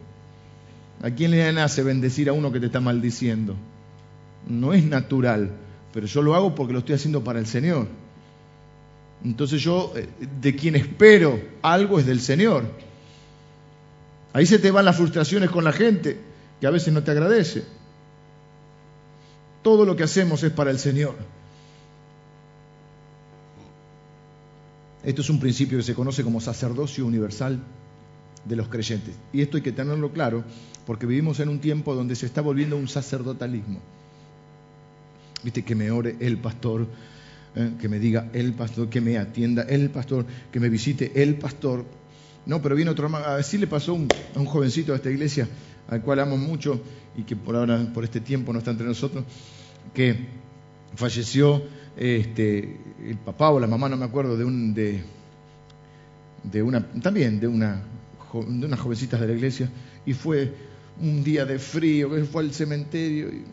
¿A 1.02 1.10
quién 1.10 1.30
le 1.30 1.52
nace 1.52 1.82
bendecir 1.82 2.28
a 2.28 2.32
uno 2.32 2.52
que 2.52 2.60
te 2.60 2.66
está 2.66 2.80
maldiciendo? 2.80 3.54
No 4.48 4.72
es 4.72 4.84
natural, 4.84 5.50
pero 5.92 6.06
yo 6.06 6.22
lo 6.22 6.34
hago 6.34 6.54
porque 6.54 6.72
lo 6.72 6.78
estoy 6.78 6.94
haciendo 6.94 7.22
para 7.22 7.38
el 7.38 7.46
Señor. 7.46 7.88
Entonces 9.24 9.60
yo, 9.60 9.92
eh, 9.96 10.08
de 10.40 10.56
quien 10.56 10.76
espero 10.76 11.40
algo 11.62 11.98
es 11.98 12.06
del 12.06 12.20
Señor. 12.20 12.64
Ahí 14.32 14.46
se 14.46 14.58
te 14.58 14.70
van 14.70 14.84
las 14.84 14.96
frustraciones 14.96 15.50
con 15.50 15.64
la 15.64 15.72
gente, 15.72 16.18
que 16.60 16.66
a 16.66 16.70
veces 16.70 16.92
no 16.92 17.02
te 17.02 17.10
agradece. 17.10 17.64
Todo 19.66 19.84
lo 19.84 19.96
que 19.96 20.04
hacemos 20.04 20.44
es 20.44 20.52
para 20.52 20.70
el 20.70 20.78
Señor. 20.78 21.16
Esto 25.02 25.22
es 25.22 25.28
un 25.28 25.40
principio 25.40 25.76
que 25.76 25.82
se 25.82 25.92
conoce 25.92 26.22
como 26.22 26.40
sacerdocio 26.40 27.04
universal 27.04 27.58
de 28.44 28.54
los 28.54 28.68
creyentes. 28.68 29.16
Y 29.32 29.42
esto 29.42 29.56
hay 29.56 29.64
que 29.64 29.72
tenerlo 29.72 30.12
claro 30.12 30.44
porque 30.86 31.04
vivimos 31.04 31.40
en 31.40 31.48
un 31.48 31.58
tiempo 31.58 31.96
donde 31.96 32.14
se 32.14 32.26
está 32.26 32.42
volviendo 32.42 32.76
un 32.76 32.86
sacerdotalismo. 32.86 33.80
Viste, 35.42 35.64
que 35.64 35.74
me 35.74 35.90
ore 35.90 36.14
el 36.20 36.38
pastor, 36.38 36.86
¿eh? 37.56 37.72
que 37.80 37.88
me 37.88 37.98
diga 37.98 38.30
el 38.34 38.52
pastor, 38.52 38.88
que 38.88 39.00
me 39.00 39.18
atienda 39.18 39.62
el 39.62 39.90
pastor, 39.90 40.26
que 40.52 40.60
me 40.60 40.68
visite 40.68 41.10
el 41.20 41.34
pastor. 41.38 41.84
No, 42.46 42.62
pero 42.62 42.76
viene 42.76 42.92
otro 42.92 43.06
hermano. 43.06 43.24
Así 43.26 43.58
le 43.58 43.66
pasó 43.66 43.96
a 43.96 44.38
un 44.38 44.46
jovencito 44.46 44.92
de 44.92 44.98
esta 44.98 45.10
iglesia, 45.10 45.48
al 45.88 46.02
cual 46.02 46.20
amo 46.20 46.36
mucho 46.36 46.80
y 47.16 47.22
que 47.22 47.36
por 47.36 47.56
ahora, 47.56 47.90
por 47.92 48.04
este 48.04 48.20
tiempo 48.20 48.52
no 48.52 48.58
está 48.58 48.70
entre 48.70 48.86
nosotros, 48.86 49.24
que 49.94 50.26
falleció 50.94 51.62
este, 51.96 52.78
el 53.04 53.16
papá 53.18 53.50
o 53.50 53.60
la 53.60 53.66
mamá, 53.66 53.88
no 53.88 53.96
me 53.96 54.04
acuerdo, 54.04 54.36
de 54.36 54.44
un 54.44 54.74
de, 54.74 55.02
una 56.62 56.86
también 57.00 57.40
de 57.40 57.48
una 57.48 57.82
de 58.32 58.66
unas 58.66 58.80
jovencitas 58.80 59.20
de 59.20 59.26
la 59.28 59.32
iglesia 59.32 59.70
y 60.04 60.12
fue 60.12 60.52
un 61.00 61.24
día 61.24 61.44
de 61.44 61.58
frío, 61.58 62.10
que 62.10 62.24
fue 62.24 62.42
al 62.42 62.52
cementerio 62.52 63.28
y, 63.28 63.44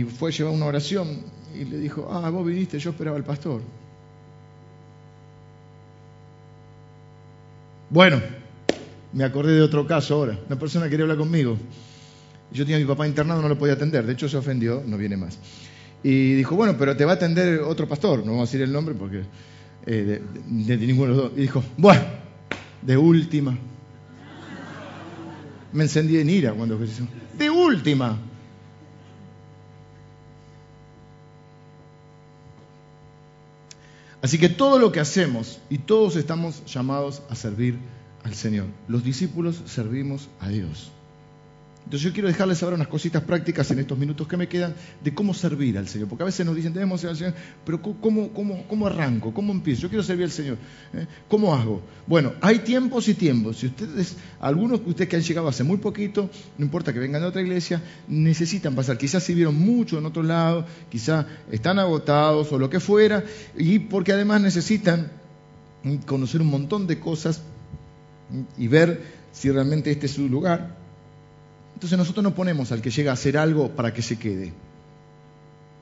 y 0.00 0.04
fue 0.04 0.30
a 0.30 0.32
llevar 0.32 0.54
una 0.54 0.66
oración 0.66 1.22
y 1.54 1.64
le 1.64 1.78
dijo, 1.78 2.08
ah, 2.10 2.28
vos 2.30 2.46
viniste, 2.46 2.78
yo 2.78 2.90
esperaba 2.90 3.16
al 3.16 3.24
pastor. 3.24 3.62
Bueno, 7.88 8.20
me 9.12 9.24
acordé 9.24 9.54
de 9.54 9.62
otro 9.62 9.86
caso 9.86 10.14
ahora. 10.14 10.38
Una 10.46 10.58
persona 10.58 10.88
quería 10.88 11.04
hablar 11.04 11.18
conmigo. 11.18 11.56
Yo 12.52 12.64
tenía 12.64 12.76
a 12.76 12.80
mi 12.80 12.86
papá 12.86 13.06
internado, 13.06 13.42
no 13.42 13.48
lo 13.48 13.58
podía 13.58 13.74
atender. 13.74 14.06
De 14.06 14.12
hecho, 14.12 14.28
se 14.28 14.36
ofendió, 14.36 14.82
no 14.86 14.96
viene 14.96 15.16
más. 15.16 15.38
Y 16.02 16.34
dijo, 16.34 16.54
bueno, 16.54 16.76
pero 16.78 16.96
te 16.96 17.04
va 17.04 17.12
a 17.12 17.14
atender 17.14 17.60
otro 17.60 17.88
pastor. 17.88 18.20
No 18.20 18.32
vamos 18.32 18.48
a 18.48 18.52
decir 18.52 18.62
el 18.62 18.72
nombre 18.72 18.94
porque 18.94 19.22
eh, 19.86 20.20
de, 20.46 20.76
ninguno 20.76 21.12
de 21.12 21.16
los 21.16 21.30
dos. 21.30 21.32
Y 21.36 21.42
dijo, 21.42 21.62
bueno, 21.76 22.02
de 22.82 22.96
última. 22.96 23.56
Me 25.72 25.84
encendí 25.84 26.18
en 26.18 26.30
ira 26.30 26.52
cuando 26.52 26.82
eso. 26.82 27.06
De 27.36 27.50
última. 27.50 28.18
Así 34.22 34.38
que 34.38 34.48
todo 34.48 34.78
lo 34.78 34.90
que 34.90 35.00
hacemos 35.00 35.60
y 35.70 35.78
todos 35.78 36.16
estamos 36.16 36.64
llamados 36.66 37.22
a 37.30 37.34
servir 37.34 37.78
al 38.26 38.34
Señor. 38.34 38.66
Los 38.88 39.04
discípulos 39.04 39.62
servimos 39.66 40.28
a 40.40 40.48
Dios. 40.48 40.90
Entonces 41.84 42.02
yo 42.02 42.12
quiero 42.12 42.26
dejarles 42.26 42.60
ahora 42.64 42.74
unas 42.74 42.88
cositas 42.88 43.22
prácticas 43.22 43.70
en 43.70 43.78
estos 43.78 43.96
minutos 43.96 44.26
que 44.26 44.36
me 44.36 44.48
quedan 44.48 44.74
de 45.04 45.14
cómo 45.14 45.32
servir 45.32 45.78
al 45.78 45.86
Señor. 45.86 46.08
Porque 46.08 46.24
a 46.24 46.26
veces 46.26 46.44
nos 46.44 46.56
dicen, 46.56 46.72
debemos 46.72 47.04
al 47.04 47.16
Señor, 47.16 47.34
pero 47.64 47.80
¿cómo, 47.80 48.32
cómo, 48.32 48.66
cómo 48.66 48.88
arranco? 48.88 49.32
¿Cómo 49.32 49.52
empiezo? 49.52 49.82
Yo 49.82 49.88
quiero 49.88 50.02
servir 50.02 50.24
al 50.24 50.32
Señor. 50.32 50.58
¿eh? 50.92 51.06
¿Cómo 51.28 51.54
hago? 51.54 51.80
Bueno, 52.08 52.32
hay 52.40 52.58
tiempos 52.58 53.06
y 53.06 53.14
tiempos. 53.14 53.58
Si 53.58 53.66
ustedes, 53.66 54.16
algunos 54.40 54.82
de 54.82 54.90
ustedes 54.90 55.08
que 55.08 55.14
han 55.14 55.22
llegado 55.22 55.46
hace 55.46 55.62
muy 55.62 55.76
poquito, 55.76 56.28
no 56.58 56.64
importa 56.64 56.92
que 56.92 56.98
vengan 56.98 57.22
de 57.22 57.28
otra 57.28 57.40
iglesia, 57.40 57.80
necesitan 58.08 58.74
pasar. 58.74 58.98
Quizás 58.98 59.22
sirvieron 59.22 59.54
mucho 59.54 59.98
en 59.98 60.06
otro 60.06 60.24
lado, 60.24 60.66
quizás 60.90 61.24
están 61.52 61.78
agotados 61.78 62.50
o 62.50 62.58
lo 62.58 62.68
que 62.68 62.80
fuera, 62.80 63.22
y 63.56 63.78
porque 63.78 64.12
además 64.12 64.40
necesitan 64.40 65.12
conocer 66.04 66.40
un 66.40 66.48
montón 66.48 66.88
de 66.88 66.98
cosas 66.98 67.42
y 68.58 68.68
ver 68.68 69.02
si 69.32 69.50
realmente 69.50 69.90
este 69.90 70.06
es 70.06 70.12
su 70.12 70.28
lugar. 70.28 70.76
Entonces 71.74 71.98
nosotros 71.98 72.22
no 72.22 72.34
ponemos 72.34 72.72
al 72.72 72.80
que 72.80 72.90
llega 72.90 73.10
a 73.10 73.14
hacer 73.14 73.36
algo 73.36 73.70
para 73.70 73.92
que 73.92 74.02
se 74.02 74.18
quede. 74.18 74.52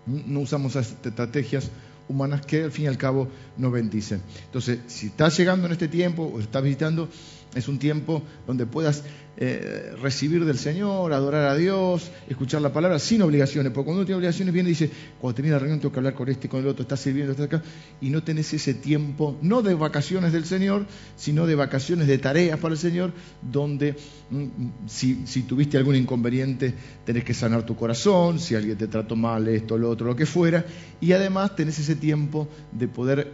No 0.07 0.41
usamos 0.41 0.77
estrategias 0.77 1.71
humanas 2.09 2.45
que 2.45 2.65
al 2.65 2.73
fin 2.73 2.87
y 2.87 2.89
al 2.89 2.99
cabo 2.99 3.29
no 3.57 3.71
bendicen. 3.71 4.21
Entonces, 4.47 4.81
si 4.89 5.07
estás 5.07 5.37
llegando 5.39 5.67
en 5.67 5.73
este 5.73 5.89
tiempo 5.89 6.25
o 6.25 6.41
estás 6.41 6.63
visitando, 6.63 7.09
es 7.55 7.69
un 7.69 7.79
tiempo 7.79 8.23
donde 8.47 8.67
puedas 8.67 9.05
eh, 9.37 9.93
recibir 10.01 10.45
del 10.45 10.59
Señor, 10.59 11.13
adorar 11.13 11.49
a 11.49 11.57
Dios, 11.57 12.13
escuchar 12.29 12.63
la 12.63 12.73
palabra 12.73 13.01
sin 13.01 13.21
obligaciones. 13.23 13.73
Porque 13.73 13.87
cuando 13.87 14.01
uno 14.01 14.07
tiene 14.07 14.19
obligaciones 14.19 14.55
viene 14.55 14.69
y 14.69 14.73
dice, 14.73 14.91
cuando 15.21 15.35
tenés 15.35 15.51
la 15.51 15.59
reunión 15.59 15.81
tengo 15.81 15.93
que 15.93 15.99
hablar 15.99 16.15
con 16.15 16.29
este 16.29 16.47
y 16.47 16.51
con 16.51 16.61
el 16.61 16.69
otro, 16.69 16.83
estás 16.83 17.01
sirviendo, 17.01 17.33
estás 17.33 17.47
acá, 17.47 17.63
y 18.01 18.11
no 18.11 18.23
tenés 18.23 18.53
ese 18.55 18.75
tiempo, 18.75 19.37
no 19.43 19.63
de 19.63 19.75
vacaciones 19.75 20.33
del 20.33 20.45
Señor, 20.45 20.87
sino 21.17 21.47
de 21.47 21.57
vacaciones 21.57 22.07
de 22.07 22.19
tareas 22.19 22.61
para 22.61 22.75
el 22.75 22.79
Señor, 22.79 23.13
donde 23.43 23.97
mm, 24.31 24.47
si, 24.87 25.27
si 25.27 25.43
tuviste 25.43 25.79
algún 25.79 25.97
inconveniente 25.97 26.73
tenés 27.05 27.25
que 27.25 27.35
sanar 27.35 27.67
tu 27.67 27.75
corazón, 27.75 28.39
si 28.39 28.55
alguien 28.55 28.79
te 28.79 28.87
trató 28.87 29.17
mal, 29.17 29.49
esto, 29.49 29.77
lo 29.77 29.91
otro, 29.91 30.07
lo 30.07 30.15
que 30.15 30.27
fuera, 30.27 30.65
y 31.01 31.11
además 31.11 31.57
tenés 31.57 31.79
ese 31.81 31.97
tiempo 31.97 32.49
de 32.71 32.87
poder 32.87 33.33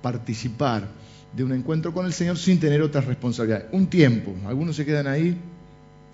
participar 0.00 0.88
de 1.32 1.44
un 1.44 1.52
encuentro 1.52 1.92
con 1.92 2.06
el 2.06 2.12
Señor 2.12 2.36
sin 2.38 2.58
tener 2.58 2.82
otras 2.82 3.04
responsabilidades. 3.04 3.66
Un 3.72 3.86
tiempo, 3.88 4.34
algunos 4.46 4.76
se 4.76 4.84
quedan 4.84 5.06
ahí 5.06 5.36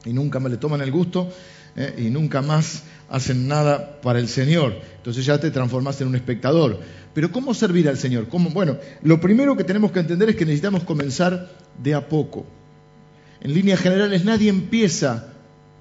y 0.04 0.12
nunca 0.12 0.40
más 0.40 0.52
le 0.52 0.58
toman 0.58 0.80
el 0.82 0.90
gusto 0.90 1.32
eh, 1.74 1.94
y 1.98 2.10
nunca 2.10 2.42
más 2.42 2.84
hacen 3.08 3.48
nada 3.48 4.00
para 4.00 4.18
el 4.18 4.28
Señor. 4.28 4.74
Entonces 4.96 5.24
ya 5.24 5.38
te 5.38 5.50
transformaste 5.50 6.04
en 6.04 6.10
un 6.10 6.16
espectador. 6.16 6.80
Pero 7.14 7.32
¿cómo 7.32 7.54
servir 7.54 7.88
al 7.88 7.96
Señor? 7.96 8.26
Bueno, 8.30 8.76
lo 9.02 9.20
primero 9.20 9.56
que 9.56 9.64
tenemos 9.64 9.90
que 9.92 10.00
entender 10.00 10.30
es 10.30 10.36
que 10.36 10.44
necesitamos 10.44 10.84
comenzar 10.84 11.50
de 11.82 11.94
a 11.94 12.08
poco. 12.08 12.46
En 13.40 13.54
líneas 13.54 13.80
generales, 13.80 14.24
nadie 14.24 14.50
empieza 14.50 15.28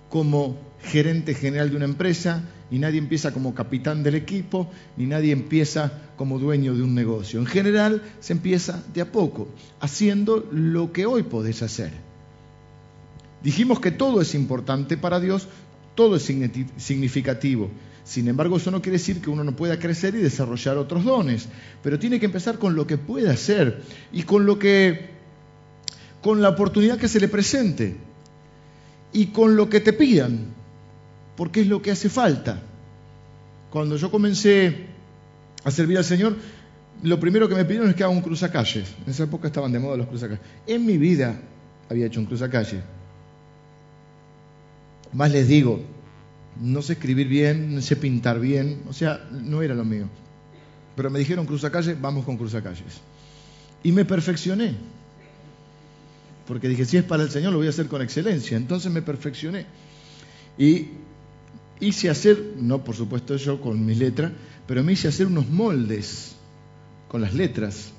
como 0.09 0.57
gerente 0.81 1.33
general 1.33 1.71
de 1.71 1.75
una 1.75 1.85
empresa, 1.85 2.43
ni 2.71 2.79
nadie 2.79 2.99
empieza 2.99 3.31
como 3.31 3.53
capitán 3.53 4.03
del 4.03 4.15
equipo, 4.15 4.69
ni 4.97 5.05
nadie 5.05 5.31
empieza 5.31 5.91
como 6.15 6.39
dueño 6.39 6.73
de 6.73 6.81
un 6.81 6.95
negocio. 6.95 7.39
En 7.39 7.45
general 7.45 8.01
se 8.19 8.33
empieza 8.33 8.83
de 8.93 9.01
a 9.01 9.11
poco, 9.11 9.47
haciendo 9.79 10.47
lo 10.51 10.91
que 10.91 11.05
hoy 11.05 11.23
podés 11.23 11.61
hacer. 11.61 11.91
Dijimos 13.43 13.79
que 13.79 13.91
todo 13.91 14.21
es 14.21 14.33
importante 14.33 14.97
para 14.97 15.19
Dios, 15.19 15.47
todo 15.93 16.15
es 16.15 16.23
significativo. 16.23 17.69
Sin 18.03 18.27
embargo, 18.27 18.57
eso 18.57 18.71
no 18.71 18.81
quiere 18.81 18.97
decir 18.97 19.21
que 19.21 19.29
uno 19.29 19.43
no 19.43 19.55
pueda 19.55 19.79
crecer 19.79 20.15
y 20.15 20.19
desarrollar 20.19 20.77
otros 20.77 21.03
dones, 21.03 21.47
pero 21.83 21.99
tiene 21.99 22.19
que 22.19 22.25
empezar 22.25 22.57
con 22.59 22.75
lo 22.75 22.85
que 22.87 22.97
puede 22.97 23.29
hacer 23.29 23.83
y 24.11 24.23
con 24.23 24.45
lo 24.45 24.59
que 24.59 25.13
con 26.21 26.41
la 26.41 26.49
oportunidad 26.49 26.97
que 26.97 27.07
se 27.07 27.19
le 27.19 27.27
presente 27.27 27.97
y 29.13 29.27
con 29.27 29.55
lo 29.55 29.69
que 29.69 29.79
te 29.79 29.93
pidan 29.93 30.55
porque 31.35 31.61
es 31.61 31.67
lo 31.67 31.81
que 31.81 31.91
hace 31.91 32.09
falta. 32.09 32.61
Cuando 33.69 33.97
yo 33.97 34.09
comencé 34.09 34.87
a 35.63 35.71
servir 35.71 35.97
al 35.97 36.05
Señor, 36.05 36.35
lo 37.03 37.19
primero 37.19 37.49
que 37.49 37.55
me 37.55 37.65
pidieron 37.65 37.89
es 37.89 37.95
que 37.95 38.03
haga 38.03 38.13
un 38.13 38.21
cruzacalles. 38.21 38.93
En 39.05 39.11
esa 39.11 39.23
época 39.23 39.47
estaban 39.47 39.71
de 39.71 39.79
moda 39.79 39.97
los 39.97 40.07
cruzacalles. 40.07 40.43
En 40.65 40.85
mi 40.85 40.97
vida 40.97 41.39
había 41.89 42.05
hecho 42.05 42.19
un 42.19 42.25
cruzacalle. 42.25 42.81
Más 45.13 45.31
les 45.31 45.47
digo, 45.47 45.81
no 46.61 46.81
sé 46.81 46.93
escribir 46.93 47.27
bien, 47.27 47.75
no 47.75 47.81
sé 47.81 47.95
pintar 47.95 48.39
bien, 48.39 48.83
o 48.87 48.93
sea, 48.93 49.27
no 49.31 49.61
era 49.61 49.73
lo 49.73 49.85
mío. 49.85 50.07
Pero 50.95 51.09
me 51.09 51.19
dijeron 51.19 51.45
cruzacalles, 51.45 51.99
vamos 51.99 52.25
con 52.25 52.37
cruzacalles. 52.37 53.01
Y 53.83 53.91
me 53.91 54.05
perfeccioné. 54.05 54.73
Porque 56.47 56.67
dije, 56.67 56.85
si 56.85 56.97
es 56.97 57.03
para 57.03 57.23
el 57.23 57.29
Señor, 57.29 57.51
lo 57.51 57.57
voy 57.57 57.67
a 57.67 57.71
hacer 57.71 57.87
con 57.87 58.01
excelencia. 58.01 58.55
Entonces 58.55 58.91
me 58.91 59.01
perfeccioné. 59.01 59.65
Y 60.57 60.87
hice 61.79 62.09
hacer, 62.09 62.53
no 62.57 62.83
por 62.83 62.95
supuesto 62.95 63.35
yo 63.37 63.61
con 63.61 63.85
mis 63.85 63.97
letras, 63.97 64.31
pero 64.67 64.83
me 64.83 64.93
hice 64.93 65.07
hacer 65.07 65.27
unos 65.27 65.49
moldes 65.49 66.35
con 67.07 67.21
las 67.21 67.33
letras. 67.33 67.91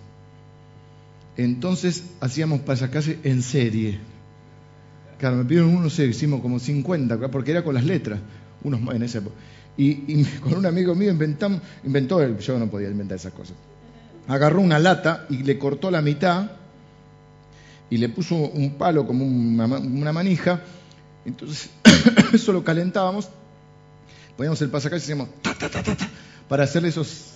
Entonces 1.36 2.04
hacíamos 2.20 2.60
pasacalle 2.60 3.18
en 3.22 3.42
serie. 3.42 3.98
Claro, 5.18 5.36
me 5.36 5.44
pidieron 5.44 5.74
unos, 5.74 5.98
hicimos 5.98 6.40
como 6.40 6.58
50, 6.58 7.30
porque 7.30 7.50
era 7.50 7.64
con 7.64 7.74
las 7.74 7.84
letras, 7.84 8.20
unos 8.62 8.94
en 8.94 9.02
esa. 9.02 9.22
Y, 9.76 10.24
con 10.40 10.54
un 10.54 10.66
amigo 10.66 10.94
mío 10.94 11.10
inventamos, 11.10 11.60
inventó 11.84 12.22
él, 12.22 12.38
yo 12.38 12.58
no 12.58 12.70
podía 12.70 12.88
inventar 12.88 13.16
esas 13.16 13.32
cosas. 13.32 13.56
Agarró 14.28 14.60
una 14.60 14.78
lata 14.78 15.26
y 15.30 15.42
le 15.42 15.58
cortó 15.58 15.90
la 15.90 16.02
mitad 16.02 16.50
y 17.88 17.98
le 17.98 18.08
puso 18.08 18.34
un 18.34 18.74
palo 18.74 19.06
como 19.06 19.24
una 19.24 20.12
manija. 20.12 20.60
Entonces, 21.24 21.70
eso 22.32 22.52
lo 22.52 22.64
calentábamos 22.64 23.30
poníamos 24.36 24.60
el 24.62 24.70
pasacalle 24.70 24.98
y 24.98 25.00
decíamos 25.00 25.28
ta, 25.42 25.54
ta, 25.54 25.68
ta, 25.68 25.82
ta, 25.82 25.96
para 26.48 26.64
hacerle 26.64 26.90
esos, 26.90 27.32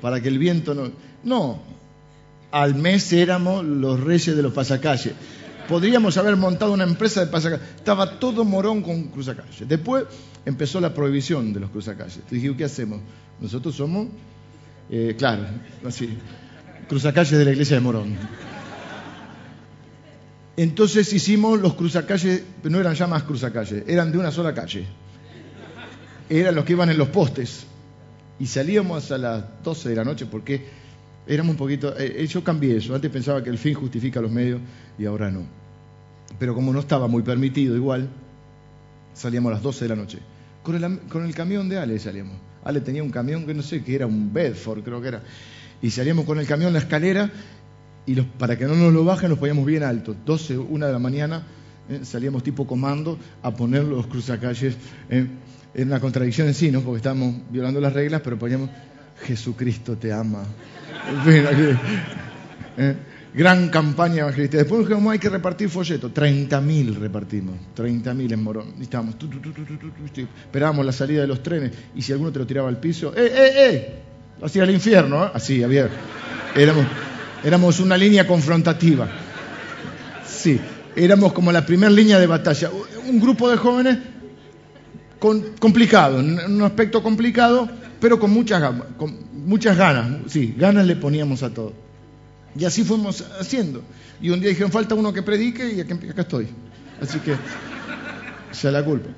para 0.00 0.20
que 0.20 0.28
el 0.28 0.38
viento 0.38 0.74
no. 0.74 0.90
No, 1.22 1.62
al 2.50 2.74
mes 2.74 3.12
éramos 3.12 3.64
los 3.64 4.00
reyes 4.00 4.36
de 4.36 4.42
los 4.42 4.52
pasacalles. 4.52 5.14
Podríamos 5.68 6.16
haber 6.16 6.36
montado 6.36 6.72
una 6.72 6.84
empresa 6.84 7.20
de 7.20 7.26
pasacalles. 7.30 7.66
Estaba 7.76 8.18
todo 8.18 8.44
morón 8.44 8.82
con 8.82 9.04
cruzacalles. 9.04 9.68
Después 9.68 10.04
empezó 10.44 10.80
la 10.80 10.92
prohibición 10.92 11.52
de 11.52 11.60
los 11.60 11.70
cruzacalles. 11.70 12.20
Dije, 12.30 12.56
¿qué 12.56 12.64
hacemos? 12.64 13.00
Nosotros 13.40 13.74
somos, 13.76 14.08
eh, 14.90 15.14
claro, 15.16 15.44
así, 15.86 16.18
cruzacalles 16.88 17.38
de 17.38 17.44
la 17.44 17.52
iglesia 17.52 17.76
de 17.76 17.82
Morón. 17.82 18.16
Entonces 20.56 21.12
hicimos 21.12 21.60
los 21.60 21.74
cruzacalles, 21.74 22.42
no 22.64 22.80
eran 22.80 22.94
ya 22.94 23.06
más 23.06 23.22
cruzacalles, 23.22 23.84
eran 23.86 24.10
de 24.12 24.18
una 24.18 24.30
sola 24.30 24.52
calle 24.52 24.86
eran 26.30 26.54
los 26.54 26.64
que 26.64 26.72
iban 26.72 26.88
en 26.90 26.96
los 26.96 27.08
postes. 27.08 27.66
Y 28.38 28.46
salíamos 28.46 29.10
a 29.10 29.18
las 29.18 29.44
12 29.62 29.90
de 29.90 29.96
la 29.96 30.04
noche 30.04 30.26
porque 30.26 30.64
éramos 31.26 31.52
un 31.52 31.56
poquito... 31.58 31.96
Eh, 31.98 32.22
eh, 32.22 32.26
yo 32.26 32.42
cambié 32.42 32.76
eso, 32.76 32.94
antes 32.94 33.10
pensaba 33.10 33.42
que 33.42 33.50
el 33.50 33.58
fin 33.58 33.74
justifica 33.74 34.20
los 34.20 34.30
medios 34.30 34.60
y 34.98 35.04
ahora 35.04 35.30
no. 35.30 35.42
Pero 36.38 36.54
como 36.54 36.72
no 36.72 36.80
estaba 36.80 37.08
muy 37.08 37.22
permitido 37.22 37.76
igual, 37.76 38.08
salíamos 39.12 39.50
a 39.50 39.54
las 39.54 39.62
12 39.62 39.84
de 39.84 39.88
la 39.88 39.96
noche. 39.96 40.18
Con 40.62 40.76
el, 40.76 41.00
con 41.00 41.26
el 41.26 41.34
camión 41.34 41.68
de 41.68 41.78
Ale 41.78 41.98
salíamos. 41.98 42.36
Ale 42.64 42.80
tenía 42.80 43.02
un 43.02 43.10
camión 43.10 43.44
que 43.44 43.52
no 43.52 43.62
sé, 43.62 43.82
que 43.82 43.94
era 43.94 44.06
un 44.06 44.32
Bedford 44.32 44.82
creo 44.82 45.02
que 45.02 45.08
era. 45.08 45.22
Y 45.82 45.90
salíamos 45.90 46.24
con 46.24 46.38
el 46.38 46.46
camión 46.46 46.72
la 46.72 46.78
escalera 46.78 47.30
y 48.06 48.14
para 48.14 48.56
que 48.56 48.66
no 48.66 48.74
nos 48.74 48.92
lo 48.92 49.04
bajen 49.04 49.30
nos 49.30 49.38
poníamos 49.38 49.66
bien 49.66 49.82
alto. 49.82 50.14
12, 50.24 50.58
1 50.58 50.86
de 50.86 50.92
la 50.92 50.98
mañana 50.98 51.42
eh, 51.88 52.00
salíamos 52.04 52.42
tipo 52.42 52.66
comando 52.66 53.18
a 53.42 53.50
poner 53.50 53.84
los 53.84 54.06
cruzacalles 54.06 54.76
es 55.72 55.86
una 55.86 56.00
contradicción 56.00 56.48
en 56.48 56.54
sí, 56.54 56.70
¿no? 56.70 56.80
Porque 56.80 56.98
estamos 56.98 57.34
violando 57.50 57.80
las 57.80 57.92
reglas, 57.92 58.20
pero 58.22 58.38
ponemos 58.38 58.70
Jesucristo 59.22 59.96
te 59.96 60.12
ama. 60.12 60.44
¿eh? 62.76 62.96
Gran 63.32 63.68
campaña 63.68 64.22
evangelista. 64.22 64.56
Después 64.56 64.88
dijimos, 64.88 65.12
hay 65.12 65.18
que 65.18 65.28
repartir 65.28 65.68
folletos. 65.68 66.12
30.000 66.12 66.94
repartimos. 66.96 67.54
30.000 67.76 68.32
en 68.32 68.42
Morón. 68.42 68.74
Y 68.78 68.82
estábamos, 68.82 69.18
tu, 69.18 69.28
tu, 69.28 69.40
tu, 69.40 70.20
esperábamos 70.20 70.84
la 70.84 70.92
salida 70.92 71.20
de 71.20 71.28
los 71.28 71.42
trenes. 71.42 71.72
Y 71.94 72.02
si 72.02 72.12
alguno 72.12 72.32
te 72.32 72.40
lo 72.40 72.46
tiraba 72.46 72.68
al 72.68 72.80
piso, 72.80 73.14
¡eh, 73.16 73.26
eh, 73.26 73.52
eh! 73.56 74.02
Hacia 74.42 74.64
el 74.64 74.70
infierno, 74.70 75.26
¿eh? 75.26 75.30
Así, 75.32 75.62
había. 75.62 75.88
Éramos, 76.56 76.84
éramos 77.44 77.78
una 77.78 77.96
línea 77.96 78.26
confrontativa. 78.26 79.08
Sí, 80.26 80.58
éramos 80.96 81.32
como 81.32 81.52
la 81.52 81.64
primera 81.64 81.92
línea 81.92 82.18
de 82.18 82.26
batalla. 82.26 82.70
Un 83.08 83.20
grupo 83.20 83.48
de 83.48 83.56
jóvenes 83.58 83.98
con, 85.20 85.54
complicado, 85.60 86.18
en 86.18 86.52
un 86.52 86.62
aspecto 86.62 87.02
complicado, 87.02 87.68
pero 88.00 88.18
con 88.18 88.30
muchas, 88.30 88.74
con 88.96 89.16
muchas 89.32 89.76
ganas. 89.76 90.32
Sí, 90.32 90.54
ganas 90.58 90.86
le 90.86 90.96
poníamos 90.96 91.42
a 91.44 91.50
todo. 91.54 91.72
Y 92.58 92.64
así 92.64 92.82
fuimos 92.82 93.24
haciendo. 93.38 93.82
Y 94.20 94.30
un 94.30 94.40
día 94.40 94.48
dijeron, 94.48 94.72
falta 94.72 94.96
uno 94.96 95.12
que 95.12 95.22
predique 95.22 95.72
y 95.72 95.80
acá 95.80 96.22
estoy. 96.22 96.48
Así 97.00 97.20
que, 97.20 97.36
se 98.52 98.70
la 98.72 98.84
culpa. 98.84 99.08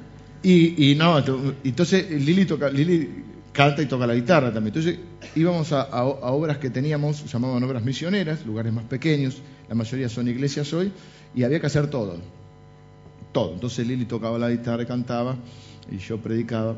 Y, 0.42 0.90
y 0.90 0.94
no, 0.94 1.22
entonces 1.64 2.10
Lili, 2.10 2.44
toca, 2.44 2.68
Lili 2.68 3.24
canta 3.52 3.82
y 3.82 3.86
toca 3.86 4.06
la 4.06 4.14
guitarra 4.14 4.52
también. 4.52 4.74
Entonces 4.76 4.98
íbamos 5.36 5.72
a, 5.72 5.82
a, 5.82 6.04
obras 6.04 6.58
que 6.58 6.70
teníamos, 6.70 7.30
llamaban 7.32 7.62
obras 7.62 7.84
misioneras, 7.84 8.44
lugares 8.44 8.72
más 8.72 8.84
pequeños, 8.84 9.38
la 9.68 9.74
mayoría 9.74 10.08
son 10.08 10.28
iglesias 10.28 10.72
hoy, 10.72 10.92
y 11.34 11.44
había 11.44 11.60
que 11.60 11.66
hacer 11.66 11.88
todo. 11.88 12.16
Todo. 13.32 13.54
Entonces 13.54 13.86
Lili 13.86 14.04
tocaba 14.04 14.38
la 14.38 14.50
guitarra 14.50 14.84
cantaba, 14.84 15.36
y 15.90 15.98
yo 15.98 16.18
predicaba. 16.18 16.76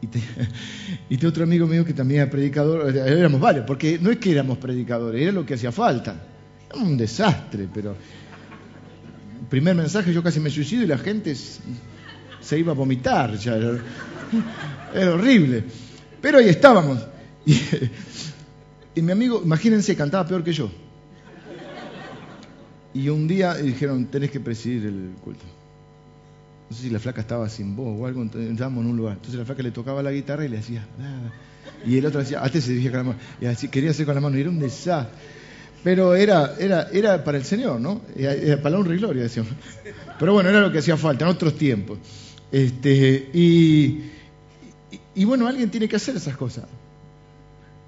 Y, 0.00 0.06
te, 0.08 0.20
y 1.08 1.26
otro 1.26 1.44
amigo 1.44 1.66
mío 1.66 1.84
que 1.84 1.94
también 1.94 2.22
era 2.22 2.30
predicador, 2.30 2.94
éramos 2.96 3.40
varios, 3.40 3.64
porque 3.66 3.98
no 4.00 4.10
es 4.10 4.18
que 4.18 4.32
éramos 4.32 4.58
predicadores, 4.58 5.22
era 5.22 5.32
lo 5.32 5.46
que 5.46 5.54
hacía 5.54 5.72
falta. 5.72 6.16
Era 6.70 6.82
un 6.82 6.96
desastre, 6.96 7.68
pero. 7.72 7.94
Primer 9.48 9.74
mensaje 9.74 10.12
yo 10.14 10.22
casi 10.22 10.40
me 10.40 10.48
suicido 10.50 10.82
y 10.84 10.86
la 10.86 10.98
gente 10.98 11.34
se 11.34 12.58
iba 12.58 12.72
a 12.72 12.74
vomitar. 12.74 13.34
Era 14.94 15.14
horrible. 15.14 15.64
Pero 16.20 16.38
ahí 16.38 16.48
estábamos. 16.48 16.98
Y, 17.44 17.58
y, 18.94 19.02
mi 19.02 19.10
amigo, 19.10 19.42
imagínense, 19.44 19.96
cantaba 19.96 20.24
peor 20.28 20.44
que 20.44 20.52
yo. 20.52 20.70
Y 22.94 23.08
un 23.08 23.26
día 23.26 23.54
dijeron, 23.54 24.06
tenés 24.06 24.30
que 24.30 24.38
presidir 24.38 24.86
el 24.86 25.10
culto 25.24 25.44
no 26.72 26.78
sé 26.78 26.84
si 26.84 26.90
la 26.90 26.98
flaca 26.98 27.20
estaba 27.20 27.50
sin 27.50 27.76
voz 27.76 28.00
o 28.00 28.06
algo, 28.06 28.24
estábamos 28.24 28.82
en 28.84 28.90
un 28.92 28.96
lugar. 28.96 29.16
Entonces 29.16 29.38
la 29.38 29.44
flaca 29.44 29.62
le 29.62 29.72
tocaba 29.72 30.02
la 30.02 30.10
guitarra 30.10 30.46
y 30.46 30.48
le 30.48 30.56
hacía 30.56 30.86
nada. 30.98 31.30
Y 31.84 31.98
el 31.98 32.06
otro 32.06 32.20
decía, 32.20 32.42
antes 32.42 32.64
se 32.64 32.70
dirigía 32.70 32.90
con 32.92 32.98
la 32.98 33.04
mano, 33.04 33.18
y 33.42 33.44
así, 33.44 33.68
quería 33.68 33.90
hacer 33.90 34.06
con 34.06 34.14
la 34.14 34.22
mano, 34.22 34.38
y 34.38 34.40
era 34.40 34.48
un 34.48 34.58
desastre. 34.58 35.14
Pero 35.84 36.14
era, 36.14 36.54
era, 36.58 36.88
era 36.90 37.22
para 37.22 37.36
el 37.36 37.44
Señor, 37.44 37.78
¿no? 37.78 38.00
Era 38.16 38.56
para 38.56 38.70
la 38.70 38.78
honra 38.78 38.94
y 38.94 38.98
gloria, 38.98 39.24
decíamos. 39.24 39.52
Pero 40.18 40.32
bueno, 40.32 40.48
era 40.48 40.60
lo 40.62 40.72
que 40.72 40.78
hacía 40.78 40.96
falta 40.96 41.26
en 41.26 41.30
otros 41.30 41.58
tiempos. 41.58 41.98
Este, 42.50 43.28
y, 43.34 43.84
y, 44.90 45.00
y 45.16 45.24
bueno, 45.26 45.46
alguien 45.46 45.70
tiene 45.70 45.88
que 45.88 45.96
hacer 45.96 46.16
esas 46.16 46.38
cosas. 46.38 46.64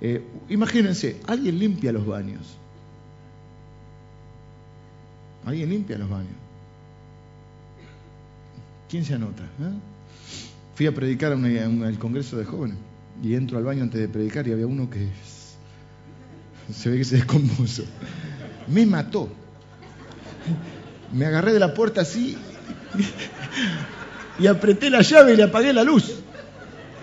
Eh, 0.02 0.22
imagínense, 0.50 1.20
alguien 1.26 1.58
limpia 1.58 1.90
los 1.90 2.06
baños. 2.06 2.58
Alguien 5.46 5.70
limpia 5.70 5.96
los 5.96 6.10
baños. 6.10 6.43
¿Quién 8.94 9.04
se 9.04 9.14
anota? 9.14 9.42
¿Eh? 9.42 9.72
Fui 10.76 10.86
a 10.86 10.94
predicar 10.94 11.32
a 11.32 11.34
una, 11.34 11.98
Congreso 11.98 12.36
de 12.36 12.44
Jóvenes 12.44 12.76
y 13.24 13.34
entro 13.34 13.58
al 13.58 13.64
baño 13.64 13.82
antes 13.82 14.00
de 14.00 14.06
predicar 14.06 14.46
y 14.46 14.52
había 14.52 14.68
uno 14.68 14.88
que 14.88 15.08
se 16.72 16.90
ve 16.90 16.98
que 16.98 17.04
se 17.04 17.16
descompuso. 17.16 17.82
Me 18.68 18.86
mató. 18.86 19.28
Me 21.12 21.26
agarré 21.26 21.52
de 21.52 21.58
la 21.58 21.74
puerta 21.74 22.02
así 22.02 22.38
y 24.38 24.46
apreté 24.46 24.90
la 24.90 25.02
llave 25.02 25.32
y 25.32 25.36
le 25.38 25.42
apagué 25.42 25.72
la 25.72 25.82
luz. 25.82 26.14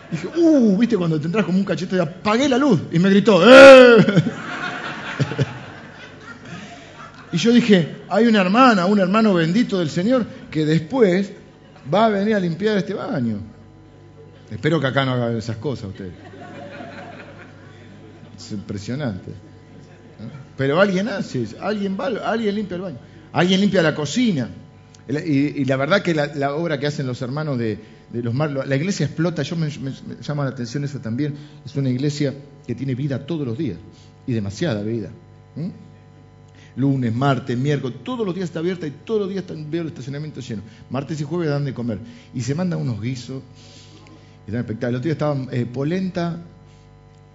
Dije, 0.10 0.30
uh, 0.34 0.78
viste 0.78 0.96
cuando 0.96 1.20
te 1.20 1.26
entras 1.26 1.44
como 1.44 1.58
un 1.58 1.66
cachete, 1.66 1.98
y 1.98 2.00
apagué 2.00 2.48
la 2.48 2.58
luz 2.58 2.84
y 2.94 3.00
me 3.00 3.10
gritó, 3.10 3.42
¡eh! 3.44 3.98
Y 7.34 7.38
yo 7.38 7.52
dije, 7.52 7.98
hay 8.08 8.28
una 8.28 8.40
hermana, 8.40 8.86
un 8.86 9.00
hermano 9.00 9.34
bendito 9.34 9.80
del 9.80 9.90
Señor 9.90 10.26
que 10.50 10.66
después 10.66 11.34
va 11.94 12.06
a 12.06 12.10
venir 12.10 12.36
a 12.36 12.40
limpiar 12.40 12.78
este 12.78 12.94
baño. 12.94 13.40
Espero 14.50 14.80
que 14.80 14.88
acá 14.88 15.06
no 15.06 15.14
haga 15.14 15.32
esas 15.38 15.58
cosas 15.58 15.90
usted. 15.90 16.12
Es 18.38 18.52
impresionante. 18.52 19.32
Pero 20.58 20.80
alguien 20.80 21.08
hace, 21.08 21.48
alguien 21.60 21.98
va, 22.00 22.08
alguien 22.08 22.56
limpia 22.56 22.76
el 22.76 22.82
baño, 22.82 22.98
alguien 23.32 23.62
limpia 23.62 23.82
la 23.82 23.96
cocina. 23.96 24.50
Y, 25.08 25.66
la 25.66 25.76
verdad 25.78 26.02
que 26.02 26.14
la, 26.14 26.56
obra 26.56 26.80
que 26.80 26.88
hacen 26.88 27.08
los 27.08 27.22
hermanos 27.22 27.58
de, 27.58 27.80
los 28.14 28.34
mar, 28.34 28.52
la 28.52 28.76
iglesia 28.76 29.06
explota, 29.06 29.42
yo 29.42 29.56
me, 29.56 29.68
me, 29.80 29.90
me, 29.90 30.22
llama 30.22 30.44
la 30.44 30.52
atención 30.52 30.84
eso 30.84 31.00
también, 31.00 31.34
es 31.66 31.76
una 31.76 31.90
iglesia 31.90 32.34
que 32.68 32.76
tiene 32.76 32.94
vida 32.94 33.26
todos 33.26 33.48
los 33.48 33.58
días, 33.58 33.78
y 34.28 34.34
demasiada 34.34 34.84
vida. 34.84 35.10
¿Mm? 35.56 35.70
Lunes, 36.76 37.14
martes, 37.14 37.58
miércoles, 37.58 37.98
todos 38.04 38.26
los 38.26 38.34
días 38.34 38.50
está 38.50 38.60
abierta 38.60 38.88
y 38.88 38.92
todos 38.92 39.22
los 39.22 39.30
días 39.30 39.44
veo 39.70 39.82
el 39.82 39.88
estacionamiento 39.88 40.42
lleno. 40.42 40.62
Martes 40.90 41.20
y 41.22 41.24
jueves 41.24 41.50
dan 41.50 41.66
de 41.66 41.74
comer. 41.74 42.00
Y 42.34 42.42
se 42.42 42.56
mandan 42.56 42.80
unos 42.80 43.02
guisos. 43.02 43.42
Y 44.48 44.52
dan 44.52 44.62
espectáculo. 44.62 44.90
El 44.90 44.96
otro 44.96 45.04
día 45.04 45.14
estaba 45.14 45.38
eh, 45.52 45.66
polenta 45.66 46.42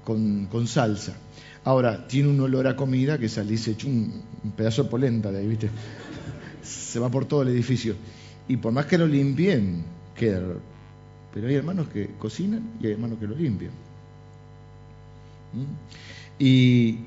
con, 0.04 0.66
salsa. 0.66 1.16
Ahora, 1.64 2.06
tiene 2.06 2.28
un 2.28 2.40
olor 2.40 2.66
a 2.66 2.76
comida 2.76 3.18
que 3.18 3.28
salís 3.28 3.66
hecho 3.68 3.88
un, 3.88 4.22
un, 4.44 4.52
pedazo 4.52 4.84
de 4.84 4.88
polenta 4.88 5.32
de 5.32 5.38
ahí, 5.40 5.48
¿viste? 5.48 5.68
Se 6.62 6.98
va 6.98 7.10
por 7.10 7.24
todo 7.24 7.42
el 7.42 7.48
edificio. 7.48 7.96
Y 8.48 8.56
por 8.56 8.72
más 8.72 8.86
que 8.86 8.98
lo 8.98 9.06
limpien, 9.06 9.84
queda. 10.14 10.40
Pero 11.34 11.48
hay 11.48 11.54
hermanos 11.54 11.88
que 11.88 12.10
cocinan 12.18 12.62
y 12.80 12.86
hay 12.86 12.92
hermanos 12.92 13.18
que 13.18 13.26
lo 13.26 13.34
limpian. 13.34 13.72
¿Mm? 15.52 16.42
Y, 16.42 16.98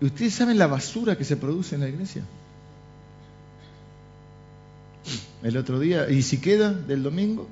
¿Y 0.00 0.06
ustedes 0.06 0.34
saben 0.34 0.58
la 0.58 0.66
basura 0.66 1.16
que 1.16 1.24
se 1.24 1.36
produce 1.36 1.74
en 1.74 1.80
la 1.80 1.88
iglesia? 1.88 2.22
El 5.42 5.56
otro 5.56 5.78
día, 5.78 6.10
y 6.10 6.22
si 6.22 6.40
queda 6.40 6.72
del 6.72 7.02
domingo, 7.02 7.46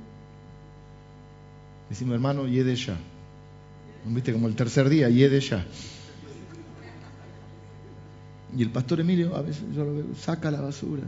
decimos 1.88 2.14
hermano, 2.14 2.46
y 2.46 2.58
de 2.58 2.76
ya. 2.76 2.96
¿Viste? 4.04 4.32
Como 4.32 4.48
el 4.48 4.54
tercer 4.54 4.88
día, 4.88 5.08
y 5.08 5.40
ya. 5.40 5.64
Y 8.56 8.62
el 8.62 8.70
pastor 8.70 9.00
Emilio, 9.00 9.36
a 9.36 9.42
veces 9.42 9.64
yo 9.74 9.84
lo 9.84 9.94
veo, 9.94 10.14
saca 10.14 10.50
la 10.50 10.60
basura. 10.60 11.02
¿Mm? 11.02 11.06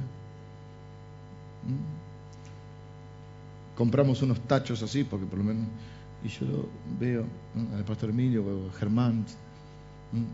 Compramos 3.77 4.23
unos 4.23 4.41
tachos 4.41 4.83
así, 4.83 5.05
porque 5.05 5.27
por 5.27 5.39
lo 5.39 5.45
menos. 5.45 5.67
Y 6.25 6.29
yo 6.29 6.47
lo 6.47 6.69
veo 6.99 7.25
al 7.77 7.85
pastor 7.85 8.11
Emilio, 8.11 8.45
o 8.45 8.71
Germán. 8.79 9.25
¿Mm? 10.13 10.25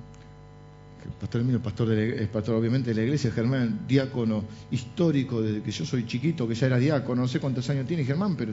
Pastor 1.21 1.41
Emilio, 1.41 1.63
pastor, 1.63 1.89
de 1.89 2.21
la, 2.21 2.33
pastor 2.33 2.55
obviamente 2.55 2.91
de 2.91 2.97
la 2.97 3.03
iglesia, 3.03 3.31
Germán, 3.31 3.81
diácono 3.87 4.45
histórico 4.71 5.43
desde 5.43 5.63
que 5.63 5.71
yo 5.71 5.85
soy 5.85 6.07
chiquito, 6.07 6.49
que 6.49 6.55
ya 6.55 6.67
era 6.67 6.79
diácono, 6.79 7.23
no 7.23 7.29
sé 7.29 7.41
cuántos 7.41 7.69
años 7.71 7.87
tiene 7.87 8.05
Germán, 8.05 8.37
pero 8.37 8.53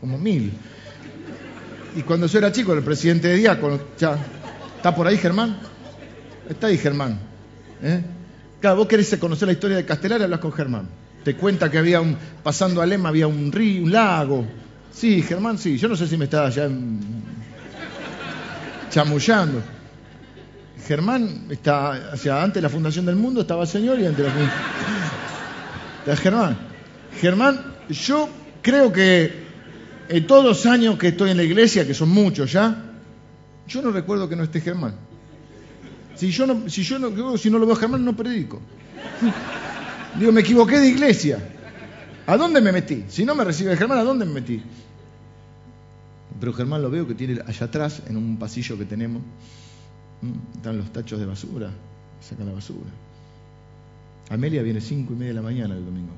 como 0.00 0.18
mil. 0.18 0.52
Y 1.96 2.02
cuando 2.02 2.26
yo 2.26 2.38
era 2.38 2.52
chico, 2.52 2.74
el 2.74 2.82
presidente 2.82 3.28
de 3.28 3.36
diácono, 3.36 3.80
ya, 3.98 4.18
¿está 4.76 4.94
por 4.94 5.06
ahí 5.06 5.16
Germán? 5.16 5.58
Está 6.48 6.66
ahí 6.68 6.78
Germán. 6.78 7.18
¿eh? 7.82 8.02
Claro, 8.60 8.76
vos 8.76 8.86
querés 8.86 9.16
conocer 9.16 9.46
la 9.46 9.52
historia 9.52 9.76
de 9.76 9.84
Castelar, 9.84 10.22
hablas 10.22 10.40
con 10.40 10.52
Germán. 10.52 10.88
Te 11.24 11.34
cuenta 11.34 11.70
que 11.70 11.78
había 11.78 12.00
un, 12.00 12.16
pasando 12.42 12.80
a 12.82 12.86
Lema 12.86 13.08
había 13.08 13.26
un 13.26 13.50
río, 13.50 13.82
un 13.82 13.92
lago. 13.92 14.46
Sí, 14.92 15.22
Germán, 15.22 15.58
sí. 15.58 15.76
Yo 15.76 15.88
no 15.88 15.96
sé 15.96 16.06
si 16.06 16.16
me 16.16 16.24
estaba 16.24 16.48
ya 16.50 16.68
chamullando. 18.90 19.75
Germán 20.86 21.46
está, 21.50 22.10
o 22.12 22.16
sea, 22.16 22.42
antes 22.42 22.54
de 22.56 22.62
la 22.62 22.68
fundación 22.68 23.06
del 23.06 23.16
mundo 23.16 23.40
estaba 23.40 23.62
el 23.62 23.68
Señor 23.68 23.98
y 23.98 24.06
antes 24.06 24.18
de 24.18 24.24
la 24.24 24.30
fundación. 24.30 24.60
Está 26.00 26.16
Germán. 26.16 26.58
Germán, 27.20 27.74
yo 27.88 28.28
creo 28.62 28.92
que 28.92 29.46
en 30.08 30.26
todos 30.26 30.44
los 30.44 30.66
años 30.66 30.96
que 30.98 31.08
estoy 31.08 31.30
en 31.30 31.36
la 31.36 31.42
iglesia, 31.42 31.86
que 31.86 31.94
son 31.94 32.10
muchos 32.10 32.52
ya, 32.52 32.84
yo 33.66 33.82
no 33.82 33.90
recuerdo 33.90 34.28
que 34.28 34.36
no 34.36 34.44
esté 34.44 34.60
Germán. 34.60 34.94
Si 36.14 36.30
yo 36.30 36.46
no, 36.46 36.68
si 36.68 36.82
yo 36.82 36.98
no, 36.98 37.36
si 37.36 37.50
no 37.50 37.58
lo 37.58 37.66
veo 37.66 37.74
a 37.74 37.78
Germán, 37.78 38.04
no 38.04 38.14
predico. 38.14 38.60
Digo, 40.18 40.32
me 40.32 40.40
equivoqué 40.40 40.78
de 40.78 40.88
iglesia. 40.88 41.38
¿A 42.26 42.36
dónde 42.36 42.60
me 42.60 42.72
metí? 42.72 43.04
Si 43.08 43.24
no 43.24 43.34
me 43.34 43.44
recibe 43.44 43.76
Germán, 43.76 43.98
¿a 43.98 44.04
dónde 44.04 44.24
me 44.24 44.34
metí? 44.34 44.62
Pero 46.38 46.52
Germán 46.52 46.82
lo 46.82 46.90
veo 46.90 47.06
que 47.06 47.14
tiene 47.14 47.40
allá 47.46 47.66
atrás, 47.66 48.02
en 48.08 48.16
un 48.16 48.38
pasillo 48.38 48.78
que 48.78 48.84
tenemos, 48.84 49.22
están 50.54 50.78
los 50.78 50.92
tachos 50.92 51.18
de 51.20 51.26
basura, 51.26 51.70
sacan 52.20 52.46
la 52.46 52.52
basura. 52.52 52.90
Amelia 54.30 54.62
viene 54.62 54.80
cinco 54.80 55.12
y 55.12 55.16
media 55.16 55.32
de 55.32 55.34
la 55.34 55.42
mañana 55.42 55.74
el 55.76 55.84
domingo. 55.84 56.12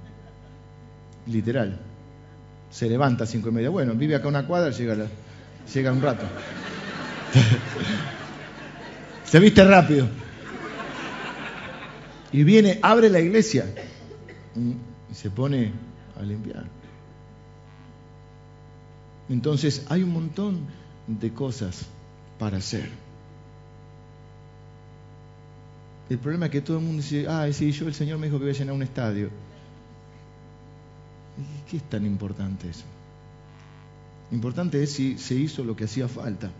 Literal. 1.26 1.78
Se 2.70 2.88
levanta 2.88 3.24
a 3.24 3.26
cinco 3.26 3.48
y 3.50 3.52
media. 3.52 3.70
Bueno, 3.70 3.94
vive 3.94 4.14
acá 4.14 4.28
una 4.28 4.46
cuadra, 4.46 4.70
llega, 4.70 4.96
llega 5.72 5.92
un 5.92 6.02
rato. 6.02 6.26
Se 9.24 9.38
viste 9.38 9.62
rápido. 9.64 10.08
Y 12.32 12.44
viene, 12.44 12.78
abre 12.82 13.10
la 13.10 13.20
iglesia 13.20 13.66
y 14.56 15.14
se 15.14 15.30
pone 15.30 15.72
a 16.18 16.22
limpiar. 16.22 16.64
Entonces 19.28 19.86
hay 19.88 20.02
un 20.02 20.12
montón 20.12 20.66
de 21.06 21.32
cosas 21.32 21.86
para 22.38 22.58
hacer. 22.58 22.88
El 26.10 26.18
problema 26.18 26.46
es 26.46 26.52
que 26.52 26.60
todo 26.60 26.78
el 26.78 26.84
mundo 26.84 27.02
dice, 27.02 27.26
ah, 27.28 27.46
sí, 27.52 27.70
yo 27.70 27.86
el 27.86 27.94
Señor 27.94 28.18
me 28.18 28.26
dijo 28.26 28.38
que 28.38 28.44
voy 28.44 28.54
a 28.54 28.58
llenar 28.58 28.74
un 28.74 28.82
estadio. 28.82 29.30
¿Qué 31.70 31.76
es 31.76 31.82
tan 31.88 32.06
importante 32.06 32.68
eso? 32.68 32.84
Importante 34.32 34.82
es 34.82 34.92
si 34.92 35.18
se 35.18 35.34
hizo 35.34 35.64
lo 35.64 35.76
que 35.76 35.84
hacía 35.84 36.08
falta. 36.08 36.50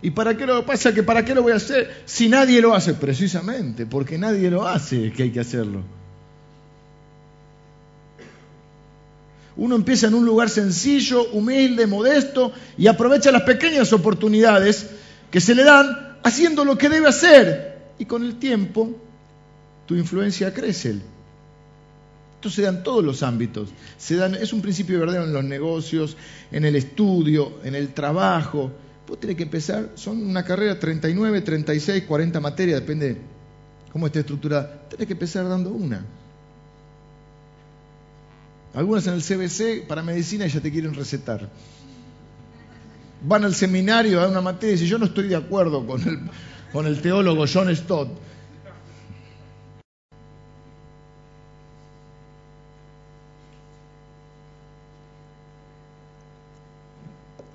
¿Y 0.00 0.10
para 0.10 0.36
qué 0.36 0.46
lo 0.46 0.64
pasa? 0.64 0.94
Que 0.94 1.02
para 1.02 1.24
qué 1.24 1.34
lo 1.34 1.42
voy 1.42 1.52
a 1.52 1.56
hacer 1.56 2.02
si 2.04 2.28
nadie 2.28 2.60
lo 2.60 2.74
hace? 2.74 2.94
Precisamente, 2.94 3.84
porque 3.84 4.16
nadie 4.16 4.50
lo 4.50 4.66
hace 4.66 5.12
que 5.12 5.24
hay 5.24 5.30
que 5.30 5.40
hacerlo. 5.40 5.82
Uno 9.56 9.74
empieza 9.74 10.06
en 10.06 10.14
un 10.14 10.24
lugar 10.24 10.48
sencillo, 10.50 11.28
humilde, 11.32 11.88
modesto 11.88 12.52
y 12.76 12.86
aprovecha 12.86 13.32
las 13.32 13.42
pequeñas 13.42 13.92
oportunidades 13.92 14.88
que 15.32 15.40
se 15.40 15.54
le 15.56 15.64
dan 15.64 16.07
haciendo 16.22 16.64
lo 16.64 16.76
que 16.78 16.88
debe 16.88 17.08
hacer. 17.08 17.78
Y 17.98 18.04
con 18.04 18.22
el 18.22 18.38
tiempo 18.38 18.94
tu 19.86 19.94
influencia 19.94 20.52
crece. 20.52 21.00
Esto 22.36 22.50
se 22.50 22.62
da 22.62 22.68
en 22.68 22.84
todos 22.84 23.04
los 23.04 23.24
ámbitos. 23.24 23.70
Se 23.96 24.24
es 24.40 24.52
un 24.52 24.62
principio 24.62 25.00
verdadero 25.00 25.24
en 25.24 25.32
los 25.32 25.42
negocios, 25.42 26.16
en 26.52 26.64
el 26.64 26.76
estudio, 26.76 27.54
en 27.64 27.74
el 27.74 27.92
trabajo. 27.94 28.70
Vos 29.08 29.18
tenés 29.18 29.36
que 29.36 29.42
empezar, 29.42 29.90
son 29.96 30.22
una 30.22 30.44
carrera 30.44 30.78
39, 30.78 31.40
36, 31.40 32.04
40 32.04 32.40
materias, 32.40 32.80
depende 32.80 33.16
cómo 33.92 34.06
esté 34.06 34.20
estructurada. 34.20 34.88
Tenés 34.88 35.06
que 35.08 35.14
empezar 35.14 35.48
dando 35.48 35.70
una. 35.70 36.04
Algunas 38.74 39.06
en 39.08 39.14
el 39.14 39.22
CBC 39.22 39.88
para 39.88 40.02
medicina 40.02 40.46
ya 40.46 40.60
te 40.60 40.70
quieren 40.70 40.94
recetar. 40.94 41.48
Van 43.22 43.44
al 43.44 43.54
seminario 43.54 44.20
a 44.20 44.28
una 44.28 44.40
materia 44.40 44.70
y 44.70 44.72
dicen, 44.72 44.88
yo 44.88 44.98
no 44.98 45.06
estoy 45.06 45.28
de 45.28 45.36
acuerdo 45.36 45.84
con 45.86 46.86
el, 46.86 47.00
teólogo 47.00 47.44
John 47.52 47.74
Stott. 47.74 48.08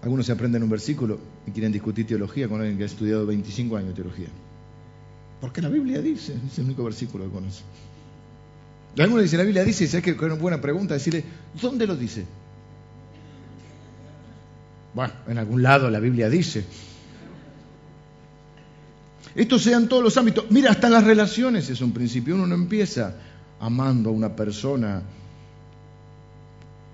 Algunos 0.02 0.26
se 0.26 0.34
aprenden 0.34 0.64
un 0.64 0.70
versículo 0.70 1.18
y 1.48 1.52
quieren 1.52 1.72
discutir 1.72 2.06
teología 2.06 2.50
con 2.50 2.60
alguien 2.60 2.78
que 2.78 2.84
ha 2.84 2.88
estudiado 2.88 3.26
25 3.26 3.78
años 3.78 3.90
de 3.90 3.96
teología. 3.96 4.28
Porque 5.40 5.62
la 5.62 5.70
Biblia 5.70 6.02
dice, 6.02 6.36
es 6.46 6.60
el 6.60 6.66
único 6.66 6.84
versículo 6.84 7.24
que 7.24 7.32
conoce. 7.32 7.64
Algunos 9.00 9.24
dicen, 9.24 9.40
la 9.40 9.46
Biblia 9.46 9.64
dice, 9.64 9.88
¿sabes 9.88 10.04
qué 10.04 10.12
es 10.12 10.22
una 10.22 10.36
buena 10.36 10.60
pregunta? 10.60 10.94
Decirle, 10.94 11.24
¿dónde 11.60 11.88
lo 11.88 11.96
dice? 11.96 12.26
Bueno, 14.94 15.14
en 15.28 15.38
algún 15.38 15.64
lado 15.64 15.90
la 15.90 16.00
Biblia 16.00 16.30
dice. 16.30 16.66
Esto 19.36 19.58
sea 19.58 19.78
en 19.78 19.88
todos 19.88 20.04
los 20.04 20.16
ámbitos. 20.18 20.46
Mira, 20.52 20.72
hasta 20.72 20.90
las 20.90 21.04
relaciones 21.04 21.70
es 21.70 21.82
un 21.82 21.92
principio. 21.92 22.36
Uno 22.36 22.46
no 22.46 22.56
empieza 22.56 23.16
amando 23.60 24.10
a 24.10 24.14
una 24.14 24.36
persona 24.36 25.02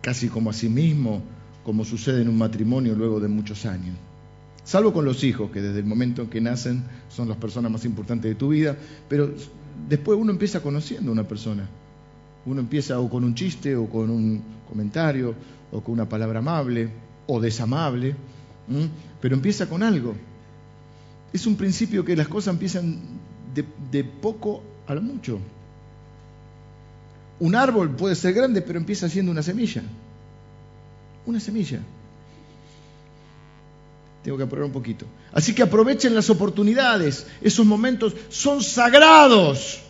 casi 0.01 0.29
como 0.29 0.49
a 0.49 0.53
sí 0.53 0.69
mismo, 0.69 1.21
como 1.63 1.83
sucede 1.83 2.21
en 2.21 2.29
un 2.29 2.37
matrimonio 2.37 2.95
luego 2.95 3.19
de 3.19 3.27
muchos 3.27 3.65
años. 3.65 3.95
Salvo 4.63 4.93
con 4.93 5.03
los 5.03 5.23
hijos, 5.23 5.51
que 5.51 5.61
desde 5.61 5.79
el 5.79 5.85
momento 5.85 6.21
en 6.21 6.29
que 6.29 6.39
nacen 6.39 6.83
son 7.09 7.27
las 7.27 7.37
personas 7.37 7.71
más 7.71 7.83
importantes 7.85 8.29
de 8.29 8.35
tu 8.35 8.49
vida, 8.49 8.77
pero 9.09 9.33
después 9.89 10.17
uno 10.17 10.31
empieza 10.31 10.61
conociendo 10.61 11.09
a 11.09 11.13
una 11.13 11.27
persona. 11.27 11.67
Uno 12.45 12.61
empieza 12.61 12.99
o 12.99 13.09
con 13.09 13.23
un 13.23 13.35
chiste, 13.35 13.75
o 13.75 13.89
con 13.89 14.09
un 14.09 14.41
comentario, 14.69 15.35
o 15.71 15.81
con 15.81 15.93
una 15.93 16.07
palabra 16.07 16.39
amable, 16.39 16.89
o 17.29 17.39
desamable, 17.39 18.15
pero 19.21 19.35
empieza 19.35 19.69
con 19.69 19.83
algo. 19.83 20.15
Es 21.31 21.45
un 21.45 21.55
principio 21.55 22.03
que 22.03 22.15
las 22.15 22.27
cosas 22.27 22.55
empiezan 22.55 22.99
de, 23.53 23.63
de 23.91 24.03
poco 24.03 24.63
a 24.87 24.95
lo 24.95 25.01
mucho. 25.01 25.39
Un 27.39 27.55
árbol 27.55 27.91
puede 27.91 28.15
ser 28.15 28.33
grande, 28.33 28.63
pero 28.63 28.79
empieza 28.79 29.07
siendo 29.07 29.31
una 29.31 29.43
semilla. 29.43 29.83
Una 31.27 31.39
semilla. 31.39 31.79
Tengo 34.23 34.35
que 34.35 34.43
apurar 34.43 34.65
un 34.65 34.71
poquito. 34.71 35.05
Así 35.31 35.53
que 35.53 35.61
aprovechen 35.61 36.15
las 36.15 36.31
oportunidades. 36.31 37.27
Esos 37.41 37.65
momentos 37.65 38.15
son 38.29 38.63
sagrados. 38.63 39.81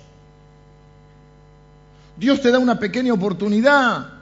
Dios 2.18 2.42
te 2.42 2.52
da 2.52 2.60
una 2.60 2.78
pequeña 2.78 3.14
oportunidad 3.14 4.19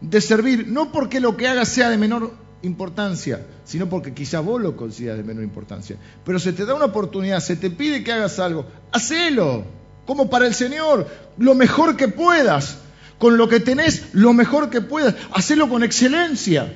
de 0.00 0.20
servir, 0.20 0.68
no 0.68 0.92
porque 0.92 1.20
lo 1.20 1.36
que 1.36 1.48
hagas 1.48 1.68
sea 1.68 1.90
de 1.90 1.98
menor 1.98 2.34
importancia, 2.62 3.46
sino 3.64 3.88
porque 3.88 4.12
quizá 4.12 4.40
vos 4.40 4.60
lo 4.60 4.76
consideras 4.76 5.18
de 5.18 5.24
menor 5.24 5.44
importancia. 5.44 5.96
Pero 6.24 6.38
se 6.38 6.52
te 6.52 6.64
da 6.64 6.74
una 6.74 6.86
oportunidad, 6.86 7.40
se 7.40 7.56
te 7.56 7.70
pide 7.70 8.04
que 8.04 8.12
hagas 8.12 8.38
algo, 8.38 8.66
hacelo, 8.92 9.64
como 10.06 10.30
para 10.30 10.46
el 10.46 10.54
Señor, 10.54 11.06
lo 11.38 11.54
mejor 11.54 11.96
que 11.96 12.08
puedas, 12.08 12.78
con 13.18 13.36
lo 13.36 13.48
que 13.48 13.60
tenés, 13.60 14.14
lo 14.14 14.32
mejor 14.32 14.70
que 14.70 14.80
puedas, 14.80 15.14
hacelo 15.32 15.68
con 15.68 15.82
excelencia. 15.82 16.74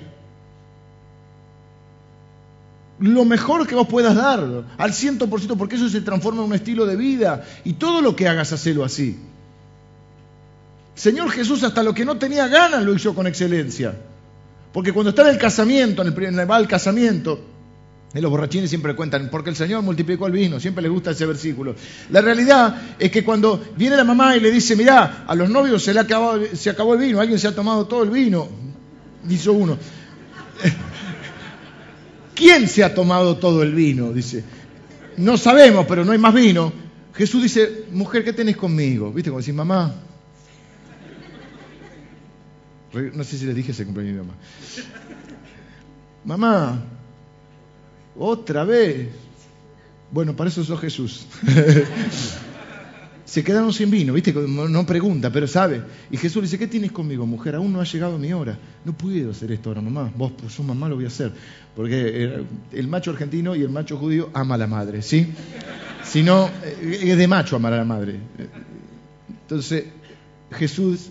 Lo 2.98 3.24
mejor 3.24 3.66
que 3.66 3.74
vos 3.74 3.88
puedas 3.88 4.14
dar, 4.14 4.64
al 4.76 4.92
ciento 4.92 5.28
por 5.30 5.40
ciento, 5.40 5.56
porque 5.56 5.76
eso 5.76 5.88
se 5.88 6.02
transforma 6.02 6.42
en 6.42 6.48
un 6.48 6.54
estilo 6.54 6.84
de 6.84 6.96
vida. 6.96 7.46
Y 7.64 7.74
todo 7.74 8.02
lo 8.02 8.14
que 8.14 8.28
hagas, 8.28 8.52
hacelo 8.52 8.84
así. 8.84 9.18
Señor 11.00 11.30
Jesús 11.30 11.62
hasta 11.62 11.82
lo 11.82 11.94
que 11.94 12.04
no 12.04 12.18
tenía 12.18 12.46
ganas 12.46 12.82
lo 12.82 12.94
hizo 12.94 13.14
con 13.14 13.26
excelencia. 13.26 13.96
Porque 14.70 14.92
cuando 14.92 15.08
está 15.08 15.22
en 15.22 15.28
el 15.28 15.38
casamiento, 15.38 16.02
en 16.02 16.08
el, 16.38 16.50
va 16.50 16.56
al 16.56 16.68
casamiento, 16.68 17.40
y 18.12 18.20
los 18.20 18.30
borrachines 18.30 18.68
siempre 18.68 18.94
cuentan, 18.94 19.30
porque 19.30 19.48
el 19.48 19.56
Señor 19.56 19.80
multiplicó 19.80 20.26
el 20.26 20.34
vino, 20.34 20.60
siempre 20.60 20.82
les 20.82 20.92
gusta 20.92 21.12
ese 21.12 21.24
versículo. 21.24 21.74
La 22.10 22.20
realidad 22.20 22.82
es 22.98 23.10
que 23.10 23.24
cuando 23.24 23.64
viene 23.78 23.96
la 23.96 24.04
mamá 24.04 24.36
y 24.36 24.40
le 24.40 24.50
dice, 24.50 24.76
mirá, 24.76 25.24
a 25.26 25.34
los 25.34 25.48
novios 25.48 25.82
se 25.82 25.94
le 25.94 26.00
acabó, 26.00 26.34
el 26.34 26.98
vino, 26.98 27.18
alguien 27.18 27.38
se 27.38 27.48
ha 27.48 27.54
tomado 27.54 27.86
todo 27.86 28.02
el 28.02 28.10
vino, 28.10 28.46
dice 29.24 29.48
uno. 29.48 29.78
¿Quién 32.34 32.68
se 32.68 32.84
ha 32.84 32.94
tomado 32.94 33.38
todo 33.38 33.62
el 33.62 33.74
vino? 33.74 34.12
Dice, 34.12 34.44
no 35.16 35.38
sabemos, 35.38 35.86
pero 35.88 36.04
no 36.04 36.12
hay 36.12 36.18
más 36.18 36.34
vino. 36.34 36.70
Jesús 37.14 37.42
dice, 37.42 37.86
mujer, 37.90 38.22
¿qué 38.22 38.34
tenés 38.34 38.58
conmigo? 38.58 39.10
¿Viste? 39.10 39.30
Como 39.30 39.38
decir, 39.38 39.54
mamá, 39.54 39.94
no 42.92 43.24
sé 43.24 43.38
si 43.38 43.46
les 43.46 43.54
dije 43.54 43.72
ese 43.72 43.84
cumpleaños 43.84 44.26
mamá. 44.26 44.34
Mamá, 46.24 46.82
otra 48.18 48.64
vez. 48.64 49.08
Bueno, 50.10 50.34
para 50.34 50.50
eso 50.50 50.64
sos 50.64 50.80
Jesús. 50.80 51.26
Se 53.24 53.44
quedaron 53.44 53.72
sin 53.72 53.92
vino, 53.92 54.12
¿viste? 54.12 54.32
No 54.32 54.84
pregunta, 54.84 55.30
pero 55.30 55.46
sabe. 55.46 55.84
Y 56.10 56.16
Jesús 56.16 56.42
dice, 56.42 56.58
¿qué 56.58 56.66
tienes 56.66 56.90
conmigo, 56.90 57.26
mujer? 57.26 57.54
Aún 57.54 57.72
no 57.72 57.80
ha 57.80 57.84
llegado 57.84 58.18
mi 58.18 58.32
hora. 58.32 58.58
No 58.84 58.92
puedo 58.92 59.30
hacer 59.30 59.52
esto 59.52 59.68
ahora, 59.70 59.80
mamá. 59.80 60.10
Vos, 60.16 60.32
pues, 60.36 60.52
sos 60.52 60.66
mamá, 60.66 60.88
lo 60.88 60.96
voy 60.96 61.04
a 61.04 61.08
hacer. 61.08 61.32
Porque 61.76 62.44
el 62.72 62.88
macho 62.88 63.12
argentino 63.12 63.54
y 63.54 63.62
el 63.62 63.68
macho 63.68 63.96
judío 63.98 64.30
ama 64.34 64.56
a 64.56 64.58
la 64.58 64.66
madre, 64.66 65.00
¿sí? 65.02 65.28
Si 66.02 66.24
no, 66.24 66.50
eh, 66.64 66.98
es 67.04 67.16
de 67.16 67.28
macho 67.28 67.54
amar 67.54 67.72
a 67.74 67.76
la 67.76 67.84
madre. 67.84 68.16
Entonces, 69.28 69.84
Jesús 70.50 71.10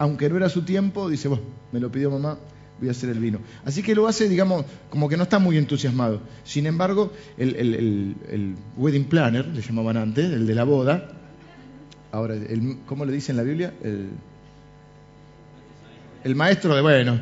aunque 0.00 0.28
no 0.30 0.38
era 0.38 0.48
su 0.48 0.62
tiempo, 0.62 1.10
dice, 1.10 1.28
bueno, 1.28 1.44
me 1.72 1.78
lo 1.78 1.92
pidió 1.92 2.10
mamá, 2.10 2.38
voy 2.78 2.88
a 2.88 2.92
hacer 2.92 3.10
el 3.10 3.18
vino. 3.18 3.38
Así 3.66 3.82
que 3.82 3.94
lo 3.94 4.08
hace, 4.08 4.30
digamos, 4.30 4.64
como 4.88 5.10
que 5.10 5.18
no 5.18 5.24
está 5.24 5.38
muy 5.38 5.58
entusiasmado. 5.58 6.22
Sin 6.42 6.64
embargo, 6.64 7.12
el, 7.36 8.56
wedding 8.78 9.04
planner, 9.04 9.46
le 9.48 9.60
llamaban 9.60 9.98
antes, 9.98 10.24
el 10.24 10.46
de 10.46 10.54
la 10.54 10.64
boda, 10.64 11.06
ahora, 12.12 12.34
¿cómo 12.86 13.04
le 13.04 13.12
dice 13.12 13.32
en 13.32 13.36
la 13.36 13.42
Biblia? 13.42 13.74
El, 16.24 16.34
maestro 16.34 16.74
de, 16.74 16.80
bueno, 16.80 17.20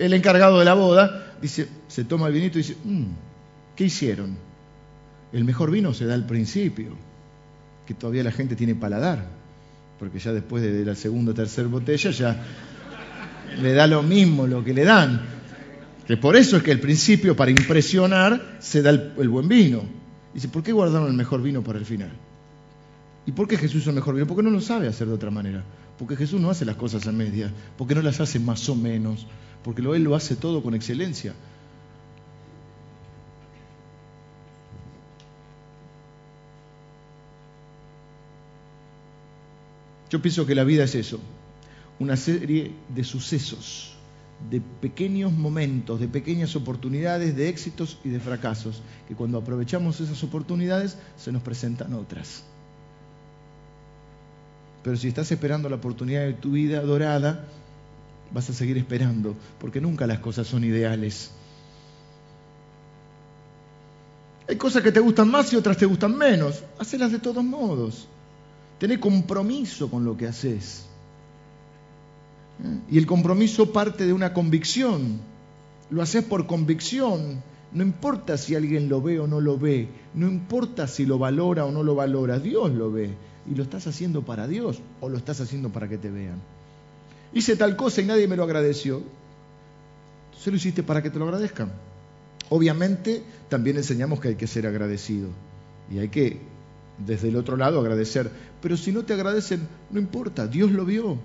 el 0.00 0.12
encargado 0.12 0.58
de 0.58 0.64
la 0.64 0.74
boda, 0.74 1.36
dice, 1.40 1.68
se 1.86 2.02
toma 2.02 2.26
el 2.26 2.32
vinito 2.32 2.58
y 2.58 2.62
dice, 2.62 2.76
mm, 2.82 3.04
¿qué 3.76 3.84
hicieron? 3.84 4.36
El 5.32 5.44
mejor 5.44 5.70
vino 5.70 5.94
se 5.94 6.04
da 6.04 6.14
al 6.14 6.26
principio, 6.26 6.96
que 7.86 7.94
todavía 7.94 8.24
la 8.24 8.32
gente 8.32 8.56
tiene 8.56 8.74
paladar 8.74 9.37
porque 9.98 10.18
ya 10.18 10.32
después 10.32 10.62
de 10.62 10.84
la 10.84 10.94
segunda 10.94 11.32
o 11.32 11.34
tercera 11.34 11.68
botella 11.68 12.10
ya 12.10 12.36
le 13.60 13.72
da 13.72 13.86
lo 13.86 14.02
mismo 14.02 14.46
lo 14.46 14.64
que 14.64 14.72
le 14.72 14.84
dan. 14.84 15.20
Que 16.06 16.16
por 16.16 16.36
eso 16.36 16.56
es 16.56 16.62
que 16.62 16.70
el 16.70 16.80
principio, 16.80 17.36
para 17.36 17.50
impresionar, 17.50 18.56
se 18.60 18.80
da 18.80 18.90
el, 18.90 19.28
buen 19.28 19.48
vino. 19.48 19.82
Dice, 20.32 20.48
¿por 20.48 20.62
qué 20.62 20.72
guardaron 20.72 21.08
el 21.08 21.14
mejor 21.14 21.42
vino 21.42 21.62
para 21.62 21.78
el 21.78 21.84
final? 21.84 22.12
¿Y 23.26 23.32
por 23.32 23.46
qué 23.46 23.58
Jesús 23.58 23.82
es 23.82 23.88
el 23.88 23.94
mejor 23.94 24.14
vino? 24.14 24.26
Porque 24.26 24.42
no 24.42 24.50
lo 24.50 24.60
sabe 24.60 24.88
hacer 24.88 25.06
de 25.06 25.12
otra 25.12 25.30
manera. 25.30 25.62
Porque 25.98 26.16
Jesús 26.16 26.40
no 26.40 26.48
hace 26.48 26.64
las 26.64 26.76
cosas 26.76 27.06
a 27.06 27.12
medias. 27.12 27.52
Porque 27.76 27.94
no 27.94 28.00
las 28.00 28.20
hace 28.20 28.40
más 28.40 28.66
o 28.70 28.74
menos. 28.74 29.26
Porque 29.62 29.82
Él 29.82 30.02
lo 30.02 30.14
hace 30.14 30.34
todo 30.36 30.62
con 30.62 30.74
excelencia. 30.74 31.34
Yo 40.10 40.22
pienso 40.22 40.46
que 40.46 40.54
la 40.54 40.64
vida 40.64 40.84
es 40.84 40.94
eso, 40.94 41.20
una 41.98 42.16
serie 42.16 42.72
de 42.94 43.04
sucesos, 43.04 43.94
de 44.50 44.60
pequeños 44.60 45.32
momentos, 45.32 46.00
de 46.00 46.08
pequeñas 46.08 46.56
oportunidades, 46.56 47.36
de 47.36 47.48
éxitos 47.48 47.98
y 48.04 48.08
de 48.08 48.20
fracasos, 48.20 48.82
que 49.06 49.14
cuando 49.14 49.38
aprovechamos 49.38 50.00
esas 50.00 50.22
oportunidades 50.22 50.96
se 51.16 51.32
nos 51.32 51.42
presentan 51.42 51.92
otras. 51.92 52.44
Pero 54.82 54.96
si 54.96 55.08
estás 55.08 55.30
esperando 55.32 55.68
la 55.68 55.76
oportunidad 55.76 56.22
de 56.22 56.34
tu 56.34 56.52
vida 56.52 56.80
dorada, 56.80 57.44
vas 58.32 58.48
a 58.48 58.54
seguir 58.54 58.78
esperando, 58.78 59.34
porque 59.58 59.80
nunca 59.80 60.06
las 60.06 60.20
cosas 60.20 60.46
son 60.46 60.64
ideales. 60.64 61.32
Hay 64.48 64.56
cosas 64.56 64.82
que 64.82 64.92
te 64.92 65.00
gustan 65.00 65.30
más 65.30 65.52
y 65.52 65.56
otras 65.56 65.76
te 65.76 65.84
gustan 65.84 66.16
menos. 66.16 66.62
Hacelas 66.78 67.12
de 67.12 67.18
todos 67.18 67.44
modos. 67.44 68.08
Tené 68.78 69.00
compromiso 69.00 69.90
con 69.90 70.04
lo 70.04 70.16
que 70.16 70.26
haces. 70.26 70.86
¿Eh? 72.62 72.80
Y 72.90 72.98
el 72.98 73.06
compromiso 73.06 73.72
parte 73.72 74.06
de 74.06 74.12
una 74.12 74.32
convicción. 74.32 75.20
Lo 75.90 76.02
haces 76.02 76.24
por 76.24 76.46
convicción. 76.46 77.42
No 77.72 77.82
importa 77.82 78.38
si 78.38 78.54
alguien 78.54 78.88
lo 78.88 79.02
ve 79.02 79.20
o 79.20 79.26
no 79.26 79.40
lo 79.40 79.58
ve. 79.58 79.88
No 80.14 80.28
importa 80.28 80.86
si 80.86 81.06
lo 81.06 81.18
valora 81.18 81.64
o 81.64 81.72
no 81.72 81.82
lo 81.82 81.94
valora. 81.94 82.38
Dios 82.38 82.70
lo 82.72 82.90
ve. 82.92 83.10
Y 83.50 83.54
lo 83.54 83.62
estás 83.62 83.86
haciendo 83.86 84.22
para 84.22 84.46
Dios 84.46 84.80
o 85.00 85.08
lo 85.08 85.16
estás 85.16 85.40
haciendo 85.40 85.70
para 85.70 85.88
que 85.88 85.98
te 85.98 86.10
vean. 86.10 86.40
Hice 87.32 87.56
tal 87.56 87.76
cosa 87.76 88.00
y 88.00 88.04
nadie 88.04 88.28
me 88.28 88.36
lo 88.36 88.44
agradeció. 88.44 89.02
Se 90.38 90.50
lo 90.50 90.56
hiciste 90.56 90.82
para 90.82 91.02
que 91.02 91.10
te 91.10 91.18
lo 91.18 91.24
agradezcan. 91.24 91.72
Obviamente 92.50 93.22
también 93.48 93.76
enseñamos 93.76 94.20
que 94.20 94.28
hay 94.28 94.34
que 94.36 94.46
ser 94.46 94.66
agradecido 94.66 95.28
y 95.90 95.98
hay 95.98 96.08
que 96.08 96.40
desde 97.06 97.28
el 97.28 97.36
otro 97.36 97.56
lado 97.56 97.80
agradecer. 97.80 98.30
Pero 98.60 98.76
si 98.76 98.92
no 98.92 99.04
te 99.04 99.12
agradecen, 99.12 99.68
no 99.90 100.00
importa, 100.00 100.46
Dios 100.46 100.70
lo 100.70 100.84
vio 100.84 101.18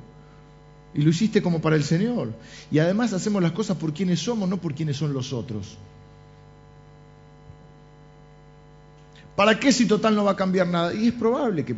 y 0.94 1.02
lo 1.02 1.10
hiciste 1.10 1.42
como 1.42 1.62
para 1.62 1.76
el 1.76 1.84
Señor. 1.84 2.34
Y 2.72 2.80
además 2.80 3.14
hacemos 3.14 3.42
las 3.42 3.52
cosas 3.52 3.78
por 3.78 3.94
quienes 3.94 4.20
somos, 4.20 4.48
no 4.48 4.58
por 4.58 4.74
quienes 4.74 4.98
son 4.98 5.14
los 5.14 5.34
otros. 5.34 5.78
¿Para 9.36 9.60
qué 9.60 9.72
si 9.72 9.88
total 9.88 10.16
no 10.16 10.24
va 10.24 10.32
a 10.32 10.36
cambiar 10.36 10.68
nada? 10.68 10.94
Y 10.94 11.08
es 11.08 11.14
probable 11.14 11.66
que 11.66 11.76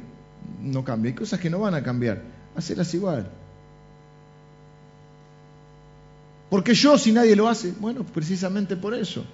no 0.61 0.83
cambie. 0.83 1.11
Hay 1.11 1.15
cosas 1.15 1.39
que 1.39 1.49
no 1.49 1.59
van 1.59 1.73
a 1.73 1.83
cambiar. 1.83 2.21
Hacerlas 2.55 2.93
igual. 2.93 3.29
Porque 6.49 6.73
yo, 6.73 6.97
si 6.97 7.11
nadie 7.11 7.35
lo 7.35 7.47
hace, 7.47 7.73
bueno, 7.79 8.05
precisamente 8.05 8.75
por 8.75 8.93
eso. 8.93 9.25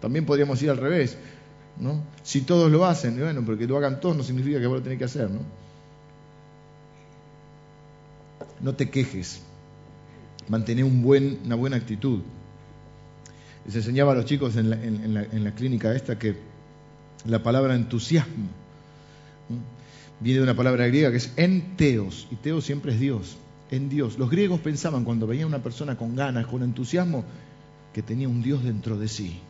También 0.00 0.26
podríamos 0.26 0.60
ir 0.62 0.70
al 0.70 0.76
revés, 0.76 1.16
Si 2.22 2.42
todos 2.42 2.70
lo 2.70 2.84
hacen, 2.86 3.18
bueno, 3.18 3.44
porque 3.44 3.66
lo 3.66 3.76
hagan 3.76 4.00
todos 4.00 4.16
no 4.16 4.22
significa 4.22 4.58
que 4.58 4.66
vos 4.66 4.78
lo 4.78 4.82
tenés 4.82 4.98
que 4.98 5.04
hacer, 5.04 5.30
¿no? 5.30 5.40
No 8.60 8.74
te 8.74 8.88
quejes, 8.88 9.42
mantener 10.48 10.84
una 10.84 11.54
buena 11.54 11.76
actitud. 11.76 12.22
Les 13.66 13.76
enseñaba 13.76 14.12
a 14.12 14.14
los 14.14 14.24
chicos 14.24 14.56
en 14.56 14.70
la, 14.70 14.76
en 14.76 15.44
la 15.44 15.54
clínica 15.54 15.94
esta 15.94 16.18
que 16.18 16.36
la 17.26 17.42
palabra 17.42 17.74
entusiasmo 17.74 18.48
viene 20.20 20.38
de 20.38 20.44
una 20.44 20.56
palabra 20.56 20.86
griega 20.86 21.10
que 21.10 21.18
es 21.18 21.32
enteos, 21.36 22.28
y 22.30 22.36
teos 22.36 22.64
siempre 22.64 22.92
es 22.92 23.00
Dios 23.00 23.36
en 23.70 23.88
Dios. 23.88 24.18
Los 24.18 24.30
griegos 24.30 24.60
pensaban 24.60 25.04
cuando 25.04 25.26
veían 25.26 25.48
una 25.48 25.62
persona 25.62 25.96
con 25.96 26.14
ganas, 26.14 26.46
con 26.46 26.62
entusiasmo, 26.62 27.24
que 27.92 28.02
tenía 28.02 28.28
un 28.28 28.42
Dios 28.42 28.64
dentro 28.64 28.98
de 28.98 29.08
sí. 29.08 29.40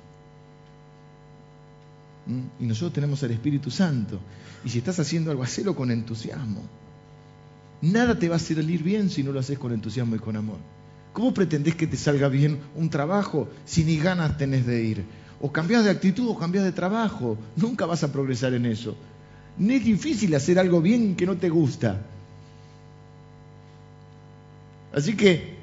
Y 2.59 2.65
nosotros 2.65 2.93
tenemos 2.93 3.23
el 3.23 3.31
Espíritu 3.31 3.71
Santo. 3.71 4.19
Y 4.65 4.69
si 4.69 4.79
estás 4.79 4.99
haciendo 4.99 5.31
algo, 5.31 5.43
hacelo 5.43 5.77
con 5.77 5.91
entusiasmo. 5.91 6.63
Nada 7.83 8.19
te 8.19 8.29
va 8.29 8.37
a 8.37 8.41
salir 8.41 8.83
bien 8.83 9.11
si 9.11 9.23
no 9.23 9.33
lo 9.33 9.41
haces 9.41 9.59
con 9.59 9.73
entusiasmo 9.73 10.17
y 10.17 10.19
con 10.19 10.37
amor. 10.37 10.59
¿Cómo 11.13 11.33
pretendés 11.33 11.77
que 11.77 11.87
te 11.87 11.97
salga 11.97 12.29
bien 12.29 12.59
un 12.75 12.91
trabajo 12.91 13.49
si 13.65 13.85
ni 13.85 13.97
ganas 13.97 14.37
tenés 14.37 14.67
de 14.67 14.83
ir? 14.83 15.05
O 15.41 15.53
cambiás 15.53 15.85
de 15.85 15.91
actitud 15.91 16.29
o 16.29 16.39
cambiás 16.39 16.65
de 16.65 16.73
trabajo. 16.73 17.39
Nunca 17.55 17.87
vas 17.87 18.03
a 18.03 18.13
progresar 18.13 18.55
en 18.55 18.67
eso. 18.67 18.97
No 19.59 19.73
es 19.73 19.85
difícil 19.85 20.35
hacer 20.35 20.59
algo 20.59 20.83
bien 20.83 21.15
que 21.15 21.27
no 21.27 21.37
te 21.37 21.49
gusta. 21.49 22.03
Así 24.93 25.15
que, 25.15 25.57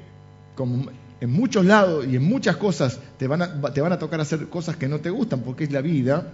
como 0.54 0.86
en 1.20 1.30
muchos 1.30 1.64
lados 1.64 2.06
y 2.06 2.16
en 2.16 2.24
muchas 2.24 2.56
cosas 2.56 3.00
te 3.18 3.26
van 3.26 3.42
a 3.42 3.98
tocar 3.98 4.20
hacer 4.20 4.48
cosas 4.48 4.76
que 4.76 4.88
no 4.88 5.00
te 5.00 5.10
gustan, 5.10 5.40
porque 5.40 5.64
es 5.64 5.72
la 5.72 5.80
vida, 5.80 6.32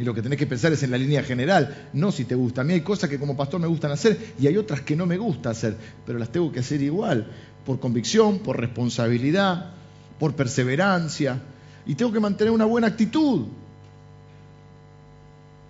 y 0.00 0.02
lo 0.02 0.14
que 0.14 0.22
tenés 0.22 0.38
que 0.38 0.46
pensar 0.46 0.72
es 0.72 0.82
en 0.82 0.92
la 0.92 0.96
línea 0.96 1.22
general, 1.22 1.90
no 1.92 2.10
si 2.10 2.24
te 2.24 2.34
gusta. 2.34 2.62
A 2.62 2.64
mí 2.64 2.72
hay 2.72 2.80
cosas 2.80 3.10
que 3.10 3.18
como 3.18 3.36
pastor 3.36 3.60
me 3.60 3.66
gustan 3.66 3.90
hacer 3.90 4.32
y 4.40 4.46
hay 4.46 4.56
otras 4.56 4.80
que 4.80 4.96
no 4.96 5.04
me 5.04 5.18
gusta 5.18 5.50
hacer, 5.50 5.76
pero 6.06 6.18
las 6.18 6.32
tengo 6.32 6.50
que 6.50 6.60
hacer 6.60 6.80
igual, 6.80 7.30
por 7.66 7.78
convicción, 7.80 8.38
por 8.38 8.58
responsabilidad, 8.58 9.72
por 10.18 10.34
perseverancia, 10.34 11.42
y 11.84 11.96
tengo 11.96 12.10
que 12.12 12.18
mantener 12.18 12.50
una 12.50 12.64
buena 12.64 12.86
actitud. 12.86 13.48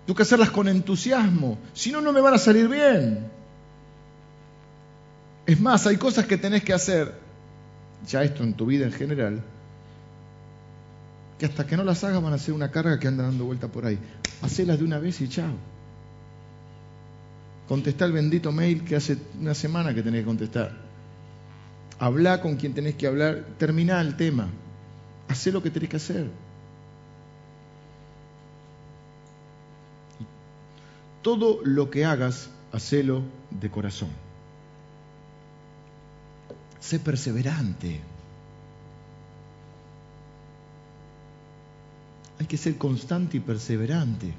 Tengo 0.05 0.15
que 0.15 0.23
hacerlas 0.23 0.49
con 0.49 0.69
entusiasmo, 0.69 1.57
si 1.73 1.91
no, 1.91 1.99
no 1.99 2.13
me 2.13 2.21
van 2.21 2.35
a 2.35 2.37
salir 2.37 2.69
bien. 2.69 3.25
Es 5.45 5.59
más, 5.59 5.85
hay 5.87 5.97
cosas 5.97 6.25
que 6.25 6.37
tenés 6.37 6.63
que 6.63 6.71
hacer, 6.71 7.15
ya 8.07 8.23
esto 8.23 8.43
en 8.43 8.53
tu 8.53 8.65
vida 8.65 8.85
en 8.85 8.93
general, 8.93 9.43
que 11.41 11.47
hasta 11.47 11.65
que 11.65 11.75
no 11.75 11.83
las 11.83 12.03
hagas 12.03 12.21
van 12.21 12.33
a 12.33 12.37
ser 12.37 12.53
una 12.53 12.69
carga 12.69 12.99
que 12.99 13.07
anda 13.07 13.23
dando 13.23 13.45
vuelta 13.45 13.67
por 13.67 13.83
ahí. 13.83 13.97
Hacelas 14.43 14.77
de 14.77 14.85
una 14.85 14.99
vez 14.99 15.21
y 15.21 15.27
chao. 15.27 15.55
Contestá 17.67 18.05
el 18.05 18.11
bendito 18.11 18.51
mail 18.51 18.85
que 18.85 18.95
hace 18.95 19.17
una 19.39 19.55
semana 19.55 19.91
que 19.95 20.03
tenés 20.03 20.21
que 20.21 20.25
contestar. 20.27 20.71
Habla 21.97 22.41
con 22.41 22.57
quien 22.57 22.75
tenés 22.75 22.93
que 22.93 23.07
hablar. 23.07 23.43
Termina 23.57 23.99
el 24.01 24.17
tema. 24.17 24.49
Hacé 25.29 25.51
lo 25.51 25.63
que 25.63 25.71
tenés 25.71 25.89
que 25.89 25.95
hacer. 25.95 26.29
Todo 31.23 31.61
lo 31.63 31.89
que 31.89 32.05
hagas, 32.05 32.51
hacelo 32.71 33.23
de 33.49 33.71
corazón. 33.71 34.09
Sé 36.79 36.99
perseverante. 36.99 38.10
Hay 42.41 42.47
que 42.47 42.57
ser 42.57 42.75
constante 42.79 43.37
y 43.37 43.39
perseverante. 43.39 44.33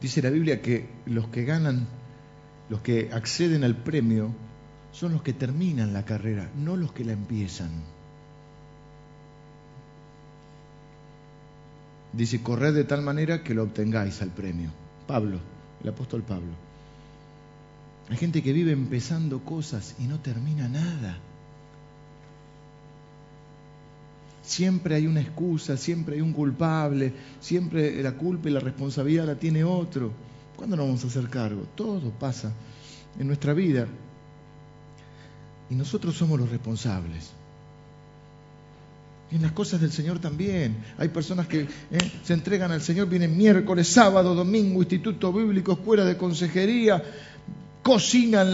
Dice 0.00 0.22
la 0.22 0.30
Biblia 0.30 0.62
que 0.62 0.88
los 1.06 1.26
que 1.30 1.44
ganan, 1.44 1.88
los 2.68 2.80
que 2.80 3.10
acceden 3.12 3.64
al 3.64 3.74
premio, 3.74 4.32
son 4.92 5.14
los 5.14 5.22
que 5.22 5.32
terminan 5.32 5.92
la 5.92 6.04
carrera, 6.04 6.48
no 6.56 6.76
los 6.76 6.92
que 6.92 7.04
la 7.04 7.10
empiezan. 7.10 7.70
Dice, 12.12 12.40
corred 12.40 12.72
de 12.72 12.84
tal 12.84 13.02
manera 13.02 13.42
que 13.42 13.54
lo 13.54 13.64
obtengáis 13.64 14.22
al 14.22 14.30
premio. 14.30 14.70
Pablo, 15.08 15.40
el 15.82 15.88
apóstol 15.88 16.22
Pablo. 16.22 16.52
Hay 18.10 18.16
gente 18.16 18.44
que 18.44 18.52
vive 18.52 18.70
empezando 18.70 19.40
cosas 19.44 19.96
y 19.98 20.04
no 20.04 20.20
termina 20.20 20.68
nada. 20.68 21.18
Siempre 24.52 24.94
hay 24.96 25.06
una 25.06 25.22
excusa, 25.22 25.78
siempre 25.78 26.16
hay 26.16 26.20
un 26.20 26.34
culpable, 26.34 27.10
siempre 27.40 28.02
la 28.02 28.12
culpa 28.12 28.50
y 28.50 28.52
la 28.52 28.60
responsabilidad 28.60 29.24
la 29.24 29.36
tiene 29.36 29.64
otro. 29.64 30.12
¿Cuándo 30.56 30.76
nos 30.76 30.84
vamos 30.84 31.04
a 31.04 31.06
hacer 31.06 31.30
cargo? 31.30 31.66
Todo 31.74 32.10
pasa 32.10 32.52
en 33.18 33.28
nuestra 33.28 33.54
vida. 33.54 33.86
Y 35.70 35.74
nosotros 35.74 36.14
somos 36.14 36.38
los 36.38 36.50
responsables. 36.50 37.30
Y 39.30 39.36
en 39.36 39.42
las 39.42 39.52
cosas 39.52 39.80
del 39.80 39.90
Señor 39.90 40.18
también. 40.18 40.84
Hay 40.98 41.08
personas 41.08 41.46
que 41.46 41.62
eh, 41.62 41.68
se 42.22 42.34
entregan 42.34 42.70
al 42.72 42.82
Señor, 42.82 43.08
vienen 43.08 43.34
miércoles, 43.34 43.88
sábado, 43.88 44.34
domingo, 44.34 44.82
instituto 44.82 45.32
bíblico, 45.32 45.72
escuela 45.72 46.04
de 46.04 46.18
consejería, 46.18 47.02
cocina 47.82 48.42
en 48.42 48.52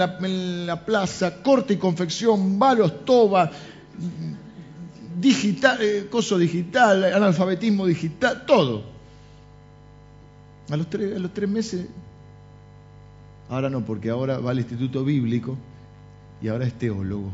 la, 0.65 0.85
plaza, 0.87 1.43
corte 1.43 1.75
y 1.75 1.77
confección, 1.77 2.57
balos, 2.57 3.05
toba, 3.05 3.51
digital, 5.21 5.79
eh, 5.81 6.09
coso 6.11 6.39
digital, 6.39 7.05
analfabetismo 7.05 7.87
digital, 7.87 8.45
todo. 8.47 8.85
A 10.71 10.77
los, 10.77 10.89
tres, 10.91 11.17
a 11.17 11.19
los 11.19 11.33
tres 11.33 11.49
meses, 11.49 11.87
ahora 13.49 13.71
no, 13.71 13.85
porque 13.85 14.11
ahora 14.11 14.39
va 14.39 14.51
al 14.51 14.59
instituto 14.59 15.05
bíblico 15.05 15.57
y 16.43 16.49
ahora 16.49 16.67
es 16.67 16.75
teólogo. 16.75 17.33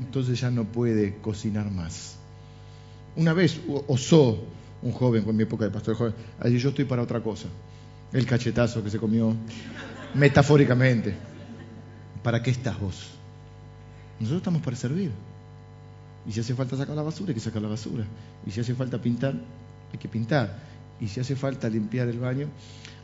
Entonces 0.00 0.40
ya 0.40 0.50
no 0.50 0.64
puede 0.64 1.16
cocinar 1.16 1.70
más. 1.70 2.16
Una 3.16 3.32
vez 3.32 3.60
osó 3.88 4.38
un 4.80 4.92
joven, 4.92 5.24
con 5.24 5.36
mi 5.36 5.42
época 5.42 5.64
de 5.64 5.72
pastor 5.72 5.96
joven, 5.96 6.14
allí 6.38 6.58
yo 6.58 6.68
estoy 6.68 6.84
para 6.84 7.02
otra 7.02 7.20
cosa 7.20 7.48
el 8.12 8.26
cachetazo 8.26 8.82
que 8.82 8.90
se 8.90 8.98
comió, 8.98 9.34
metafóricamente. 10.14 11.14
¿Para 12.22 12.42
qué 12.42 12.50
estás 12.50 12.78
vos? 12.80 13.17
Nosotros 14.20 14.38
estamos 14.38 14.62
para 14.62 14.76
servir. 14.76 15.12
Y 16.26 16.32
si 16.32 16.40
hace 16.40 16.54
falta 16.54 16.76
sacar 16.76 16.96
la 16.96 17.02
basura, 17.02 17.28
hay 17.30 17.34
que 17.34 17.40
sacar 17.40 17.62
la 17.62 17.68
basura. 17.68 18.04
Y 18.46 18.50
si 18.50 18.60
hace 18.60 18.74
falta 18.74 19.00
pintar, 19.00 19.34
hay 19.92 19.98
que 19.98 20.08
pintar. 20.08 20.58
Y 21.00 21.08
si 21.08 21.20
hace 21.20 21.36
falta 21.36 21.68
limpiar 21.68 22.08
el 22.08 22.18
baño, 22.18 22.48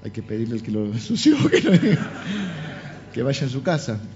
hay 0.02 0.10
que 0.10 0.22
pedirle 0.22 0.56
al 0.56 0.62
que 0.62 0.70
lo 0.70 0.84
ensució 0.86 1.36
que, 1.48 1.96
que 3.12 3.22
vaya 3.22 3.44
en 3.44 3.50
su 3.50 3.62
casa. 3.62 3.98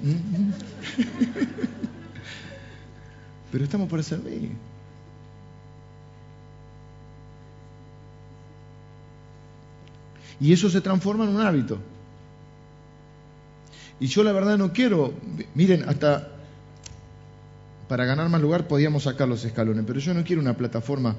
Pero 3.53 3.65
estamos 3.65 3.89
para 3.89 4.03
servir. 4.03 4.51
Y 10.41 10.53
eso 10.53 10.69
se 10.69 10.81
transforma 10.81 11.25
en 11.25 11.31
un 11.31 11.41
hábito. 11.41 11.79
Y 14.01 14.07
yo 14.07 14.23
la 14.23 14.33
verdad 14.33 14.59
no 14.59 14.73
quiero, 14.73 15.13
miren, 15.55 15.89
hasta 15.89 16.38
para 17.89 18.05
ganar 18.05 18.29
más 18.29 18.41
lugar 18.41 18.69
podíamos 18.69 19.05
sacar 19.05 19.29
los 19.29 19.45
escalones, 19.45 19.85
pero 19.87 19.99
yo 19.99 20.15
no 20.15 20.25
quiero 20.25 20.43
una 20.43 20.57
plataforma 20.57 21.17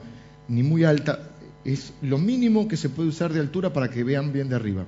ni 0.47 0.63
muy 0.63 0.83
alta, 0.83 1.19
es 1.65 1.93
lo 2.01 2.17
mínimo 2.17 2.67
que 2.67 2.77
se 2.77 2.89
puede 2.89 3.09
usar 3.09 3.33
de 3.33 3.39
altura 3.39 3.73
para 3.73 3.89
que 3.89 4.03
vean 4.03 4.31
bien 4.31 4.49
de 4.49 4.55
arriba. 4.55 4.85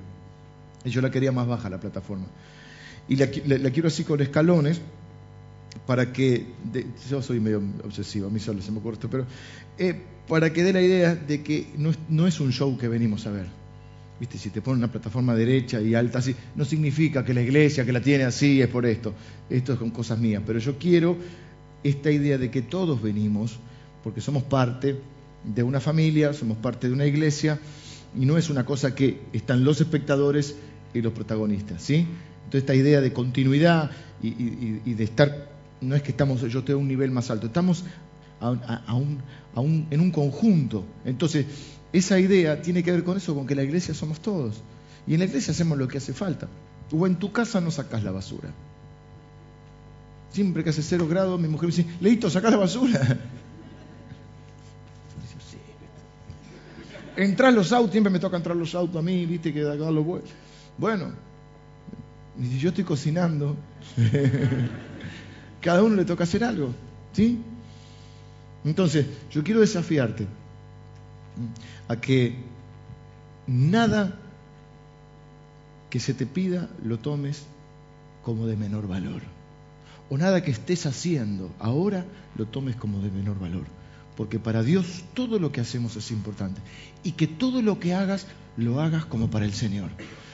Y 0.84 0.90
yo 0.90 1.00
la 1.00 1.10
quería 1.10 1.32
más 1.32 1.46
baja 1.46 1.70
la 1.70 1.78
plataforma. 1.78 2.26
Y 3.08 3.16
la, 3.16 3.26
quiero 3.70 3.88
así 3.88 4.04
con 4.04 4.20
escalones 4.20 4.80
para 5.86 6.12
que, 6.12 6.46
yo 7.10 7.22
soy 7.22 7.40
medio 7.40 7.62
obsesivo, 7.84 8.28
a 8.28 8.30
mí 8.30 8.38
solo 8.38 8.62
se 8.62 8.70
me 8.70 8.78
ocurre 8.78 8.94
esto, 8.94 9.10
pero 9.10 9.26
eh, 9.78 10.00
para 10.28 10.52
que 10.52 10.62
dé 10.62 10.72
la 10.72 10.82
idea 10.82 11.14
de 11.14 11.42
que 11.42 11.68
no 11.76 11.92
no 12.08 12.26
es 12.26 12.38
un 12.40 12.52
show 12.52 12.76
que 12.78 12.88
venimos 12.88 13.26
a 13.26 13.30
ver 13.30 13.62
Viste, 14.22 14.38
si 14.38 14.50
te 14.50 14.62
ponen 14.62 14.78
una 14.78 14.92
plataforma 14.92 15.34
derecha 15.34 15.80
y 15.80 15.96
alta 15.96 16.20
así, 16.20 16.32
no 16.54 16.64
significa 16.64 17.24
que 17.24 17.34
la 17.34 17.42
iglesia 17.42 17.84
que 17.84 17.92
la 17.92 18.00
tiene 18.00 18.22
así 18.22 18.62
es 18.62 18.68
por 18.68 18.86
esto. 18.86 19.12
Esto 19.50 19.72
es 19.72 19.80
con 19.80 19.90
cosas 19.90 20.16
mías. 20.16 20.40
Pero 20.46 20.60
yo 20.60 20.78
quiero 20.78 21.16
esta 21.84 22.10
idea 22.10 22.38
de 22.38 22.50
que 22.50 22.62
todos 22.62 23.02
venimos, 23.02 23.58
porque 24.02 24.20
somos 24.20 24.42
parte 24.42 25.00
de 25.44 25.62
una 25.62 25.80
familia, 25.80 26.32
somos 26.32 26.58
parte 26.58 26.88
de 26.88 26.94
una 26.94 27.06
iglesia, 27.06 27.58
y 28.18 28.26
no 28.26 28.36
es 28.36 28.50
una 28.50 28.64
cosa 28.64 28.94
que 28.94 29.20
están 29.32 29.64
los 29.64 29.80
espectadores 29.80 30.56
y 30.94 31.00
los 31.00 31.12
protagonistas, 31.12 31.82
¿sí? 31.82 32.06
Entonces 32.44 32.62
esta 32.62 32.74
idea 32.74 33.00
de 33.00 33.12
continuidad 33.12 33.90
y, 34.22 34.94
de 34.94 35.04
estar, 35.04 35.50
no 35.80 35.96
es 35.96 36.02
que 36.02 36.10
estamos, 36.10 36.42
yo 36.42 36.62
tengo 36.62 36.80
un 36.80 36.88
nivel 36.88 37.10
más 37.10 37.30
alto, 37.30 37.46
estamos 37.46 37.84
en 38.40 40.00
un 40.00 40.10
conjunto. 40.10 40.84
Entonces, 41.04 41.46
esa 41.92 42.18
idea 42.18 42.60
tiene 42.62 42.82
que 42.82 42.92
ver 42.92 43.04
con 43.04 43.16
eso, 43.16 43.34
con 43.34 43.46
que 43.46 43.54
la 43.54 43.62
iglesia 43.62 43.94
somos 43.94 44.20
todos. 44.20 44.62
Y 45.06 45.14
en 45.14 45.20
la 45.20 45.26
iglesia 45.26 45.52
hacemos 45.52 45.78
lo 45.78 45.88
que 45.88 45.98
hace 45.98 46.12
falta. 46.12 46.48
O 46.92 47.06
en 47.06 47.16
tu 47.16 47.32
casa 47.32 47.60
no 47.60 47.70
sacas 47.70 48.02
la 48.04 48.10
basura. 48.10 48.50
Siempre 50.32 50.64
que 50.64 50.70
hace 50.70 50.82
cero 50.82 51.06
grados, 51.06 51.38
mi 51.38 51.48
mujer 51.48 51.68
me 51.68 51.76
dice, 51.76 51.90
Leito, 52.00 52.30
saca 52.30 52.50
la 52.50 52.56
basura. 52.56 53.18
Entrar 57.16 57.52
los 57.52 57.72
autos, 57.72 57.92
siempre 57.92 58.10
me 58.10 58.18
toca 58.18 58.38
entrar 58.38 58.56
los 58.56 58.74
autos 58.74 58.96
a 58.96 59.02
mí, 59.02 59.26
viste, 59.26 59.52
que 59.52 59.60
da 59.60 59.74
los 59.74 60.06
Bueno, 60.78 61.12
y 62.40 62.58
yo 62.58 62.70
estoy 62.70 62.84
cocinando, 62.84 63.56
cada 65.60 65.82
uno 65.82 65.96
le 65.96 66.06
toca 66.06 66.24
hacer 66.24 66.42
algo, 66.42 66.74
¿sí? 67.12 67.38
Entonces, 68.64 69.06
yo 69.30 69.44
quiero 69.44 69.60
desafiarte 69.60 70.26
a 71.88 71.96
que 72.00 72.36
nada 73.46 74.18
que 75.90 76.00
se 76.00 76.14
te 76.14 76.24
pida 76.24 76.70
lo 76.82 76.98
tomes 76.98 77.44
como 78.24 78.46
de 78.46 78.56
menor 78.56 78.88
valor. 78.88 79.20
O 80.12 80.18
nada 80.18 80.44
que 80.44 80.50
estés 80.50 80.84
haciendo 80.84 81.50
ahora 81.58 82.04
lo 82.36 82.44
tomes 82.44 82.76
como 82.76 83.00
de 83.00 83.10
menor 83.10 83.40
valor. 83.40 83.64
Porque 84.14 84.38
para 84.38 84.62
Dios 84.62 85.04
todo 85.14 85.38
lo 85.38 85.52
que 85.52 85.62
hacemos 85.62 85.96
es 85.96 86.10
importante. 86.10 86.60
Y 87.02 87.12
que 87.12 87.26
todo 87.26 87.62
lo 87.62 87.80
que 87.80 87.94
hagas 87.94 88.26
lo 88.58 88.82
hagas 88.82 89.06
como 89.06 89.30
para 89.30 89.46
el 89.46 89.54
Señor. 89.54 89.88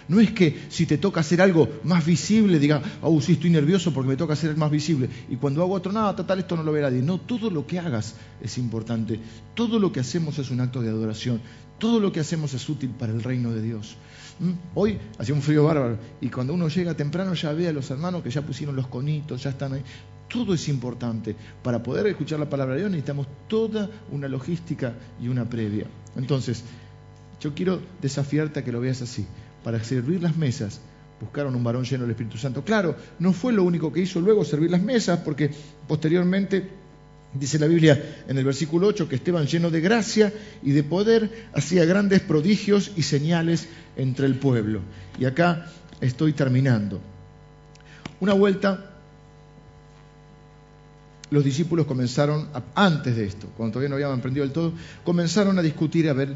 No 0.08 0.20
es 0.20 0.32
que 0.32 0.58
si 0.70 0.86
te 0.86 0.96
toca 0.96 1.20
hacer 1.20 1.42
algo 1.42 1.68
más 1.84 2.04
visible, 2.04 2.58
diga, 2.58 2.82
oh, 3.02 3.20
sí, 3.20 3.32
estoy 3.32 3.50
nervioso 3.50 3.92
porque 3.92 4.08
me 4.08 4.16
toca 4.16 4.32
hacer 4.32 4.56
más 4.56 4.70
visible. 4.70 5.08
Y 5.28 5.36
cuando 5.36 5.62
hago 5.62 5.74
otro, 5.74 5.92
nada, 5.92 6.16
total, 6.16 6.38
esto 6.38 6.56
no 6.56 6.62
lo 6.62 6.72
ve 6.72 6.80
nadie. 6.80 7.02
No, 7.02 7.20
todo 7.20 7.50
lo 7.50 7.66
que 7.66 7.78
hagas 7.78 8.14
es 8.40 8.56
importante. 8.56 9.20
Todo 9.54 9.78
lo 9.78 9.92
que 9.92 10.00
hacemos 10.00 10.38
es 10.38 10.50
un 10.50 10.60
acto 10.60 10.80
de 10.80 10.88
adoración. 10.88 11.42
Todo 11.78 12.00
lo 12.00 12.10
que 12.10 12.20
hacemos 12.20 12.54
es 12.54 12.66
útil 12.68 12.90
para 12.90 13.12
el 13.12 13.22
reino 13.22 13.52
de 13.52 13.60
Dios. 13.60 13.96
¿Mm? 14.40 14.52
Hoy 14.74 14.98
hacía 15.18 15.34
un 15.34 15.42
frío 15.42 15.64
bárbaro 15.64 15.98
y 16.20 16.30
cuando 16.30 16.54
uno 16.54 16.68
llega 16.68 16.94
temprano 16.94 17.34
ya 17.34 17.52
ve 17.52 17.68
a 17.68 17.72
los 17.72 17.90
hermanos 17.90 18.22
que 18.22 18.30
ya 18.30 18.40
pusieron 18.40 18.76
los 18.76 18.86
conitos, 18.86 19.42
ya 19.42 19.50
están 19.50 19.74
ahí. 19.74 19.82
Todo 20.28 20.54
es 20.54 20.68
importante. 20.68 21.36
Para 21.62 21.82
poder 21.82 22.06
escuchar 22.06 22.38
la 22.40 22.48
palabra 22.48 22.74
de 22.74 22.80
Dios 22.80 22.90
necesitamos 22.90 23.26
toda 23.46 23.90
una 24.10 24.26
logística 24.26 24.94
y 25.20 25.28
una 25.28 25.48
previa. 25.48 25.86
Entonces, 26.16 26.64
yo 27.40 27.54
quiero 27.54 27.80
desafiarte 28.00 28.60
a 28.60 28.64
que 28.64 28.72
lo 28.72 28.80
veas 28.80 29.02
así 29.02 29.26
para 29.64 29.82
servir 29.82 30.22
las 30.22 30.36
mesas, 30.36 30.80
buscaron 31.20 31.54
un 31.54 31.64
varón 31.64 31.84
lleno 31.84 32.02
del 32.02 32.12
Espíritu 32.12 32.38
Santo. 32.38 32.64
Claro, 32.64 32.96
no 33.18 33.32
fue 33.32 33.52
lo 33.52 33.64
único 33.64 33.92
que 33.92 34.00
hizo 34.00 34.20
luego 34.20 34.44
servir 34.44 34.70
las 34.70 34.82
mesas, 34.82 35.20
porque 35.20 35.50
posteriormente 35.86 36.68
dice 37.34 37.58
la 37.58 37.66
Biblia 37.66 38.22
en 38.26 38.38
el 38.38 38.44
versículo 38.44 38.86
8 38.86 39.08
que 39.08 39.16
Esteban 39.16 39.46
lleno 39.46 39.70
de 39.70 39.80
gracia 39.80 40.32
y 40.62 40.72
de 40.72 40.82
poder 40.82 41.48
hacía 41.52 41.84
grandes 41.84 42.20
prodigios 42.20 42.92
y 42.96 43.02
señales 43.02 43.68
entre 43.96 44.26
el 44.26 44.36
pueblo. 44.36 44.80
Y 45.18 45.24
acá 45.24 45.66
estoy 46.00 46.32
terminando. 46.32 47.00
Una 48.20 48.32
vuelta 48.32 48.88
los 51.30 51.44
discípulos 51.44 51.86
comenzaron, 51.86 52.48
antes 52.74 53.14
de 53.14 53.26
esto, 53.26 53.48
cuando 53.56 53.74
todavía 53.74 53.90
no 53.90 53.94
habían 53.96 54.18
aprendido 54.18 54.44
del 54.44 54.52
todo, 54.52 54.72
comenzaron 55.04 55.58
a 55.58 55.62
discutir 55.62 56.08
a 56.08 56.14
ver 56.14 56.34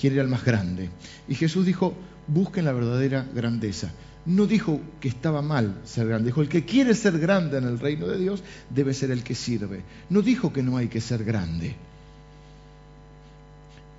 quién 0.00 0.12
era 0.12 0.22
el 0.22 0.28
más 0.28 0.44
grande. 0.44 0.90
Y 1.26 1.34
Jesús 1.34 1.66
dijo, 1.66 1.92
busquen 2.28 2.64
la 2.64 2.72
verdadera 2.72 3.26
grandeza. 3.34 3.90
No 4.26 4.46
dijo 4.46 4.80
que 5.00 5.08
estaba 5.08 5.40
mal 5.40 5.80
ser 5.84 6.08
grande, 6.08 6.26
dijo, 6.26 6.42
el 6.42 6.48
que 6.48 6.64
quiere 6.64 6.94
ser 6.94 7.18
grande 7.18 7.58
en 7.58 7.64
el 7.64 7.78
reino 7.78 8.08
de 8.08 8.18
Dios 8.18 8.42
debe 8.70 8.92
ser 8.92 9.12
el 9.12 9.22
que 9.22 9.36
sirve. 9.36 9.82
No 10.10 10.20
dijo 10.20 10.52
que 10.52 10.64
no 10.64 10.76
hay 10.76 10.88
que 10.88 11.00
ser 11.00 11.22
grande. 11.22 11.76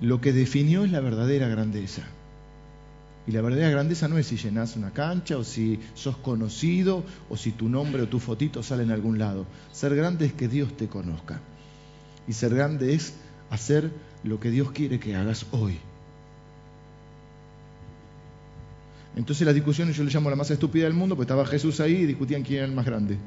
Lo 0.01 0.19
que 0.19 0.34
definió 0.34 0.84
es 0.84 0.91
la 0.91 0.99
verdadera 0.99 1.47
grandeza. 1.47 2.03
Y 3.25 3.32
la 3.32 3.41
verdadera 3.41 3.69
grandeza 3.69 4.07
no 4.07 4.17
es 4.17 4.28
si 4.28 4.38
llenas 4.38 4.75
una 4.75 4.91
cancha 4.91 5.38
o 5.38 5.43
si 5.43 5.80
sos 5.95 6.17
conocido 6.17 7.03
o 7.30 7.38
si 7.38 7.51
tu 7.51 7.67
nombre 7.67 8.03
o 8.03 8.07
tu 8.07 8.19
fotito 8.19 8.63
sale 8.63 8.84
en 8.84 8.91
algún 8.91 9.19
lado. 9.19 9.45
Ser 9.71 9.95
grande 9.95 10.25
es 10.25 10.34
que 10.34 10.47
Dios 10.47 10.75
te 10.75 10.88
conozca. 10.88 11.39
Y 12.28 12.34
ser 12.34 12.53
grande 12.53 12.93
es 12.93 13.13
hacer 13.49 13.91
lo 14.23 14.39
que 14.39 14.51
Dios 14.51 14.71
quiere 14.71 14.99
que 14.99 15.15
hagas 15.15 15.45
hoy. 15.51 15.80
Entonces 19.18 19.47
las 19.47 19.55
discusiones 19.55 19.95
yo 19.97 20.03
le 20.03 20.11
llamo 20.11 20.30
la 20.30 20.36
más 20.36 20.51
estúpida 20.51 20.84
del 20.84 20.93
mundo, 20.93 21.15
porque 21.15 21.24
estaba 21.26 21.43
Jesús 21.43 21.80
ahí 21.80 21.95
y 21.95 22.05
discutían 22.05 22.43
quién 22.43 22.59
era 22.59 22.68
el 22.68 22.72
más 22.72 22.86
grande. 22.86 23.18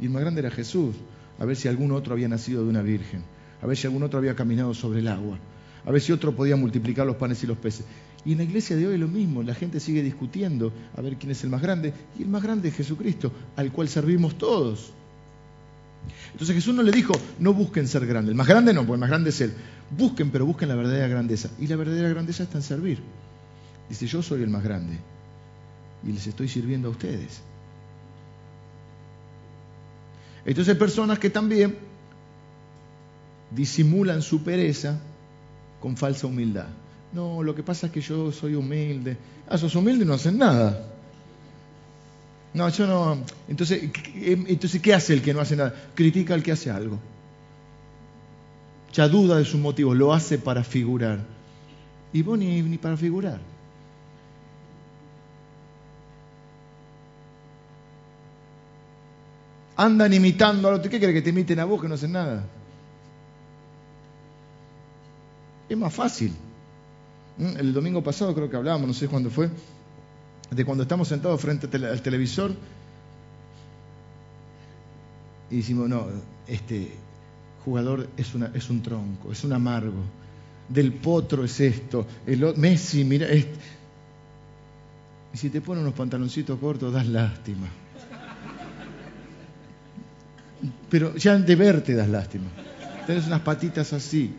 Y 0.00 0.06
el 0.06 0.10
más 0.10 0.22
grande 0.22 0.40
era 0.40 0.50
Jesús, 0.50 0.96
a 1.38 1.44
ver 1.44 1.54
si 1.54 1.68
algún 1.68 1.92
otro 1.92 2.14
había 2.14 2.26
nacido 2.26 2.64
de 2.64 2.68
una 2.68 2.82
virgen, 2.82 3.22
a 3.62 3.66
ver 3.66 3.76
si 3.76 3.86
algún 3.86 4.02
otro 4.02 4.18
había 4.18 4.34
caminado 4.34 4.74
sobre 4.74 4.98
el 4.98 5.06
agua, 5.06 5.38
a 5.84 5.90
ver 5.92 6.02
si 6.02 6.10
otro 6.10 6.34
podía 6.34 6.56
multiplicar 6.56 7.06
los 7.06 7.14
panes 7.14 7.44
y 7.44 7.46
los 7.46 7.56
peces. 7.58 7.86
Y 8.24 8.32
en 8.32 8.38
la 8.38 8.44
iglesia 8.44 8.74
de 8.74 8.88
hoy 8.88 8.98
lo 8.98 9.06
mismo, 9.06 9.44
la 9.44 9.54
gente 9.54 9.78
sigue 9.78 10.02
discutiendo 10.02 10.72
a 10.96 11.00
ver 11.00 11.16
quién 11.16 11.30
es 11.30 11.44
el 11.44 11.50
más 11.50 11.62
grande, 11.62 11.94
y 12.18 12.22
el 12.22 12.28
más 12.28 12.42
grande 12.42 12.68
es 12.70 12.74
Jesucristo, 12.74 13.30
al 13.54 13.70
cual 13.70 13.88
servimos 13.88 14.36
todos. 14.36 14.90
Entonces 16.32 16.56
Jesús 16.56 16.74
no 16.74 16.82
le 16.82 16.90
dijo, 16.90 17.14
no 17.38 17.54
busquen 17.54 17.86
ser 17.86 18.04
grandes, 18.04 18.30
el 18.30 18.36
más 18.36 18.48
grande 18.48 18.74
no, 18.74 18.80
porque 18.80 18.94
el 18.94 19.00
más 19.00 19.10
grande 19.10 19.30
es 19.30 19.40
Él. 19.40 19.52
Busquen, 19.96 20.32
pero 20.32 20.44
busquen 20.44 20.68
la 20.68 20.74
verdadera 20.74 21.06
grandeza. 21.06 21.50
Y 21.60 21.68
la 21.68 21.76
verdadera 21.76 22.08
grandeza 22.08 22.42
está 22.42 22.58
en 22.58 22.64
servir. 22.64 22.98
Dice, 23.88 24.08
yo 24.08 24.20
soy 24.22 24.42
el 24.42 24.50
más 24.50 24.64
grande 24.64 24.98
y 26.06 26.12
les 26.12 26.26
estoy 26.26 26.48
sirviendo 26.48 26.88
a 26.88 26.90
ustedes. 26.92 27.40
Entonces 30.44 30.76
personas 30.76 31.18
que 31.18 31.28
también 31.28 31.76
disimulan 33.50 34.22
su 34.22 34.42
pereza 34.42 35.00
con 35.80 35.96
falsa 35.96 36.28
humildad. 36.28 36.66
No, 37.12 37.42
lo 37.42 37.54
que 37.54 37.62
pasa 37.62 37.86
es 37.86 37.92
que 37.92 38.00
yo 38.00 38.30
soy 38.30 38.54
humilde. 38.54 39.16
Ah, 39.48 39.58
sos 39.58 39.74
humilde 39.74 40.04
y 40.04 40.06
no 40.06 40.14
hacen 40.14 40.38
nada. 40.38 40.92
No, 42.54 42.68
yo 42.68 42.86
no. 42.86 43.18
Entonces, 43.48 43.90
entonces, 44.14 44.80
¿qué 44.80 44.94
hace 44.94 45.12
el 45.14 45.22
que 45.22 45.34
no 45.34 45.40
hace 45.40 45.56
nada? 45.56 45.74
Critica 45.94 46.34
al 46.34 46.42
que 46.42 46.52
hace 46.52 46.70
algo. 46.70 46.98
Ya 48.92 49.08
duda 49.08 49.38
de 49.38 49.44
sus 49.44 49.60
motivos, 49.60 49.96
lo 49.96 50.12
hace 50.12 50.38
para 50.38 50.64
figurar. 50.64 51.20
Y 52.12 52.22
vos 52.22 52.38
ni 52.38 52.78
para 52.78 52.96
figurar. 52.96 53.40
Andan 59.76 60.12
imitando 60.12 60.68
a 60.68 60.74
otro. 60.74 60.90
¿Qué 60.90 60.98
quiere 60.98 61.12
que 61.12 61.22
te 61.22 61.30
imiten 61.30 61.60
a 61.60 61.64
vos 61.64 61.80
que 61.80 61.88
no 61.88 61.94
hacen 61.94 62.12
nada? 62.12 62.44
Es 65.68 65.76
más 65.76 65.92
fácil. 65.92 66.32
¿Mm? 67.38 67.56
El 67.58 67.72
domingo 67.72 68.02
pasado 68.02 68.34
creo 68.34 68.48
que 68.48 68.56
hablábamos, 68.56 68.88
no 68.88 68.94
sé 68.94 69.08
cuándo 69.08 69.30
fue, 69.30 69.50
de 70.50 70.64
cuando 70.64 70.82
estamos 70.82 71.08
sentados 71.08 71.40
frente 71.40 71.66
al 71.76 72.00
televisor 72.02 72.52
y 75.50 75.56
decimos, 75.56 75.88
no, 75.88 76.06
este 76.46 76.90
jugador 77.64 78.08
es, 78.16 78.34
una, 78.34 78.50
es 78.54 78.68
un 78.70 78.82
tronco, 78.82 79.32
es 79.32 79.44
un 79.44 79.52
amargo. 79.52 80.02
del 80.68 80.92
potro 80.92 81.44
es 81.44 81.60
esto. 81.60 82.06
El, 82.26 82.56
Messi, 82.56 83.04
mira. 83.04 83.28
Y 83.32 83.46
si 85.34 85.50
te 85.50 85.60
ponen 85.60 85.82
unos 85.82 85.94
pantaloncitos 85.94 86.58
cortos, 86.58 86.92
das 86.92 87.06
lástima. 87.06 87.68
Pero 90.90 91.14
ya 91.16 91.36
de 91.36 91.56
verte 91.56 91.94
das 91.94 92.08
lástima. 92.08 92.46
Tienes 93.06 93.26
unas 93.26 93.40
patitas 93.40 93.92
así. 93.92 94.32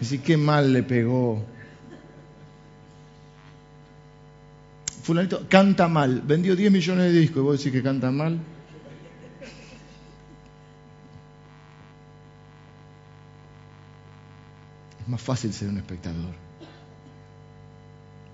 Si 0.00 0.18
qué 0.18 0.36
mal 0.36 0.72
le 0.72 0.82
pegó. 0.82 1.44
Fulanito 5.02 5.46
canta 5.48 5.86
mal, 5.86 6.22
vendió 6.22 6.56
10 6.56 6.72
millones 6.72 7.12
de 7.12 7.20
discos 7.20 7.38
y 7.38 7.40
vos 7.40 7.58
decís 7.58 7.72
que 7.72 7.82
canta 7.82 8.10
mal. 8.10 8.38
Es 15.00 15.08
más 15.08 15.20
fácil 15.20 15.52
ser 15.52 15.68
un 15.68 15.76
espectador. 15.76 16.34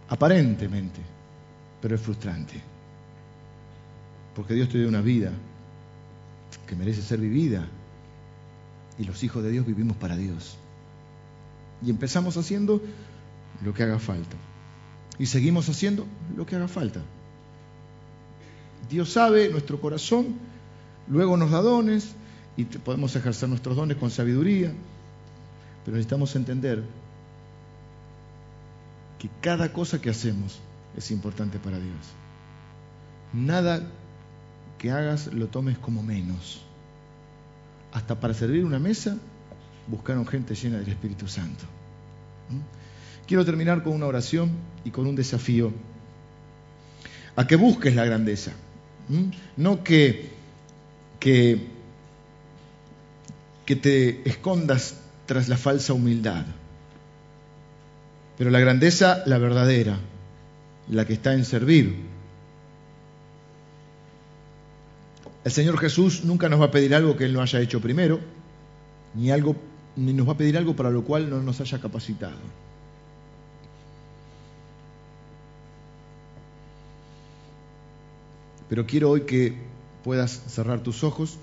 Aparentemente, 0.09 1.01
pero 1.81 1.97
es 1.97 2.01
frustrante. 2.01 2.61
Porque 4.37 4.55
Dios 4.55 4.69
te 4.69 4.79
dio 4.79 4.89
una 4.89 5.01
vida 5.01 5.33
que 6.71 6.77
merece 6.77 7.03
ser 7.03 7.19
vivida. 7.19 7.67
Y 8.97 9.03
los 9.03 9.25
hijos 9.25 9.43
de 9.43 9.51
Dios 9.51 9.67
vivimos 9.67 9.97
para 9.97 10.17
Dios. 10.17 10.57
Y 11.85 11.91
empezamos 11.91 12.37
haciendo 12.37 12.81
lo 13.65 13.75
que 13.75 13.83
haga 13.83 13.99
falta. 13.99 14.37
Y 15.19 15.27
seguimos 15.27 15.69
haciendo 15.69 16.07
lo 16.37 16.47
que 16.47 16.55
haga 16.55 16.69
falta. 16.69 17.01
Dios 18.89 19.11
sabe 19.11 19.49
nuestro 19.49 19.81
corazón, 19.81 20.37
luego 21.09 21.37
nos 21.37 21.51
da 21.51 21.61
dones 21.61 22.13
y 22.57 22.65
podemos 22.65 23.17
ejercer 23.17 23.49
nuestros 23.49 23.77
dones 23.77 23.97
con 23.97 24.13
sabiduría, 24.13 24.73
pero 25.85 25.97
necesitamos 25.97 26.37
entender 26.37 26.85
que 29.19 29.29
cada 29.41 29.73
cosa 29.73 30.01
que 30.01 30.11
hacemos 30.11 30.61
es 30.97 31.11
importante 31.11 31.59
para 31.59 31.79
Dios. 31.79 32.07
Nada 33.33 33.83
que 34.81 34.91
hagas 34.91 35.27
lo 35.35 35.49
tomes 35.49 35.77
como 35.77 36.03
menos. 36.03 36.63
Hasta 37.93 38.19
para 38.19 38.33
servir 38.33 38.65
una 38.65 38.79
mesa 38.79 39.15
buscaron 39.87 40.27
gente 40.27 40.55
llena 40.55 40.79
del 40.79 40.89
Espíritu 40.89 41.29
Santo. 41.29 41.65
¿Mm? 42.49 43.27
Quiero 43.27 43.45
terminar 43.45 43.83
con 43.83 43.93
una 43.93 44.07
oración 44.07 44.51
y 44.83 44.91
con 44.91 45.07
un 45.07 45.15
desafío. 45.15 45.71
A 47.37 47.47
que 47.47 47.57
busques 47.57 47.95
la 47.95 48.07
grandeza. 48.07 48.53
¿Mm? 49.11 49.25
No 49.59 49.85
que, 49.85 50.31
que, 51.21 51.61
que 53.67 53.77
te 53.77 54.27
escondas 54.27 54.95
tras 55.27 55.51
la 55.51 55.59
falsa 55.59 55.93
humildad. 55.93 56.47
Pero 58.39 58.49
la 58.49 58.61
grandeza, 58.61 59.25
la 59.27 59.37
verdadera, 59.37 59.99
la 60.89 61.07
que 61.07 61.13
está 61.13 61.35
en 61.35 61.45
servir. 61.45 62.09
El 65.43 65.53
Señor 65.53 65.79
Jesús 65.79 66.25
nunca 66.25 66.49
nos 66.49 66.61
va 66.61 66.67
a 66.67 66.71
pedir 66.71 66.95
algo 66.95 67.17
que 67.17 67.25
Él 67.25 67.33
no 67.33 67.41
haya 67.41 67.61
hecho 67.61 67.81
primero, 67.81 68.21
ni, 69.15 69.31
algo, 69.31 69.57
ni 69.97 70.13
nos 70.13 70.29
va 70.29 70.33
a 70.33 70.37
pedir 70.37 70.57
algo 70.59 70.77
para 70.77 70.91
lo 70.91 71.03
cual 71.03 71.31
no 71.31 71.41
nos 71.43 71.61
haya 71.61 71.81
capacitado. 71.81 72.37
Pero 78.69 78.87
quiero 78.87 79.11
hoy 79.11 79.23
que 79.23 79.57
puedas 80.05 80.31
cerrar 80.31 80.83
tus 80.83 81.03
ojos 81.03 81.39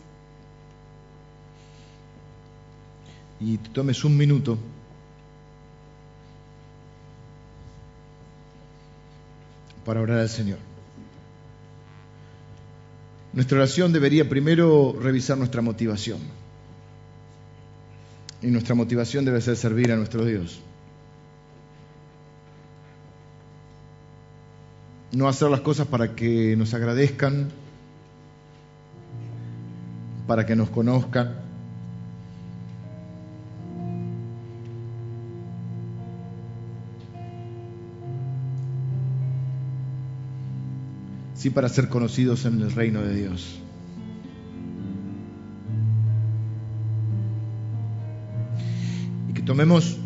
y 3.40 3.58
te 3.58 3.70
tomes 3.70 4.04
un 4.04 4.16
minuto 4.16 4.58
para 9.86 10.02
orar 10.02 10.20
al 10.20 10.30
Señor. 10.30 10.67
Nuestra 13.38 13.60
oración 13.60 13.94
debería 13.94 14.28
primero 14.28 14.98
revisar 15.00 15.38
nuestra 15.38 15.62
motivación. 15.62 16.18
Y 18.42 18.48
nuestra 18.48 18.74
motivación 18.74 19.26
debe 19.26 19.40
ser 19.42 19.56
servir 19.56 19.92
a 19.92 19.96
nuestro 19.96 20.26
Dios. 20.26 20.60
No 25.12 25.28
hacer 25.28 25.52
las 25.52 25.62
cosas 25.62 25.86
para 25.86 26.16
que 26.16 26.56
nos 26.58 26.74
agradezcan, 26.74 27.50
para 30.26 30.48
que 30.48 30.56
nos 30.56 30.72
conozcan 30.72 31.47
para 41.50 41.70
ser 41.70 41.90
conocidos 41.90 42.46
en 42.46 42.62
el 42.62 42.72
reino 42.72 43.02
de 43.02 43.16
Dios. 43.16 43.60
Y 49.30 49.34
que 49.34 49.42
tomemos 49.42 49.98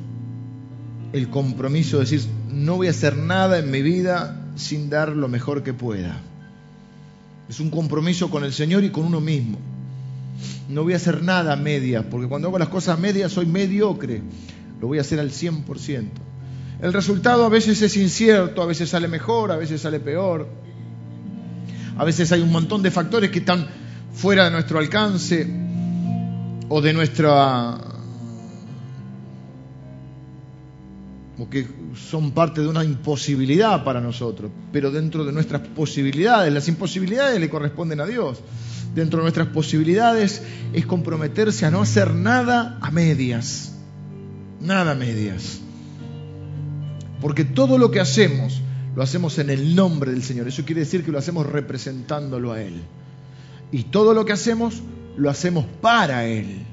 el 1.13 1.29
compromiso 1.29 1.97
de 1.97 2.03
decir, 2.03 2.21
no 2.49 2.77
voy 2.77 2.87
a 2.87 2.91
hacer 2.91 3.17
nada 3.17 3.59
en 3.59 3.69
mi 3.71 3.81
vida 3.81 4.45
sin 4.55 4.89
dar 4.89 5.09
lo 5.09 5.27
mejor 5.27 5.63
que 5.63 5.73
pueda. 5.73 6.21
Es 7.49 7.59
un 7.59 7.69
compromiso 7.69 8.29
con 8.29 8.43
el 8.43 8.53
Señor 8.53 8.83
y 8.83 8.91
con 8.91 9.05
uno 9.05 9.19
mismo. 9.19 9.57
No 10.69 10.83
voy 10.83 10.93
a 10.93 10.97
hacer 10.97 11.21
nada 11.21 11.53
a 11.53 11.57
media, 11.57 12.09
porque 12.09 12.27
cuando 12.27 12.47
hago 12.47 12.57
las 12.57 12.69
cosas 12.69 12.97
a 12.97 13.01
media 13.01 13.27
soy 13.27 13.45
mediocre. 13.45 14.21
Lo 14.79 14.87
voy 14.87 14.97
a 14.97 15.01
hacer 15.01 15.19
al 15.19 15.31
100%. 15.31 16.05
El 16.81 16.93
resultado 16.93 17.45
a 17.45 17.49
veces 17.49 17.81
es 17.81 17.95
incierto, 17.97 18.61
a 18.61 18.65
veces 18.65 18.89
sale 18.89 19.07
mejor, 19.07 19.51
a 19.51 19.57
veces 19.57 19.81
sale 19.81 19.99
peor. 19.99 20.47
A 22.01 22.03
veces 22.03 22.31
hay 22.31 22.41
un 22.41 22.51
montón 22.51 22.81
de 22.81 22.89
factores 22.89 23.29
que 23.29 23.37
están 23.37 23.67
fuera 24.11 24.45
de 24.45 24.49
nuestro 24.49 24.79
alcance 24.79 25.47
o 26.67 26.81
de 26.81 26.93
nuestra 26.93 27.77
o 31.37 31.47
que 31.47 31.67
son 32.09 32.31
parte 32.31 32.61
de 32.61 32.67
una 32.67 32.83
imposibilidad 32.83 33.83
para 33.83 34.01
nosotros, 34.01 34.49
pero 34.73 34.89
dentro 34.89 35.25
de 35.25 35.31
nuestras 35.31 35.61
posibilidades, 35.61 36.51
las 36.51 36.67
imposibilidades 36.67 37.39
le 37.39 37.51
corresponden 37.51 38.01
a 38.01 38.07
Dios. 38.07 38.39
Dentro 38.95 39.19
de 39.19 39.25
nuestras 39.25 39.49
posibilidades 39.49 40.41
es 40.73 40.87
comprometerse 40.87 41.67
a 41.67 41.69
no 41.69 41.83
hacer 41.83 42.15
nada 42.15 42.79
a 42.81 42.89
medias, 42.89 43.75
nada 44.59 44.93
a 44.93 44.95
medias. 44.95 45.59
Porque 47.21 47.45
todo 47.45 47.77
lo 47.77 47.91
que 47.91 47.99
hacemos 47.99 48.59
lo 48.95 49.01
hacemos 49.01 49.39
en 49.39 49.49
el 49.49 49.75
nombre 49.75 50.11
del 50.11 50.23
Señor. 50.23 50.47
Eso 50.47 50.65
quiere 50.65 50.81
decir 50.81 51.03
que 51.03 51.11
lo 51.11 51.17
hacemos 51.17 51.45
representándolo 51.45 52.51
a 52.51 52.61
Él. 52.61 52.81
Y 53.71 53.83
todo 53.83 54.13
lo 54.13 54.25
que 54.25 54.33
hacemos, 54.33 54.81
lo 55.17 55.29
hacemos 55.29 55.65
para 55.81 56.25
Él. 56.25 56.63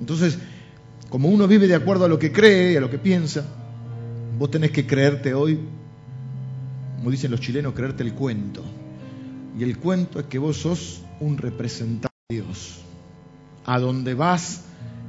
Entonces, 0.00 0.38
como 1.10 1.28
uno 1.28 1.46
vive 1.46 1.68
de 1.68 1.74
acuerdo 1.74 2.06
a 2.06 2.08
lo 2.08 2.18
que 2.18 2.32
cree 2.32 2.72
y 2.72 2.76
a 2.76 2.80
lo 2.80 2.90
que 2.90 2.98
piensa, 2.98 3.44
vos 4.38 4.50
tenés 4.50 4.70
que 4.70 4.86
creerte 4.86 5.34
hoy, 5.34 5.60
como 6.96 7.10
dicen 7.10 7.30
los 7.30 7.40
chilenos, 7.40 7.74
creerte 7.74 8.02
el 8.02 8.14
cuento. 8.14 8.62
Y 9.58 9.62
el 9.62 9.78
cuento 9.78 10.18
es 10.18 10.26
que 10.26 10.38
vos 10.38 10.56
sos 10.56 11.02
un 11.20 11.36
representante 11.36 12.16
de 12.28 12.36
Dios. 12.36 12.80
A 13.66 13.78
donde 13.78 14.14
vas, 14.14 14.62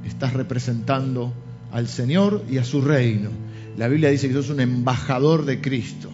estás 0.05 0.33
representando 0.33 1.33
al 1.71 1.87
Señor 1.87 2.43
y 2.49 2.57
a 2.57 2.63
su 2.63 2.81
reino. 2.81 3.29
La 3.77 3.87
Biblia 3.87 4.09
dice 4.09 4.27
que 4.27 4.33
sos 4.33 4.49
un 4.49 4.61
embajador 4.61 5.45
de 5.45 5.59
Cristo. 5.59 6.09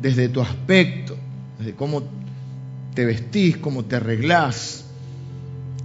Desde 0.00 0.28
tu 0.28 0.40
aspecto, 0.40 1.16
desde 1.58 1.74
cómo 1.74 2.02
te 2.94 3.06
vestís, 3.06 3.56
cómo 3.56 3.84
te 3.84 3.96
arreglás, 3.96 4.84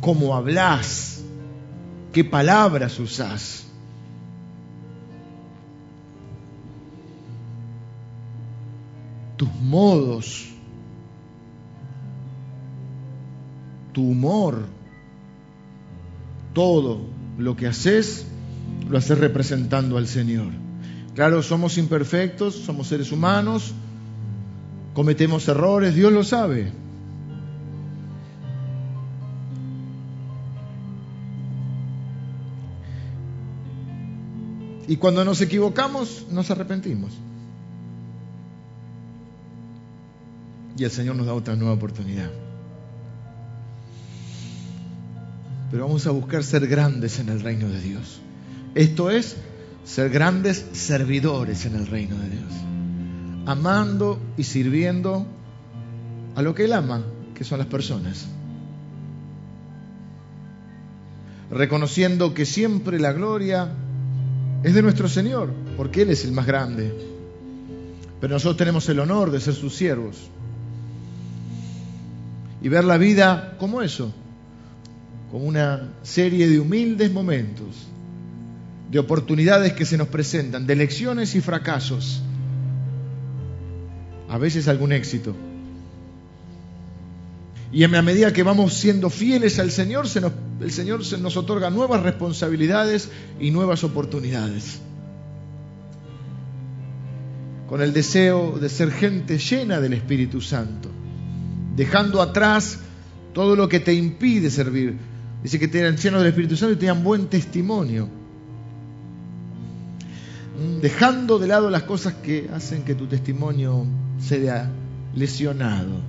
cómo 0.01 0.35
hablas, 0.35 1.21
qué 2.11 2.25
palabras 2.25 2.99
usás. 2.99 3.65
Tus 9.37 9.53
modos, 9.61 10.49
tu 13.93 14.09
humor, 14.09 14.65
todo 16.53 17.05
lo 17.37 17.55
que 17.55 17.67
haces 17.67 18.25
lo 18.87 18.97
haces 18.97 19.17
representando 19.17 19.97
al 19.97 20.07
Señor. 20.07 20.51
Claro, 21.15 21.41
somos 21.41 21.77
imperfectos, 21.77 22.55
somos 22.55 22.87
seres 22.87 23.11
humanos, 23.11 23.73
cometemos 24.93 25.47
errores, 25.47 25.95
Dios 25.95 26.13
lo 26.13 26.23
sabe. 26.23 26.71
Y 34.87 34.95
cuando 34.97 35.23
nos 35.23 35.41
equivocamos, 35.41 36.25
nos 36.31 36.49
arrepentimos. 36.49 37.11
Y 40.77 40.83
el 40.83 40.91
Señor 40.91 41.15
nos 41.15 41.27
da 41.27 41.33
otra 41.33 41.55
nueva 41.55 41.73
oportunidad. 41.73 42.29
pero 45.71 45.85
vamos 45.85 46.07
a 46.07 46.11
buscar 46.11 46.43
ser 46.43 46.67
grandes 46.67 47.19
en 47.19 47.29
el 47.29 47.41
reino 47.41 47.69
de 47.69 47.79
Dios. 47.79 48.21
Esto 48.75 49.09
es 49.09 49.37
ser 49.83 50.09
grandes 50.09 50.65
servidores 50.73 51.65
en 51.65 51.75
el 51.75 51.87
reino 51.87 52.15
de 52.17 52.29
Dios, 52.29 52.53
amando 53.47 54.19
y 54.37 54.43
sirviendo 54.43 55.25
a 56.35 56.41
lo 56.41 56.53
que 56.53 56.65
Él 56.65 56.73
ama, 56.73 57.03
que 57.33 57.43
son 57.43 57.57
las 57.57 57.67
personas. 57.67 58.27
Reconociendo 61.49 62.35
que 62.35 62.45
siempre 62.45 62.99
la 62.99 63.11
gloria 63.11 63.69
es 64.63 64.75
de 64.75 64.81
nuestro 64.83 65.09
Señor, 65.09 65.51
porque 65.75 66.03
Él 66.03 66.11
es 66.11 66.23
el 66.23 66.31
más 66.31 66.45
grande. 66.45 66.93
Pero 68.21 68.33
nosotros 68.33 68.57
tenemos 68.57 68.87
el 68.89 68.99
honor 68.99 69.31
de 69.31 69.39
ser 69.39 69.55
sus 69.55 69.75
siervos. 69.75 70.29
Y 72.61 72.69
ver 72.69 72.83
la 72.83 72.97
vida 72.97 73.55
como 73.57 73.81
eso, 73.81 74.13
como 75.31 75.45
una 75.45 75.93
serie 76.03 76.47
de 76.47 76.59
humildes 76.59 77.11
momentos, 77.11 77.87
de 78.91 78.99
oportunidades 78.99 79.73
que 79.73 79.85
se 79.85 79.97
nos 79.97 80.07
presentan, 80.07 80.65
de 80.65 80.75
lecciones 80.75 81.35
y 81.35 81.41
fracasos, 81.41 82.21
a 84.27 84.37
veces 84.37 84.67
algún 84.67 84.91
éxito. 84.91 85.35
Y 87.71 87.83
en 87.83 87.91
la 87.91 88.01
medida 88.01 88.33
que 88.33 88.41
vamos 88.41 88.73
siendo 88.73 89.11
fieles 89.11 89.59
al 89.59 89.69
Señor, 89.69 90.07
el 90.59 90.71
Señor 90.71 91.05
se 91.05 91.19
nos 91.19 91.37
otorga 91.37 91.69
nuevas 91.69 92.01
responsabilidades 92.01 93.09
y 93.39 93.51
nuevas 93.51 93.83
oportunidades. 93.83 94.79
Con 97.67 97.81
el 97.83 97.93
deseo 97.93 98.57
de 98.57 98.69
ser 98.69 98.91
gente 98.91 99.37
llena 99.37 99.79
del 99.79 99.93
Espíritu 99.93 100.41
Santo, 100.41 100.89
dejando 101.75 102.23
atrás 102.23 102.79
todo 103.33 103.55
lo 103.55 103.69
que 103.69 103.79
te 103.79 103.93
impide 103.93 104.49
servir. 104.49 104.97
Dice 105.43 105.59
que 105.59 105.67
te 105.67 105.79
eran 105.79 105.95
llenos 105.95 106.21
del 106.21 106.29
Espíritu 106.29 106.57
Santo 106.57 106.73
y 106.73 106.77
tenían 106.77 107.03
buen 107.03 107.27
testimonio. 107.27 108.18
Mm, 110.59 110.81
dejando 110.81 111.39
de 111.39 111.47
lado 111.47 111.69
las 111.69 111.83
cosas 111.83 112.15
que 112.15 112.49
hacen 112.53 112.83
que 112.83 112.95
tu 112.95 113.07
testimonio 113.07 113.85
sea 114.19 114.69
lesionado. 115.15 116.01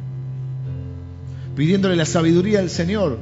Pidiéndole 1.55 1.95
la 1.95 2.05
sabiduría 2.05 2.59
al 2.59 2.71
Señor, 2.71 3.19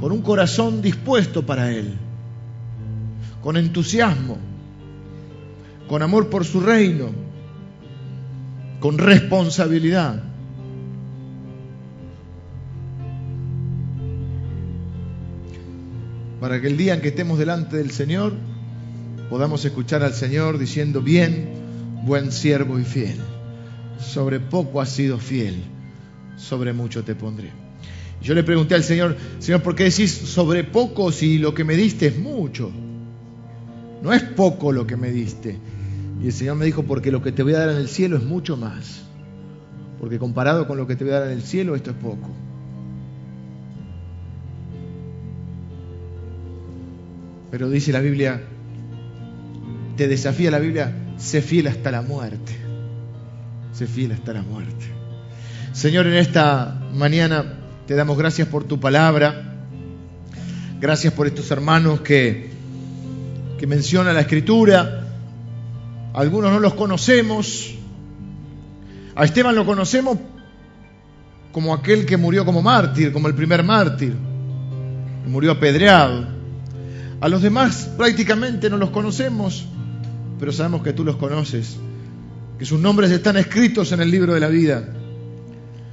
con 0.00 0.12
un 0.12 0.20
corazón 0.20 0.82
dispuesto 0.82 1.46
para 1.46 1.72
Él, 1.72 1.94
con 3.42 3.56
entusiasmo, 3.56 4.36
con 5.88 6.02
amor 6.02 6.28
por 6.28 6.44
su 6.44 6.60
reino, 6.60 7.06
con 8.80 8.98
responsabilidad. 8.98 10.22
Para 16.40 16.60
que 16.60 16.68
el 16.68 16.76
día 16.76 16.94
en 16.94 17.00
que 17.00 17.08
estemos 17.08 17.38
delante 17.38 17.78
del 17.78 17.90
Señor 17.90 18.34
podamos 19.30 19.64
escuchar 19.64 20.02
al 20.02 20.14
Señor 20.14 20.58
diciendo, 20.58 21.02
bien, 21.02 21.50
buen 22.04 22.32
siervo 22.32 22.78
y 22.78 22.84
fiel, 22.84 23.16
sobre 23.98 24.40
poco 24.40 24.80
has 24.80 24.90
sido 24.90 25.18
fiel 25.18 25.62
sobre 26.38 26.72
mucho 26.72 27.04
te 27.04 27.14
pondré. 27.14 27.50
Yo 28.22 28.34
le 28.34 28.42
pregunté 28.42 28.74
al 28.74 28.82
Señor, 28.82 29.16
Señor, 29.38 29.62
¿por 29.62 29.74
qué 29.74 29.84
decís 29.84 30.10
sobre 30.10 30.64
poco 30.64 31.12
si 31.12 31.38
lo 31.38 31.54
que 31.54 31.64
me 31.64 31.76
diste 31.76 32.06
es 32.06 32.18
mucho? 32.18 32.70
No 34.02 34.12
es 34.12 34.22
poco 34.22 34.72
lo 34.72 34.86
que 34.86 34.96
me 34.96 35.10
diste. 35.10 35.58
Y 36.22 36.26
el 36.26 36.32
Señor 36.32 36.56
me 36.56 36.64
dijo, 36.64 36.82
porque 36.82 37.12
lo 37.12 37.22
que 37.22 37.32
te 37.32 37.42
voy 37.42 37.54
a 37.54 37.60
dar 37.60 37.70
en 37.70 37.76
el 37.76 37.88
cielo 37.88 38.16
es 38.16 38.24
mucho 38.24 38.56
más. 38.56 39.02
Porque 40.00 40.18
comparado 40.18 40.66
con 40.66 40.78
lo 40.78 40.86
que 40.86 40.96
te 40.96 41.04
voy 41.04 41.12
a 41.12 41.20
dar 41.20 41.30
en 41.30 41.38
el 41.38 41.42
cielo, 41.42 41.76
esto 41.76 41.90
es 41.90 41.96
poco. 41.96 42.30
Pero 47.50 47.70
dice 47.70 47.92
la 47.92 48.00
Biblia, 48.00 48.42
te 49.98 50.06
desafía 50.06 50.52
la 50.52 50.60
Biblia, 50.60 50.92
sé 51.16 51.42
fiel 51.42 51.66
hasta 51.66 51.90
la 51.90 52.02
muerte. 52.02 52.56
Sé 53.72 53.88
fiel 53.88 54.12
hasta 54.12 54.32
la 54.32 54.42
muerte. 54.42 54.86
Señor, 55.72 56.06
en 56.06 56.14
esta 56.14 56.80
mañana 56.94 57.58
te 57.84 57.96
damos 57.96 58.16
gracias 58.16 58.46
por 58.46 58.62
tu 58.62 58.78
palabra. 58.78 59.56
Gracias 60.80 61.12
por 61.12 61.26
estos 61.26 61.50
hermanos 61.50 62.00
que, 62.02 62.48
que 63.58 63.66
menciona 63.66 64.12
la 64.12 64.20
Escritura. 64.20 65.04
Algunos 66.14 66.52
no 66.52 66.60
los 66.60 66.74
conocemos. 66.74 67.74
A 69.16 69.24
Esteban 69.24 69.56
lo 69.56 69.66
conocemos 69.66 70.16
como 71.50 71.74
aquel 71.74 72.06
que 72.06 72.16
murió 72.16 72.44
como 72.44 72.62
mártir, 72.62 73.12
como 73.12 73.26
el 73.26 73.34
primer 73.34 73.64
mártir, 73.64 74.14
murió 75.26 75.50
apedreado. 75.50 76.24
A 77.20 77.28
los 77.28 77.42
demás 77.42 77.90
prácticamente 77.96 78.70
no 78.70 78.76
los 78.76 78.90
conocemos, 78.90 79.66
pero 80.38 80.52
sabemos 80.52 80.82
que 80.82 80.92
tú 80.92 81.04
los 81.04 81.16
conoces, 81.16 81.76
que 82.58 82.64
sus 82.64 82.80
nombres 82.80 83.10
están 83.10 83.36
escritos 83.36 83.92
en 83.92 84.00
el 84.00 84.10
libro 84.10 84.34
de 84.34 84.40
la 84.40 84.48
vida. 84.48 84.88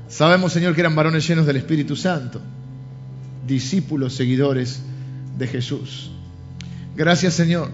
Sabemos, 0.08 0.54
Señor, 0.54 0.76
que 0.76 0.82
eran 0.82 0.96
varones 0.96 1.28
llenos 1.28 1.46
del 1.46 1.58
Espíritu 1.58 1.96
Santo, 1.96 2.42
discípulos, 3.46 4.14
seguidores 4.14 4.82
de 5.38 5.48
Jesús. 5.48 6.12
Gracias, 6.96 7.34
Señor, 7.34 7.70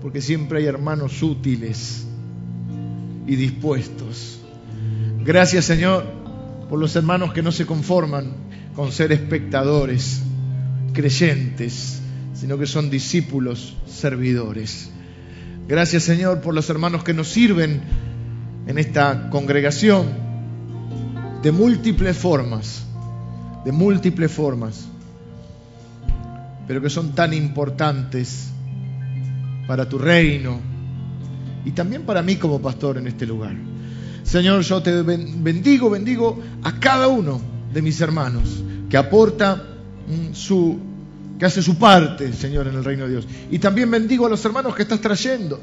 porque 0.00 0.20
siempre 0.20 0.58
hay 0.58 0.66
hermanos 0.66 1.22
útiles 1.22 2.06
y 3.26 3.36
dispuestos. 3.36 4.40
Gracias, 5.24 5.64
Señor, 5.64 6.04
por 6.68 6.78
los 6.78 6.94
hermanos 6.94 7.32
que 7.32 7.42
no 7.42 7.52
se 7.52 7.66
conforman 7.66 8.32
con 8.74 8.92
ser 8.92 9.12
espectadores, 9.12 10.22
creyentes, 10.92 12.00
sino 12.34 12.58
que 12.58 12.66
son 12.66 12.90
discípulos, 12.90 13.76
servidores. 13.86 14.90
Gracias, 15.68 16.04
Señor, 16.04 16.40
por 16.40 16.54
los 16.54 16.70
hermanos 16.70 17.02
que 17.02 17.12
nos 17.12 17.28
sirven 17.28 17.82
en 18.68 18.78
esta 18.78 19.30
congregación 19.30 20.06
de 21.42 21.50
múltiples 21.50 22.16
formas, 22.16 22.84
de 23.64 23.72
múltiples 23.72 24.30
formas, 24.30 24.86
pero 26.68 26.80
que 26.80 26.88
son 26.88 27.14
tan 27.16 27.34
importantes 27.34 28.50
para 29.66 29.88
tu 29.88 29.98
reino 29.98 30.60
y 31.64 31.72
también 31.72 32.02
para 32.02 32.22
mí 32.22 32.36
como 32.36 32.62
pastor 32.62 32.98
en 32.98 33.08
este 33.08 33.26
lugar. 33.26 33.56
Señor, 34.22 34.62
yo 34.62 34.80
te 34.82 35.02
bendigo, 35.02 35.90
bendigo 35.90 36.40
a 36.62 36.78
cada 36.78 37.08
uno 37.08 37.40
de 37.72 37.82
mis 37.82 38.00
hermanos 38.00 38.62
que 38.88 38.96
aporta 38.96 39.56
mm, 40.06 40.32
su, 40.32 40.78
que 41.38 41.44
hace 41.44 41.62
su 41.62 41.76
parte, 41.76 42.32
Señor, 42.32 42.66
en 42.68 42.74
el 42.74 42.84
reino 42.84 43.04
de 43.04 43.10
Dios. 43.10 43.28
Y 43.50 43.58
también 43.58 43.90
bendigo 43.90 44.26
a 44.26 44.30
los 44.30 44.44
hermanos 44.44 44.74
que 44.74 44.82
estás 44.82 45.00
trayendo 45.00 45.60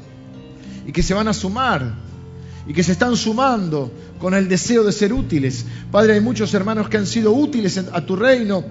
y 0.86 0.92
que 0.92 1.02
se 1.02 1.14
van 1.14 1.28
a 1.28 1.32
sumar 1.32 1.94
y 2.66 2.72
que 2.72 2.82
se 2.82 2.92
están 2.92 3.16
sumando 3.16 3.90
con 4.18 4.34
el 4.34 4.48
deseo 4.48 4.84
de 4.84 4.92
ser 4.92 5.12
útiles. 5.12 5.66
Padre, 5.90 6.14
hay 6.14 6.20
muchos 6.20 6.54
hermanos 6.54 6.88
que 6.88 6.96
han 6.96 7.06
sido 7.06 7.32
útiles 7.32 7.78
a 7.78 8.00
tu 8.06 8.16
reino 8.16 8.64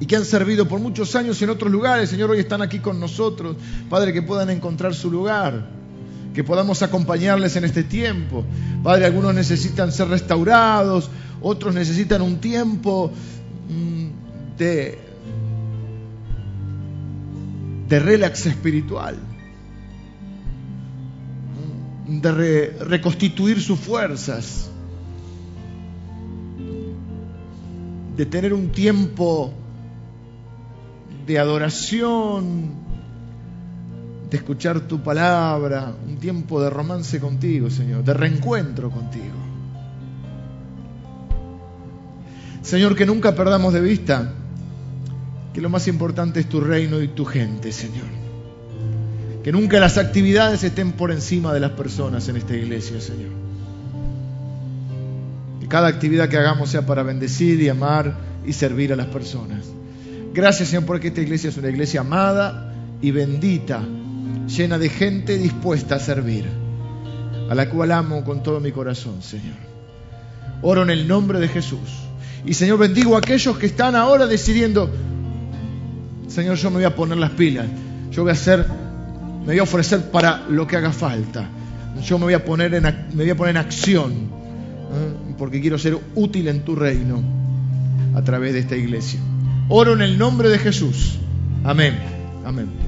y 0.00 0.06
que 0.06 0.16
han 0.16 0.24
servido 0.24 0.66
por 0.66 0.80
muchos 0.80 1.14
años 1.14 1.40
en 1.42 1.50
otros 1.50 1.70
lugares. 1.70 2.10
Señor, 2.10 2.30
hoy 2.30 2.40
están 2.40 2.62
aquí 2.62 2.78
con 2.78 2.98
nosotros. 2.98 3.56
Padre, 3.88 4.12
que 4.12 4.22
puedan 4.22 4.50
encontrar 4.50 4.94
su 4.94 5.10
lugar, 5.10 5.68
que 6.34 6.42
podamos 6.42 6.82
acompañarles 6.82 7.54
en 7.56 7.64
este 7.64 7.84
tiempo. 7.84 8.44
Padre, 8.82 9.06
algunos 9.06 9.34
necesitan 9.34 9.92
ser 9.92 10.08
restaurados, 10.08 11.10
otros 11.40 11.74
necesitan 11.74 12.22
un 12.22 12.40
tiempo 12.40 13.12
mm, 13.68 14.56
de, 14.56 15.07
de 17.88 17.98
relax 17.98 18.46
espiritual 18.46 19.16
de 22.08 22.74
reconstituir 22.80 23.60
sus 23.60 23.78
fuerzas, 23.78 24.70
de 28.16 28.26
tener 28.26 28.54
un 28.54 28.72
tiempo 28.72 29.52
de 31.26 31.38
adoración, 31.38 32.70
de 34.30 34.36
escuchar 34.38 34.80
tu 34.80 35.02
palabra, 35.02 35.94
un 36.06 36.16
tiempo 36.16 36.62
de 36.62 36.70
romance 36.70 37.20
contigo, 37.20 37.68
Señor, 37.68 38.02
de 38.02 38.14
reencuentro 38.14 38.90
contigo. 38.90 39.36
Señor, 42.62 42.96
que 42.96 43.04
nunca 43.04 43.34
perdamos 43.34 43.74
de 43.74 43.82
vista 43.82 44.32
que 45.58 45.62
lo 45.62 45.70
más 45.70 45.88
importante 45.88 46.38
es 46.38 46.48
tu 46.48 46.60
reino 46.60 47.02
y 47.02 47.08
tu 47.08 47.24
gente, 47.24 47.72
Señor. 47.72 48.06
Que 49.42 49.50
nunca 49.50 49.80
las 49.80 49.98
actividades 49.98 50.62
estén 50.62 50.92
por 50.92 51.10
encima 51.10 51.52
de 51.52 51.58
las 51.58 51.72
personas 51.72 52.28
en 52.28 52.36
esta 52.36 52.54
iglesia, 52.54 53.00
Señor. 53.00 53.32
Que 55.58 55.66
cada 55.66 55.88
actividad 55.88 56.28
que 56.28 56.36
hagamos 56.36 56.70
sea 56.70 56.86
para 56.86 57.02
bendecir 57.02 57.60
y 57.60 57.68
amar 57.68 58.16
y 58.46 58.52
servir 58.52 58.92
a 58.92 58.96
las 58.96 59.08
personas. 59.08 59.64
Gracias, 60.32 60.68
Señor, 60.68 60.86
porque 60.86 61.08
esta 61.08 61.22
iglesia 61.22 61.50
es 61.50 61.56
una 61.56 61.70
iglesia 61.70 62.02
amada 62.02 62.72
y 63.02 63.10
bendita, 63.10 63.82
llena 64.46 64.78
de 64.78 64.90
gente 64.90 65.38
dispuesta 65.38 65.96
a 65.96 65.98
servir, 65.98 66.44
a 67.50 67.54
la 67.56 67.68
cual 67.68 67.90
amo 67.90 68.22
con 68.22 68.44
todo 68.44 68.60
mi 68.60 68.70
corazón, 68.70 69.22
Señor. 69.22 69.56
Oro 70.62 70.84
en 70.84 70.90
el 70.90 71.08
nombre 71.08 71.40
de 71.40 71.48
Jesús 71.48 71.80
Y 72.44 72.54
Señor, 72.54 72.78
bendigo 72.78 73.16
a 73.16 73.18
aquellos 73.18 73.58
que 73.58 73.66
están 73.66 73.96
ahora 73.96 74.28
decidiendo, 74.28 74.88
Señor, 76.28 76.56
yo 76.56 76.70
me 76.70 76.76
voy 76.76 76.84
a 76.84 76.94
poner 76.94 77.18
las 77.18 77.30
pilas, 77.30 77.66
yo 78.10 78.22
voy 78.22 78.30
a 78.30 78.34
hacer, 78.34 78.66
me 79.40 79.46
voy 79.46 79.58
a 79.58 79.62
ofrecer 79.62 80.10
para 80.10 80.46
lo 80.48 80.66
que 80.66 80.76
haga 80.76 80.92
falta. 80.92 81.48
Yo 82.04 82.18
me 82.18 82.24
voy 82.26 82.34
a 82.34 82.44
poner 82.44 82.74
en, 82.74 82.82
me 82.82 83.24
voy 83.24 83.30
a 83.30 83.36
poner 83.36 83.56
en 83.56 83.62
acción, 83.62 84.12
¿eh? 84.12 85.34
porque 85.36 85.60
quiero 85.60 85.78
ser 85.78 85.98
útil 86.14 86.48
en 86.48 86.60
tu 86.60 86.76
reino 86.76 87.22
a 88.14 88.22
través 88.22 88.52
de 88.52 88.60
esta 88.60 88.76
iglesia. 88.76 89.18
Oro 89.68 89.94
en 89.94 90.02
el 90.02 90.18
nombre 90.18 90.48
de 90.48 90.58
Jesús. 90.58 91.18
Amén. 91.64 91.98
Amén. 92.44 92.87